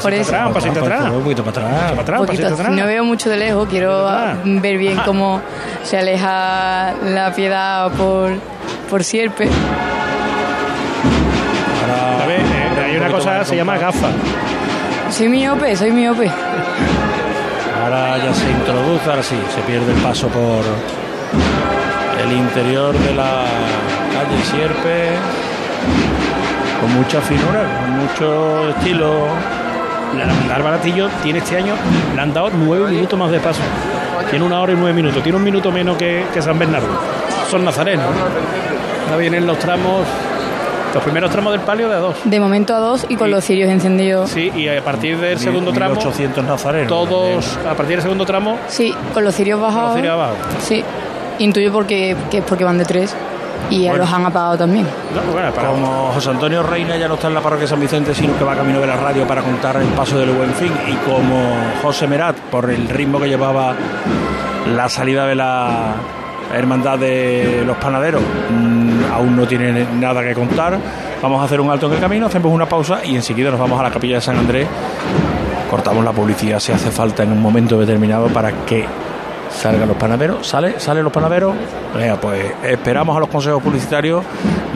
Por 0.01 0.13
eso. 0.13 0.29
atrás, 0.29 0.47
un 0.47 0.53
pasito 0.53 0.79
atrás. 0.79 1.11
Un 1.11 1.23
poquito 1.23 1.43
para 1.43 1.67
atrás. 1.67 1.89
Para 1.91 2.01
atrás, 2.01 2.19
pasito 2.21 2.43
poquito. 2.43 2.61
atrás. 2.61 2.77
No 2.77 2.85
veo 2.85 3.03
mucho 3.03 3.29
de 3.29 3.37
lejos, 3.37 3.67
quiero 3.69 4.07
ver 4.43 4.77
bien 4.77 4.97
cómo 5.05 5.41
se 5.83 5.97
aleja 5.97 6.93
la 7.03 7.31
piedad 7.35 7.91
por, 7.91 8.33
por 8.89 9.03
Sierpe. 9.03 9.49
A 12.21 12.25
ver, 12.25 12.41
eh, 12.41 12.83
hay 12.85 12.97
una 12.97 13.09
cosa 13.09 13.43
se 13.45 13.55
llama 13.55 13.77
gafa. 13.77 14.09
Soy 15.11 15.29
miope, 15.29 15.75
soy 15.75 15.91
miope. 15.91 16.29
Ahora 17.81 18.17
ya 18.17 18.33
se 18.33 18.49
introduce, 18.49 19.09
ahora 19.09 19.23
sí, 19.23 19.37
se 19.55 19.61
pierde 19.61 19.93
el 19.93 20.01
paso 20.01 20.27
por 20.27 20.63
el 22.21 22.31
interior 22.33 22.93
de 22.93 23.13
la 23.13 23.45
calle 24.13 24.43
Sierpe. 24.51 25.11
Con 26.81 26.93
mucha 26.93 27.21
finura, 27.21 27.63
con 27.79 27.91
mucho 27.97 28.69
estilo. 28.69 29.27
La 30.15 30.23
Hermandad 30.23 30.63
Baratillo 30.63 31.09
tiene 31.23 31.39
este 31.39 31.57
año, 31.57 31.73
le 32.15 32.21
han 32.21 32.33
dado 32.33 32.49
nueve 32.51 32.89
minutos 32.91 33.17
más 33.19 33.31
de 33.31 33.39
paso. 33.39 33.61
Tiene 34.29 34.45
una 34.45 34.59
hora 34.61 34.73
y 34.73 34.75
nueve 34.75 34.93
minutos, 34.93 35.21
tiene 35.23 35.37
un 35.37 35.43
minuto 35.43 35.71
menos 35.71 35.97
que, 35.97 36.25
que 36.33 36.41
San 36.41 36.57
Bernardo. 36.57 36.87
Son 37.49 37.63
nazarenos. 37.63 38.05
Ahora 39.05 39.17
vienen 39.17 39.45
los 39.45 39.57
tramos, 39.59 40.05
los 40.93 41.03
primeros 41.03 41.31
tramos 41.31 41.51
del 41.53 41.61
palio 41.61 41.87
de 41.89 41.95
a 41.95 41.99
dos. 41.99 42.15
De 42.23 42.39
momento 42.39 42.75
a 42.75 42.79
dos 42.79 43.05
y 43.09 43.15
con 43.15 43.31
los 43.31 43.43
cirios 43.43 43.69
encendidos. 43.69 44.29
Sí, 44.29 44.51
y 44.55 44.67
a 44.67 44.83
partir 44.83 45.17
del 45.17 45.37
segundo 45.39 45.71
tramo, 45.71 45.95
1800 45.95 46.43
nazarenos. 46.43 46.87
todos, 46.87 47.57
a 47.65 47.73
partir 47.75 47.95
del 47.97 48.01
segundo 48.01 48.25
tramo, 48.25 48.57
Sí, 48.67 48.93
con 49.13 49.23
los 49.23 49.35
cirios 49.35 49.61
bajados. 49.61 49.89
los 49.91 49.95
cirios 49.97 50.13
abajo. 50.13 50.35
Sí, 50.61 50.83
intuyo 51.39 51.71
porque, 51.71 52.15
que 52.31 52.39
es 52.39 52.43
porque 52.43 52.63
van 52.63 52.77
de 52.77 52.85
tres 52.85 53.15
y 53.69 53.87
Bueno. 53.87 53.97
los 54.03 54.13
han 54.13 54.25
apagado 54.25 54.57
también. 54.57 54.85
No, 55.13 55.31
bueno, 55.33 55.51
para- 55.51 55.69
Como 55.69 56.11
José 56.13 56.29
Antonio 56.29 56.63
Reina 56.63 56.95
ya 56.97 57.07
no 57.07 57.15
está 57.15 57.27
en 57.27 57.33
la 57.33 57.41
parroquia 57.41 57.63
de 57.63 57.67
San 57.69 57.79
Vicente, 57.79 58.13
sino 58.15 58.37
que 58.37 58.43
va 58.43 58.55
camino 58.55 58.79
de 58.79 58.87
la 58.87 58.95
radio 58.95 59.27
para 59.27 59.41
contar 59.41 59.77
el 59.77 59.87
paso 59.89 60.17
del 60.17 60.31
buen 60.31 60.51
fin, 60.53 60.71
y 60.87 60.93
como 61.09 61.55
José 61.81 62.07
Merat, 62.07 62.35
por 62.37 62.69
el 62.69 62.87
ritmo 62.89 63.19
que 63.19 63.27
llevaba 63.27 63.73
la 64.75 64.89
salida 64.89 65.25
de 65.25 65.35
la 65.35 65.93
hermandad 66.53 66.97
de 66.97 67.63
los 67.65 67.75
panaderos, 67.77 68.21
mm, 68.21 69.11
aún 69.13 69.35
no 69.35 69.45
tiene 69.45 69.85
nada 69.99 70.21
que 70.23 70.33
contar, 70.33 70.77
vamos 71.21 71.41
a 71.41 71.45
hacer 71.45 71.59
un 71.59 71.69
alto 71.69 71.87
en 71.87 71.93
el 71.93 71.99
camino, 71.99 72.27
hacemos 72.27 72.51
una 72.51 72.65
pausa 72.67 72.99
y 73.03 73.15
enseguida 73.15 73.51
nos 73.51 73.59
vamos 73.59 73.79
a 73.79 73.83
la 73.83 73.91
capilla 73.91 74.15
de 74.15 74.21
San 74.21 74.37
Andrés. 74.37 74.67
Cortamos 75.69 76.05
la 76.05 76.13
publicidad 76.13 76.59
si 76.59 76.71
hace 76.71 76.89
falta 76.91 77.23
en 77.23 77.33
un 77.33 77.41
momento 77.41 77.77
determinado 77.77 78.27
para 78.27 78.51
que 78.65 78.85
salgan 79.51 79.87
los 79.87 79.97
panaderos. 79.97 80.47
¿Sale? 80.47 80.79
¿Salen 80.79 81.03
los 81.03 81.13
panaderos? 81.13 81.55
Venga, 81.95 82.15
pues 82.15 82.45
esperamos 82.63 83.15
a 83.15 83.19
los 83.19 83.29
consejos 83.29 83.61
publicitarios. 83.61 84.23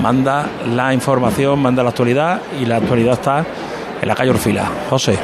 Manda 0.02 0.48
la 0.74 0.94
información, 0.94 1.60
manda 1.60 1.84
la 1.84 1.90
actualidad 1.90 2.42
y 2.60 2.66
la 2.66 2.78
actualidad 2.78 3.14
está 3.14 3.46
en 4.02 4.08
la 4.08 4.16
calle 4.16 4.32
Orfila. 4.32 4.70
José. 4.90 5.18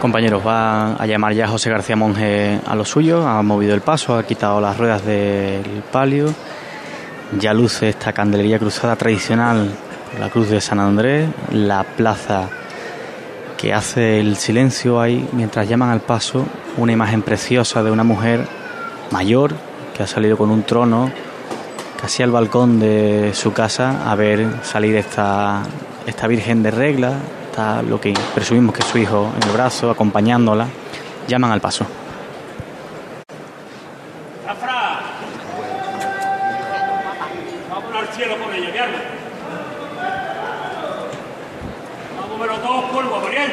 Compañeros, 0.00 0.46
va 0.46 0.94
a 0.94 1.06
llamar 1.06 1.32
ya 1.32 1.48
José 1.48 1.70
García 1.70 1.96
Monge 1.96 2.60
a 2.64 2.76
lo 2.76 2.84
suyo, 2.84 3.26
ha 3.26 3.42
movido 3.42 3.74
el 3.74 3.80
paso, 3.80 4.16
ha 4.16 4.22
quitado 4.22 4.60
las 4.60 4.76
ruedas 4.78 5.04
del 5.04 5.82
palio, 5.90 6.32
ya 7.36 7.52
luce 7.52 7.88
esta 7.88 8.12
candelería 8.12 8.60
cruzada 8.60 8.94
tradicional, 8.94 9.68
la 10.20 10.30
cruz 10.30 10.50
de 10.50 10.60
San 10.60 10.78
Andrés, 10.78 11.28
la 11.50 11.82
plaza 11.82 12.48
que 13.58 13.74
hace 13.74 14.20
el 14.20 14.36
silencio 14.36 15.00
ahí 15.00 15.28
mientras 15.32 15.68
llaman 15.68 15.90
al 15.90 16.00
paso, 16.00 16.46
una 16.78 16.92
imagen 16.92 17.22
preciosa 17.22 17.82
de 17.82 17.90
una 17.90 18.04
mujer 18.04 18.46
mayor 19.10 19.52
que 19.94 20.04
ha 20.04 20.06
salido 20.06 20.38
con 20.38 20.50
un 20.50 20.62
trono 20.62 21.10
casi 22.00 22.22
al 22.22 22.30
balcón 22.30 22.78
de 22.78 23.32
su 23.34 23.52
casa 23.52 24.10
a 24.10 24.14
ver 24.14 24.46
salir 24.62 24.94
esta, 24.94 25.62
esta 26.06 26.28
Virgen 26.28 26.62
de 26.62 26.70
regla, 26.70 27.14
está 27.50 27.82
lo 27.82 28.00
que 28.00 28.14
presumimos 28.34 28.72
que 28.74 28.82
es 28.82 28.86
su 28.86 28.98
hijo 28.98 29.32
en 29.36 29.48
el 29.48 29.54
brazo, 29.54 29.90
acompañándola, 29.90 30.68
llaman 31.26 31.50
al 31.50 31.60
paso. 31.60 31.84
¡Zafra! 34.46 35.00
Vamos 37.68 37.96
al 37.96 38.08
cielo 38.14 38.34
con 38.38 38.54
ella, 38.54 38.70
mi 38.70 38.78
alma. 38.78 38.98
Vamos 42.20 42.36
a 42.36 42.40
verlo 42.40 42.58
todos 42.58 42.84
polvo, 42.90 43.20
Mariel. 43.20 43.50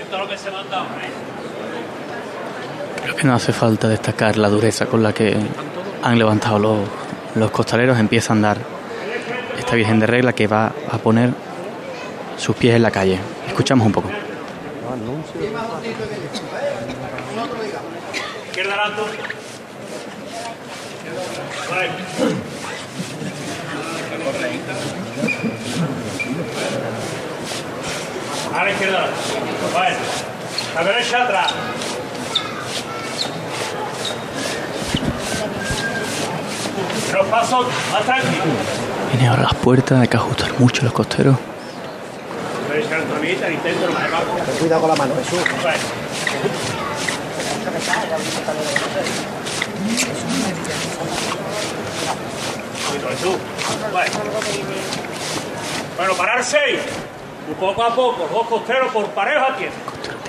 Esto 0.00 0.16
es 0.16 0.22
lo 0.22 0.28
que 0.28 0.38
se 0.38 0.50
manda, 0.50 0.82
hombre. 0.82 1.04
Creo 3.02 3.16
que 3.16 3.24
no 3.24 3.29
hace 3.40 3.54
falta 3.54 3.88
destacar 3.88 4.36
la 4.36 4.50
dureza 4.50 4.84
con 4.84 5.02
la 5.02 5.14
que 5.14 5.34
han 6.02 6.18
levantado 6.18 6.58
los, 6.58 6.78
los 7.36 7.50
costaleros. 7.50 7.98
Empieza 7.98 8.34
a 8.34 8.36
andar 8.36 8.58
esta 9.58 9.76
Virgen 9.76 9.98
de 9.98 10.06
Regla 10.06 10.34
que 10.34 10.46
va 10.46 10.72
a 10.90 10.98
poner 10.98 11.30
sus 12.36 12.54
pies 12.54 12.76
en 12.76 12.82
la 12.82 12.90
calle. 12.90 13.18
Escuchamos 13.48 13.86
un 13.86 13.92
poco. 13.92 14.10
A 28.54 28.64
la 28.64 28.70
izquierda. 28.70 29.08
A 30.76 30.82
la 30.82 30.92
derecha 30.92 31.24
atrás. 31.24 31.54
Pero 37.10 37.24
paso 37.26 37.66
más 37.92 38.04
tranquilo. 38.04 38.44
Viene 39.12 39.28
ahora 39.28 39.42
las 39.42 39.54
puertas, 39.54 40.00
hay 40.00 40.08
que 40.08 40.16
ajustar 40.16 40.58
mucho 40.58 40.84
los 40.84 40.92
costeros. 40.92 41.36
Cuidado 44.58 44.80
con 44.80 44.90
la 44.90 44.96
mano, 44.96 45.14
Jesús. 45.16 45.40
Bueno, 55.96 56.14
pararse. 56.14 56.58
Y 57.50 57.54
poco 57.54 57.82
a 57.82 57.94
poco, 57.94 58.28
dos 58.32 58.46
costeros 58.46 58.92
por 58.92 59.06
pareja 59.08 59.56
tiene. 59.56 59.72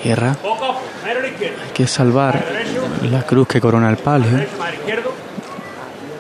Tierra. 0.02 0.36
Poco 0.42 0.66
a 0.66 0.68
poco. 0.74 0.82
Hay 1.06 1.72
que 1.74 1.88
salvar 1.88 2.44
la 3.04 3.24
cruz 3.24 3.48
que 3.48 3.62
corona 3.62 3.90
el 3.90 3.98
palio 3.98 4.32
Derecho, 4.32 4.58
más 4.58 4.74
izquierdo. 4.74 5.14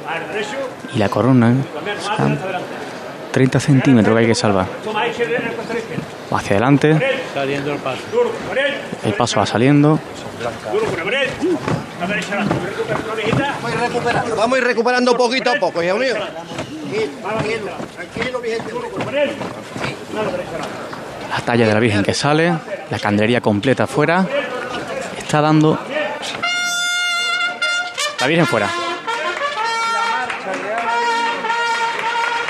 Más 0.05 0.27
derecho. 0.27 0.57
Y 0.93 0.99
la 0.99 1.09
corona. 1.09 1.47
Adelante, 1.47 2.43
adelante. 2.43 2.81
30 3.31 3.59
centímetros 3.59 4.15
que 4.15 4.19
hay 4.19 4.27
que 4.27 4.35
salvar. 4.35 4.67
Hacia 6.31 6.51
adelante, 6.51 7.19
Saliendo 7.33 7.71
el 7.73 7.79
paso. 7.79 8.01
El 9.03 9.39
va 9.39 9.45
saliendo. 9.45 9.99
Vamos 14.37 14.55
a 14.55 14.57
ir 14.57 14.63
recuperando, 14.63 15.15
poquito 15.15 15.51
a 15.51 15.55
poco. 15.55 15.81
La 21.29 21.39
talla 21.45 21.67
de 21.67 21.73
la 21.73 21.79
Virgen 21.79 22.03
que 22.03 22.13
sale, 22.13 22.53
la 22.89 22.99
candelería 22.99 23.39
completa 23.39 23.87
fuera. 23.87 24.25
Está 25.17 25.41
dando. 25.41 25.79
La 28.19 28.27
Virgen 28.27 28.45
fuera. 28.45 28.69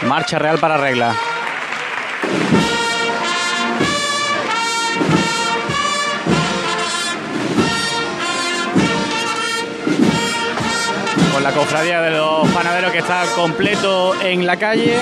Marcha 0.07 0.39
real 0.39 0.57
para 0.59 0.77
regla. 0.77 1.15
Con 11.33 11.43
la 11.43 11.51
cofradía 11.51 12.01
de 12.01 12.11
los 12.11 12.47
panaderos 12.49 12.91
que 12.91 12.97
está 12.97 13.23
completo 13.35 14.19
en 14.21 14.45
la 14.45 14.57
calle. 14.57 14.97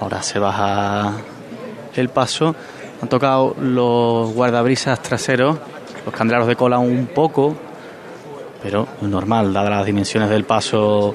Ahora 0.00 0.22
se 0.22 0.38
baja 0.38 1.12
el 1.94 2.08
paso. 2.08 2.54
Han 3.02 3.08
tocado 3.08 3.54
los 3.60 4.32
guardabrisas 4.32 5.02
traseros, 5.02 5.58
los 6.06 6.14
candeleros 6.14 6.46
de 6.46 6.54
cola 6.56 6.78
un 6.78 7.08
poco, 7.08 7.56
pero 8.62 8.86
normal, 9.02 9.52
dadas 9.52 9.70
las 9.70 9.86
dimensiones 9.86 10.30
del 10.30 10.44
paso 10.44 11.14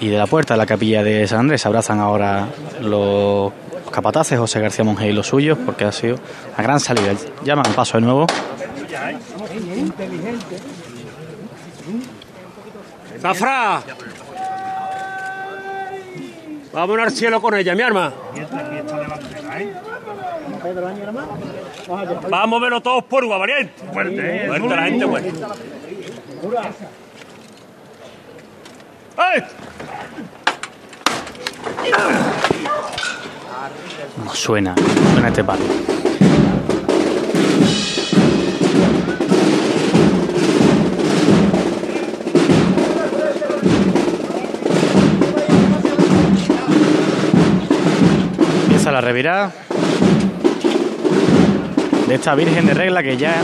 y 0.00 0.08
de 0.08 0.16
la 0.16 0.26
puerta 0.26 0.54
de 0.54 0.58
la 0.58 0.66
capilla 0.66 1.02
de 1.02 1.26
San 1.26 1.40
Andrés. 1.40 1.60
Se 1.60 1.68
abrazan 1.68 1.98
ahora 1.98 2.46
los 2.80 3.52
capataces, 3.90 4.38
José 4.38 4.60
García 4.60 4.84
Monge 4.84 5.08
y 5.08 5.12
los 5.12 5.26
suyos, 5.26 5.58
porque 5.66 5.84
ha 5.84 5.92
sido 5.92 6.16
una 6.54 6.62
gran 6.62 6.80
salida. 6.80 7.12
Llaman 7.44 7.66
al 7.66 7.74
paso 7.74 7.98
de 7.98 8.02
nuevo. 8.02 8.26
Zafra. 13.20 13.82
Vamos 16.72 16.98
al 16.98 17.10
cielo 17.10 17.42
con 17.42 17.54
ella, 17.54 17.74
mi 17.74 17.82
arma. 17.82 18.12
Vamos 22.30 22.58
a 22.58 22.62
verlo 22.62 22.80
todos 22.80 23.04
por 23.04 23.28
valiente. 23.28 23.72
Fuerte, 23.92 24.46
fuerte 24.46 24.76
la 24.76 24.82
gente, 24.84 25.06
fuerte. 25.06 25.32
¡Ay! 29.16 29.42
No 34.24 34.34
suena, 34.34 34.74
suena 35.12 35.28
este 35.28 35.44
palo. 35.44 35.62
Empieza 48.64 48.92
la 48.92 49.00
revirada 49.02 49.52
de 52.12 52.16
esta 52.16 52.34
Virgen 52.34 52.66
de 52.66 52.74
Regla 52.74 53.02
que 53.02 53.16
ya. 53.16 53.42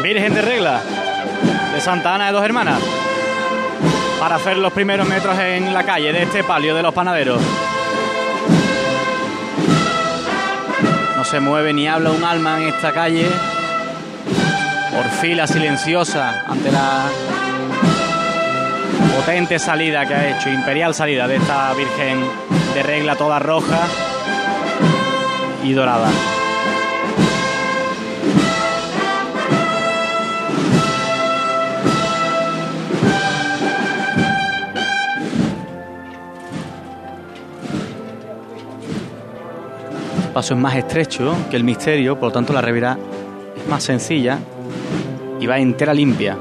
Virgen 0.00 0.32
de 0.32 0.42
Regla 0.42 0.80
de 1.74 1.80
Santa 1.80 2.14
Ana 2.14 2.26
de 2.26 2.32
Dos 2.32 2.44
Hermanas 2.44 2.78
para 4.20 4.36
hacer 4.36 4.58
los 4.58 4.72
primeros 4.72 5.08
metros 5.08 5.36
en 5.40 5.74
la 5.74 5.82
calle 5.82 6.12
de 6.12 6.22
este 6.22 6.44
palio 6.44 6.76
de 6.76 6.84
los 6.84 6.94
panaderos. 6.94 7.42
No 11.16 11.24
se 11.24 11.40
mueve 11.40 11.72
ni 11.72 11.88
habla 11.88 12.12
un 12.12 12.22
alma 12.22 12.60
en 12.60 12.68
esta 12.68 12.92
calle. 12.92 13.26
Por 14.92 15.04
fila 15.20 15.48
silenciosa 15.48 16.44
ante 16.46 16.70
la 16.70 17.08
potente 19.16 19.58
salida 19.58 20.06
que 20.06 20.14
ha 20.14 20.38
hecho, 20.38 20.48
imperial 20.48 20.94
salida 20.94 21.26
de 21.26 21.36
esta 21.38 21.74
Virgen 21.74 22.24
de 22.72 22.84
regla 22.84 23.16
toda 23.16 23.40
roja 23.40 23.88
y 25.62 25.72
dorada. 25.72 26.08
El 40.26 40.34
paso 40.34 40.54
es 40.54 40.60
más 40.60 40.76
estrecho 40.76 41.34
que 41.50 41.56
el 41.56 41.64
misterio, 41.64 42.14
por 42.14 42.28
lo 42.28 42.32
tanto 42.32 42.52
la 42.52 42.60
revira 42.60 42.96
es 43.56 43.68
más 43.68 43.82
sencilla 43.82 44.38
y 45.40 45.46
va 45.46 45.58
entera 45.58 45.92
limpia. 45.92 46.36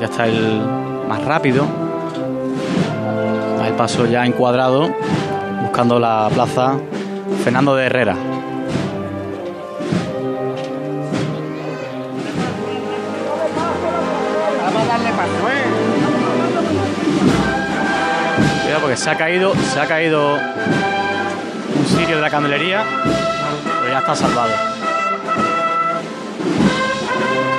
Ya 0.00 0.06
está 0.06 0.26
el 0.26 0.60
más 1.08 1.24
rápido. 1.24 1.64
El 3.64 3.72
paso 3.74 4.06
ya 4.06 4.24
encuadrado, 4.24 4.90
buscando 5.62 6.00
la 6.00 6.28
plaza 6.32 6.78
Fernando 7.44 7.76
de 7.76 7.86
Herrera. 7.86 8.16
Porque 18.96 19.04
se 19.04 19.10
ha 19.10 19.18
caído, 19.18 19.54
se 19.54 19.78
ha 19.78 19.86
caído 19.86 20.36
un 20.36 21.86
sirio 21.86 22.16
de 22.16 22.22
la 22.22 22.30
candelería, 22.30 22.82
pero 23.80 23.92
ya 23.92 23.98
está 23.98 24.16
salvado. 24.16 24.52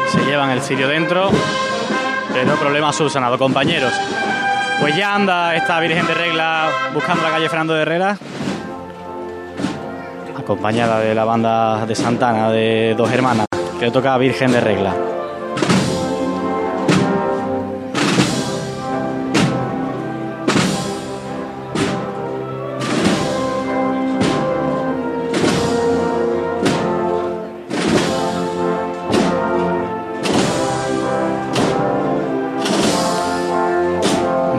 Se 0.09 0.25
llevan 0.25 0.49
el 0.49 0.63
sirio 0.63 0.88
dentro, 0.88 1.29
pero 2.33 2.55
problema 2.55 2.91
subsanado, 2.91 3.38
compañeros. 3.38 3.93
Pues 4.81 4.95
ya 4.95 5.13
anda 5.13 5.55
esta 5.55 5.79
Virgen 5.79 6.07
de 6.07 6.15
Regla 6.15 6.69
buscando 6.91 7.21
la 7.21 7.29
calle 7.29 7.49
Fernando 7.49 7.75
de 7.75 7.83
Herrera, 7.83 8.17
acompañada 10.39 11.01
de 11.01 11.13
la 11.13 11.23
banda 11.23 11.85
de 11.85 11.93
Santana 11.93 12.49
de 12.49 12.95
dos 12.97 13.11
hermanas, 13.11 13.45
que 13.79 13.91
toca 13.91 14.17
Virgen 14.17 14.53
de 14.53 14.59
Regla. 14.59 14.95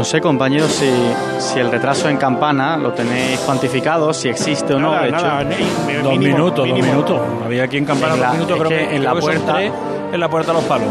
Sé, 0.09 0.21
compañeros, 0.21 0.71
si, 0.73 0.91
si 1.39 1.59
el 1.59 1.71
retraso 1.71 2.09
en 2.09 2.17
campana 2.17 2.77
lo 2.77 2.93
tenéis 2.93 3.39
cuantificado, 3.41 4.13
si 4.15 4.29
existe 4.29 4.75
o 4.75 4.79
no. 4.81 4.91
Nada, 4.93 5.03
de 5.03 5.09
hecho, 5.11 5.27
nada, 5.27 5.45
ni- 5.45 5.95
dos 6.03 6.19
minutos, 6.19 6.69
dos 6.69 6.79
minutos. 6.81 7.21
Había 7.45 7.65
aquí 7.65 7.77
en 7.77 7.85
campana 7.85 8.15
En 8.15 8.21
dos 8.21 8.27
la- 8.29 8.33
minutos, 8.35 8.57
es 8.57 8.63
creo 8.67 8.69
que 8.81 8.89
que, 8.89 8.97
en 8.97 9.05
la 9.05 9.11
creo 9.11 9.15
que 9.15 9.33
son 9.33 9.43
puerta- 9.45 9.53
tres 9.59 9.73
en 10.13 10.21
la 10.21 10.29
puerta 10.29 10.53
de 10.53 10.59
los 10.59 10.65
palos. 10.65 10.89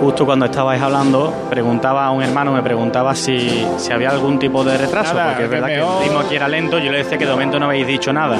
Justo 0.00 0.26
cuando 0.26 0.44
estabais 0.46 0.82
hablando, 0.82 1.32
preguntaba 1.48 2.04
a 2.06 2.10
un 2.10 2.22
hermano, 2.22 2.52
me 2.52 2.62
preguntaba 2.62 3.14
si, 3.14 3.66
si 3.78 3.92
había 3.92 4.10
algún 4.10 4.38
tipo 4.38 4.62
de 4.62 4.76
retraso, 4.76 5.14
Nada, 5.14 5.28
porque 5.30 5.44
es 5.44 5.48
que 5.48 5.54
verdad 5.54 5.68
que 5.68 5.76
mejor- 5.76 5.96
el 5.96 6.04
ritmo 6.04 6.18
aquí 6.20 6.36
era 6.36 6.48
lento, 6.48 6.78
yo 6.78 6.92
le 6.92 6.98
decía 6.98 7.16
que 7.16 7.24
de 7.24 7.32
momento 7.32 7.58
no 7.58 7.66
habéis 7.66 7.86
dicho 7.86 8.12
nada. 8.12 8.36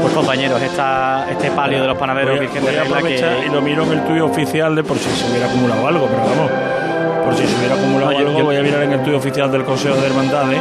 Pues 0.00 0.12
compañeros, 0.14 0.60
esta, 0.62 1.26
este 1.30 1.50
palio 1.50 1.80
de 1.82 1.86
los 1.86 1.98
panaderos 1.98 2.30
Voy 2.30 2.38
a, 2.38 2.40
Virgen 2.40 2.62
voy 2.64 2.72
de 2.74 2.80
Regla 2.80 3.02
que 3.02 3.46
y 3.46 3.50
lo 3.50 3.60
miro 3.60 3.82
en 3.84 3.92
el 3.92 4.04
tuyo 4.04 4.26
oficial 4.26 4.74
de 4.74 4.82
por 4.82 4.96
si 4.98 5.10
se 5.10 5.30
hubiera 5.30 5.46
acumulado 5.46 5.86
algo, 5.86 6.06
pero 6.06 6.22
vamos, 6.22 6.50
por 7.28 7.36
si 7.36 7.46
se 7.46 7.58
hubiera 7.58 7.74
acumulado 7.74 8.10
No, 8.12 8.18
yo- 8.20 8.26
algo, 8.26 8.38
yo- 8.38 8.44
voy 8.46 8.56
a 8.56 8.62
mirar 8.62 8.82
en 8.84 8.92
el 8.94 9.02
tuyo 9.02 9.18
oficial 9.18 9.52
del 9.52 9.62
Consejo 9.64 9.96
de 9.96 10.06
Hermandades. 10.06 10.58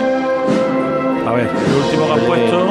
A 1.26 1.32
ver, 1.32 1.48
el 1.48 1.76
último 1.76 2.06
que 2.08 2.12
han 2.12 2.20
Eh, 2.20 2.24
puesto 2.28 2.66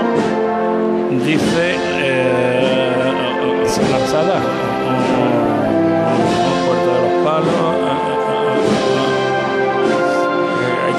dice. 1.25 1.77
Eh, 2.03 2.93
lanzada. 3.91 4.41
Puerta 6.67 6.93
de 6.93 7.01
los 7.03 7.25
palos. 7.25 7.55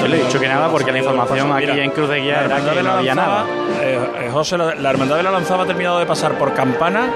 Yo 0.00 0.06
le 0.08 0.16
he 0.20 0.24
dicho 0.24 0.40
que 0.40 0.48
nada 0.48 0.68
porque 0.68 0.90
la 0.92 0.98
información 0.98 1.52
aquí 1.52 1.80
en 1.80 1.90
Cruz 1.90 2.08
de 2.08 2.20
Guía 2.20 2.44
era 2.46 2.56
que 2.60 2.82
no 2.82 2.90
había 2.92 3.14
nada. 3.14 3.44
eh, 3.80 3.98
eh, 4.22 4.30
José, 4.32 4.56
la, 4.58 4.74
la 4.74 4.90
Hermandad 4.90 5.16
de 5.16 5.22
la 5.22 5.30
Lanzada 5.30 5.62
ha 5.62 5.66
terminado 5.66 5.98
de 6.00 6.06
pasar 6.06 6.32
por 6.36 6.52
Campana. 6.52 7.06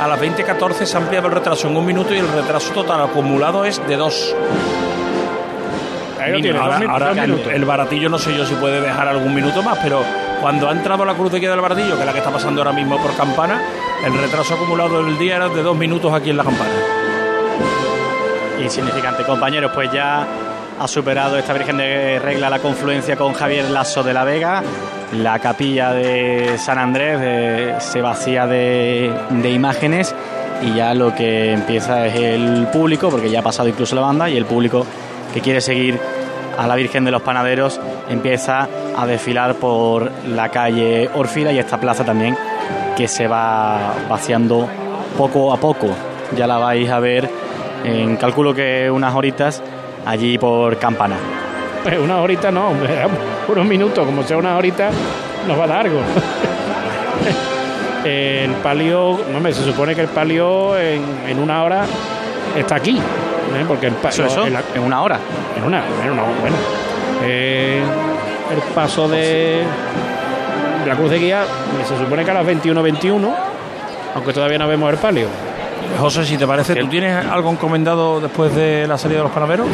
A 0.00 0.06
las 0.06 0.18
20.14 0.20 0.86
se 0.86 0.96
ha 0.96 1.00
ampliado 1.00 1.26
el 1.28 1.34
retraso 1.34 1.68
en 1.68 1.76
un 1.76 1.84
minuto 1.84 2.14
y 2.14 2.18
el 2.18 2.28
retraso 2.28 2.72
total 2.72 3.02
acumulado 3.02 3.64
es 3.66 3.86
de 3.86 3.96
dos. 3.96 4.34
Ahí 6.26 6.32
lo 6.32 6.40
tienes, 6.40 6.60
ahora, 6.60 6.72
dos 6.74 6.80
min- 6.80 6.90
ahora 6.90 7.08
dos 7.08 7.16
el, 7.18 7.30
minutos. 7.30 7.52
el 7.52 7.64
baratillo 7.64 8.08
no 8.08 8.18
sé 8.18 8.36
yo 8.36 8.44
si 8.46 8.54
puede 8.54 8.80
dejar 8.80 9.08
algún 9.08 9.34
minuto 9.34 9.62
más, 9.62 9.78
pero 9.82 10.02
cuando 10.40 10.68
ha 10.68 10.72
entrado 10.72 11.04
la 11.04 11.14
cruz 11.14 11.32
de 11.32 11.40
guía 11.40 11.50
del 11.50 11.60
baratillo, 11.60 11.94
que 11.94 12.00
es 12.00 12.06
la 12.06 12.12
que 12.12 12.18
está 12.18 12.30
pasando 12.30 12.60
ahora 12.60 12.72
mismo 12.72 12.98
por 12.98 13.14
Campana, 13.16 13.60
el 14.04 14.12
retraso 14.18 14.54
acumulado 14.54 15.02
del 15.04 15.16
día 15.18 15.36
era 15.36 15.48
de 15.48 15.62
dos 15.62 15.76
minutos 15.76 16.12
aquí 16.12 16.30
en 16.30 16.36
la 16.36 16.44
Campana. 16.44 16.70
Insignificante, 18.60 19.22
compañeros, 19.24 19.70
pues 19.74 19.90
ya 19.92 20.26
ha 20.78 20.88
superado 20.88 21.38
esta 21.38 21.52
Virgen 21.52 21.76
de 21.78 22.18
Regla 22.18 22.50
la 22.50 22.58
confluencia 22.58 23.16
con 23.16 23.32
Javier 23.34 23.70
Lasso 23.70 24.02
de 24.02 24.12
la 24.14 24.24
Vega. 24.24 24.62
La 25.12 25.38
capilla 25.38 25.92
de 25.92 26.56
San 26.58 26.78
Andrés 26.78 27.18
eh, 27.22 27.74
se 27.78 28.00
vacía 28.02 28.46
de, 28.46 29.12
de 29.30 29.50
imágenes 29.50 30.14
y 30.62 30.74
ya 30.74 30.94
lo 30.94 31.14
que 31.14 31.52
empieza 31.52 32.06
es 32.06 32.16
el 32.16 32.66
público, 32.72 33.08
porque 33.10 33.30
ya 33.30 33.40
ha 33.40 33.42
pasado 33.42 33.68
incluso 33.68 33.94
la 33.94 34.00
banda, 34.02 34.28
y 34.28 34.36
el 34.36 34.46
público 34.46 34.86
que 35.34 35.40
quiere 35.40 35.60
seguir 35.60 35.98
a 36.58 36.66
la 36.66 36.74
Virgen 36.74 37.04
de 37.04 37.10
los 37.10 37.22
Panaderos 37.22 37.80
empieza 38.08 38.68
a 38.96 39.06
desfilar 39.06 39.54
por 39.56 40.10
la 40.28 40.48
calle 40.48 41.08
Orfila 41.14 41.52
y 41.52 41.58
esta 41.58 41.78
plaza 41.78 42.04
también 42.04 42.36
que 42.96 43.08
se 43.08 43.26
va 43.26 43.94
vaciando 44.08 44.68
poco 45.16 45.52
a 45.52 45.58
poco. 45.58 45.88
Ya 46.36 46.46
la 46.46 46.58
vais 46.58 46.90
a 46.90 46.98
ver 46.98 47.28
en 47.84 48.16
calculo 48.16 48.54
que 48.54 48.90
unas 48.90 49.14
horitas 49.14 49.62
allí 50.04 50.38
por 50.38 50.78
Campana. 50.78 51.16
Pues 51.82 51.98
una 51.98 52.20
horita 52.20 52.50
no, 52.50 52.72
unos 53.48 53.66
minutos, 53.66 54.04
como 54.04 54.22
sea 54.22 54.36
una 54.36 54.56
horita, 54.56 54.90
nos 55.46 55.58
va 55.58 55.66
largo. 55.66 56.00
el 58.04 58.50
palio, 58.62 59.20
no 59.30 59.36
hombre, 59.36 59.52
se 59.52 59.64
supone 59.64 59.94
que 59.94 60.00
el 60.00 60.08
palio 60.08 60.78
en, 60.78 61.02
en 61.28 61.38
una 61.38 61.62
hora 61.62 61.84
está 62.56 62.76
aquí. 62.76 63.00
¿Eh? 63.56 63.64
Porque 63.66 63.86
el 63.86 63.94
pa- 63.94 64.08
Eso, 64.10 64.24
eso, 64.26 64.44
el- 64.46 64.56
en 64.74 64.82
una 64.82 65.02
hora. 65.02 65.18
en 65.56 65.64
una, 65.64 65.82
en 66.04 66.10
una 66.12 66.22
bueno. 66.40 66.56
Eh, 67.24 67.82
el 68.52 68.62
paso 68.74 69.08
de, 69.08 69.62
la 70.86 70.94
cruz 70.94 71.10
de 71.10 71.18
guía 71.18 71.44
se 71.86 71.96
supone 71.98 72.24
que 72.24 72.30
a 72.30 72.34
las 72.34 72.46
21.21, 72.46 73.34
aunque 74.14 74.32
todavía 74.32 74.58
no 74.58 74.68
vemos 74.68 74.90
el 74.92 74.98
palio. 74.98 75.26
José, 75.98 76.24
si 76.24 76.36
te 76.36 76.46
parece, 76.46 76.74
¿tú 76.74 76.88
tienes 76.88 77.24
algo 77.26 77.50
encomendado 77.50 78.20
después 78.20 78.54
de 78.54 78.86
la 78.88 78.98
salida 78.98 79.18
de 79.18 79.24
los 79.24 79.32
panaderos? 79.32 79.66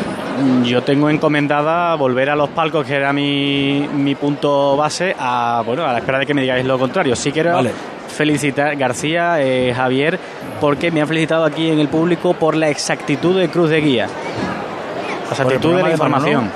Yo 0.65 0.83
tengo 0.83 1.09
encomendada 1.09 1.95
volver 1.95 2.29
a 2.31 2.37
los 2.37 2.49
palcos, 2.51 2.85
que 2.87 2.95
era 2.95 3.13
mi, 3.13 3.89
mi 3.95 4.15
punto 4.15 4.77
base, 4.77 5.15
a 5.19 5.63
bueno 5.65 5.85
a 5.87 5.93
la 5.93 5.99
espera 5.99 6.19
de 6.19 6.27
que 6.27 6.35
me 6.35 6.43
digáis 6.43 6.65
lo 6.67 6.79
contrario. 6.79 7.17
Sí 7.17 7.33
quiero 7.33 7.55
Vale. 7.55 7.71
Felicitar 8.13 8.77
García, 8.77 9.41
eh, 9.41 9.73
Javier, 9.75 10.19
porque 10.61 10.91
me 10.91 11.01
han 11.01 11.09
felicitado 11.09 11.45
aquí 11.45 11.71
en 11.71 11.79
el 11.79 11.89
público 11.89 12.35
por 12.35 12.57
la 12.57 12.69
exactitud 12.69 13.39
de 13.39 13.49
Cruz 13.49 13.71
de 13.71 13.81
Guía. 13.81 14.07
La 14.07 15.31
exactitud 15.31 15.77
de 15.77 15.83
la 15.83 15.91
información. 15.91 16.51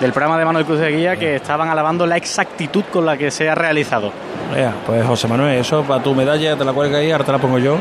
Del 0.00 0.12
programa 0.12 0.38
de 0.38 0.44
mano 0.44 0.60
de 0.60 0.64
Cruz 0.64 0.78
de 0.78 0.90
Guía 0.90 1.16
que 1.16 1.36
estaban 1.36 1.68
alabando 1.68 2.06
la 2.06 2.16
exactitud 2.16 2.84
con 2.92 3.04
la 3.04 3.16
que 3.16 3.30
se 3.30 3.48
ha 3.48 3.54
realizado. 3.54 4.12
Vea, 4.54 4.72
pues 4.86 5.04
José 5.04 5.26
Manuel, 5.26 5.58
eso 5.58 5.82
para 5.82 6.02
tu 6.02 6.14
medalla, 6.14 6.56
te 6.56 6.64
la 6.64 6.72
cuelga 6.72 6.98
ahí, 6.98 7.10
ahora 7.10 7.24
te 7.24 7.32
la 7.32 7.38
pongo 7.38 7.58
yo. 7.58 7.78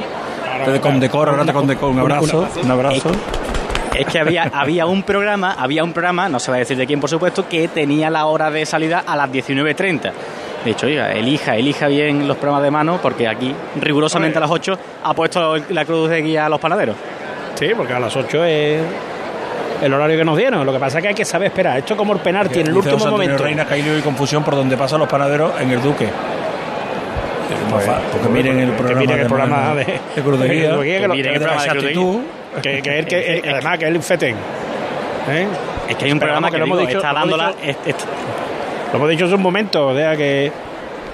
Te 0.66 0.82
condecoro, 0.82 1.32
ahora 1.32 1.46
te 1.46 1.54
condecoro 1.54 1.92
un 1.92 2.00
abrazo. 2.00 2.48
Un 2.64 2.72
abrazo. 2.72 3.12
Es 3.98 4.06
que 4.06 4.20
había, 4.20 4.44
había 4.54 4.86
un 4.86 5.04
programa, 5.04 5.56
había 5.58 5.84
un 5.84 5.94
programa, 5.94 6.30
no 6.30 6.40
se 6.40 6.52
va 6.52 6.58
a 6.58 6.60
decir 6.60 6.78
de 6.78 6.86
quién 6.86 7.00
por 7.00 7.10
supuesto, 7.10 7.48
que 7.48 7.68
tenía 7.68 8.10
la 8.10 8.26
hora 8.26 8.52
de 8.52 8.66
salida 8.66 9.04
a 9.06 9.16
las 9.16 9.32
19.30. 9.32 10.12
De 10.66 10.72
hecho, 10.72 10.88
oiga, 10.88 11.12
elija, 11.14 11.56
elija 11.56 11.88
bien 11.88 12.28
los 12.28 12.36
programas 12.38 12.64
de 12.64 12.72
mano, 12.72 13.00
porque 13.02 13.28
aquí, 13.28 13.54
rigurosamente 13.80 14.38
a 14.38 14.42
las 14.42 14.52
8, 14.52 14.78
ha 15.04 15.14
puesto 15.14 15.56
la 15.70 15.86
cruz 15.86 16.10
de 16.10 16.22
guía 16.22 16.46
a 16.46 16.50
los 16.50 16.60
panaderos. 16.60 16.96
Sí, 17.56 17.70
porque 17.76 17.94
a 17.94 18.00
las 18.00 18.16
8 18.16 18.44
es 18.44 18.82
el 19.82 19.94
horario 19.94 20.18
que 20.18 20.26
nos 20.26 20.38
dieron. 20.38 20.66
Lo 20.66 20.74
que 20.74 20.80
pasa 20.80 20.98
es 20.98 21.02
que 21.04 21.08
hay 21.10 21.14
que 21.16 21.24
saber 21.26 21.48
esperar. 21.48 21.78
Esto 21.78 21.94
es 21.94 21.98
como 21.98 22.14
el 22.14 22.20
penalti 22.20 22.60
en 22.60 22.68
el 22.68 22.78
último 22.78 22.98
momento. 23.06 23.44
Reina, 23.44 23.66
que 23.66 23.76
hay 23.76 23.82
lío 23.84 23.98
y 23.98 24.02
confusión 24.02 24.44
por 24.44 24.56
donde 24.56 24.76
pasan 24.76 25.00
los 25.00 25.08
panaderos 25.08 25.54
en 25.62 25.72
el 25.72 25.82
Duque. 25.82 26.08
Pues, 27.70 27.86
porque 28.12 28.30
miren 28.30 28.60
el 28.60 28.72
programa, 28.72 29.00
miren 29.00 29.16
el 29.18 29.24
de, 29.24 29.30
programa 29.30 29.76
de, 29.76 29.86
de 30.16 30.22
Cruz 30.22 30.40
de 30.40 30.48
Guía. 30.50 30.70
Que 30.82 31.08
miren 31.08 31.34
el 31.34 31.40
programa 31.42 31.64
de 31.74 31.94
Cruz 31.94 32.18
que, 32.62 32.82
que, 32.82 33.00
él- 33.00 33.06
que, 33.06 33.42
que 33.42 33.50
además 33.54 33.78
que 33.78 33.86
es 33.86 33.92
el 33.96 34.02
feten. 34.04 34.36
¿eh? 35.30 35.48
Es 35.90 35.96
que 35.96 36.06
hay 36.06 36.12
un 36.12 36.20
Pero 36.20 36.32
programa 36.34 36.52
que 36.52 36.58
lo 36.58 36.66
hemos 36.66 36.80
dicho- 36.80 36.98
está 36.98 37.14
dándola... 37.14 37.48
dicho- 37.50 37.60
es- 37.64 37.78
es- 37.96 37.96
Lo 38.92 38.98
hemos 38.98 39.10
dicho 39.10 39.26
hace 39.26 39.36
un 39.36 39.42
momento, 39.42 39.88
o 39.88 39.96
sea 39.96 40.16
que, 40.16 40.52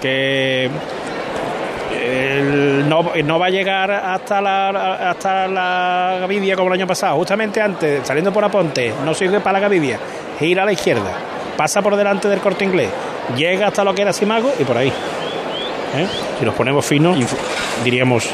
que 0.01 0.69
el- 2.01 2.88
no, 2.88 3.11
no 3.24 3.39
va 3.39 3.47
a 3.47 3.49
llegar 3.49 3.89
hasta 3.91 4.41
la 4.41 5.09
hasta 5.09 5.47
la 5.47 6.17
Gavidia 6.21 6.55
como 6.55 6.67
el 6.69 6.74
año 6.74 6.88
pasado. 6.88 7.15
Justamente 7.17 7.61
antes, 7.61 8.05
saliendo 8.05 8.32
por 8.32 8.43
Aponte, 8.43 8.93
no 9.03 9.13
sigue 9.13 9.39
para 9.39 9.53
la 9.53 9.59
Gavidia, 9.61 9.99
gira 10.39 10.63
a 10.63 10.65
la 10.65 10.74
izquierda, 10.74 11.11
pasa 11.57 11.82
por 11.82 11.95
delante 11.95 12.28
del 12.28 12.39
corte 12.39 12.63
inglés, 12.65 12.89
llega 13.36 13.67
hasta 13.67 13.84
lo 13.84 13.93
que 13.93 14.01
era 14.03 14.13
Simago 14.13 14.51
y 14.59 14.63
por 14.63 14.78
ahí. 14.78 14.89
¿Eh? 14.89 16.07
Si 16.39 16.45
nos 16.45 16.55
ponemos 16.55 16.86
finos, 16.86 17.17
diríamos 17.84 18.28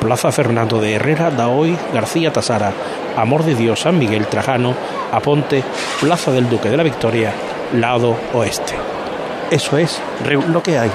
Plaza 0.00 0.32
Fernando 0.32 0.80
de 0.80 0.94
Herrera, 0.94 1.30
Daoy, 1.30 1.76
García 1.92 2.32
Tasara, 2.32 2.72
Amor 3.16 3.44
de 3.44 3.54
Dios, 3.54 3.80
San 3.80 3.98
Miguel, 3.98 4.26
Trajano, 4.26 4.74
Aponte, 5.12 5.62
Plaza 6.00 6.32
del 6.32 6.48
Duque 6.48 6.68
de 6.68 6.76
la 6.76 6.82
Victoria, 6.82 7.32
lado 7.72 8.16
oeste. 8.32 8.74
Eso 9.50 9.76
es 9.78 10.00
lo 10.48 10.62
que 10.62 10.78
hay. 10.78 10.90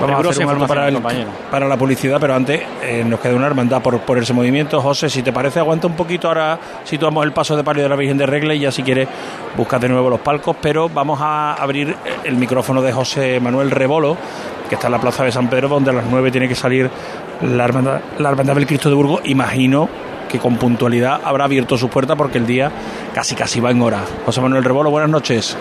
Vamos 0.00 0.16
a 0.26 0.28
hacer 0.30 0.46
para, 0.66 0.88
el- 0.88 0.94
para 1.50 1.68
la 1.68 1.76
publicidad, 1.76 2.18
pero 2.20 2.34
antes 2.34 2.60
eh, 2.82 3.04
nos 3.06 3.20
queda 3.20 3.34
una 3.36 3.46
hermandad 3.46 3.80
por, 3.80 4.00
por 4.00 4.18
ese 4.18 4.32
movimiento. 4.32 4.80
José, 4.80 5.08
si 5.08 5.22
te 5.22 5.32
parece, 5.32 5.60
aguanta 5.60 5.86
un 5.86 5.94
poquito. 5.94 6.26
Ahora 6.28 6.58
situamos 6.82 7.24
el 7.24 7.32
paso 7.32 7.56
de 7.56 7.62
palio 7.62 7.84
de 7.84 7.88
la 7.88 7.94
Virgen 7.96 8.18
de 8.18 8.26
Regla 8.26 8.54
y 8.54 8.58
ya 8.58 8.72
si 8.72 8.82
quieres 8.82 9.08
busca 9.56 9.78
de 9.78 9.88
nuevo 9.88 10.10
los 10.10 10.20
palcos. 10.20 10.56
Pero 10.60 10.88
vamos 10.88 11.20
a 11.22 11.54
abrir 11.54 11.94
el 12.24 12.36
micrófono 12.36 12.82
de 12.82 12.92
José 12.92 13.38
Manuel 13.40 13.70
Rebolo, 13.70 14.16
que 14.68 14.74
está 14.74 14.88
en 14.88 14.92
la 14.92 15.00
plaza 15.00 15.24
de 15.24 15.30
San 15.32 15.48
Pedro, 15.48 15.68
donde 15.68 15.90
a 15.90 15.94
las 15.94 16.04
9 16.10 16.30
tiene 16.32 16.48
que 16.48 16.56
salir 16.56 16.90
la 17.42 17.64
hermandad, 17.64 18.00
la 18.18 18.30
hermandad 18.30 18.56
del 18.56 18.66
Cristo 18.66 18.88
de 18.88 18.96
Burgos. 18.96 19.20
Imagino 19.24 19.88
con 20.38 20.56
puntualidad 20.56 21.20
habrá 21.24 21.44
abierto 21.44 21.76
sus 21.76 21.90
puertas 21.90 22.16
porque 22.16 22.38
el 22.38 22.46
día 22.46 22.70
casi 23.14 23.34
casi 23.34 23.60
va 23.60 23.70
en 23.70 23.82
hora. 23.82 24.04
José 24.24 24.40
Manuel 24.40 24.64
Rebolo, 24.64 24.90
buenas 24.90 25.10
noches. 25.10 25.56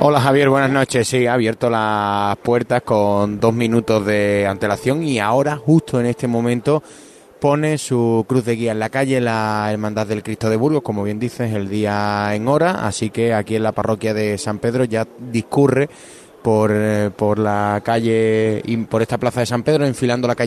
Hola 0.00 0.20
Javier, 0.20 0.48
buenas 0.48 0.70
noches. 0.70 1.08
Sí, 1.08 1.26
ha 1.26 1.34
abierto 1.34 1.68
las 1.68 2.36
puertas 2.36 2.82
con 2.82 3.40
dos 3.40 3.52
minutos 3.52 4.06
de 4.06 4.46
antelación 4.48 5.02
y 5.02 5.18
ahora, 5.18 5.56
justo 5.56 5.98
en 5.98 6.06
este 6.06 6.28
momento, 6.28 6.84
pone 7.40 7.78
su 7.78 8.24
cruz 8.28 8.44
de 8.44 8.54
guía 8.54 8.72
en 8.72 8.78
la 8.78 8.90
calle 8.90 9.20
la 9.20 9.68
Hermandad 9.72 10.06
del 10.06 10.22
Cristo 10.22 10.50
de 10.50 10.56
Burgos, 10.56 10.82
como 10.82 11.02
bien 11.02 11.18
dices, 11.18 11.52
el 11.52 11.68
día 11.68 12.30
en 12.32 12.46
hora, 12.46 12.86
así 12.86 13.10
que 13.10 13.34
aquí 13.34 13.56
en 13.56 13.64
la 13.64 13.72
parroquia 13.72 14.14
de 14.14 14.38
San 14.38 14.60
Pedro 14.60 14.84
ya 14.84 15.06
discurre 15.18 15.88
por, 16.42 16.70
eh, 16.72 17.10
por 17.14 17.38
la 17.38 17.82
calle, 17.84 18.62
por 18.88 19.02
esta 19.02 19.18
plaza 19.18 19.40
de 19.40 19.46
San 19.46 19.64
Pedro, 19.64 19.84
enfilando 19.84 20.28
la 20.28 20.34
calle 20.34 20.46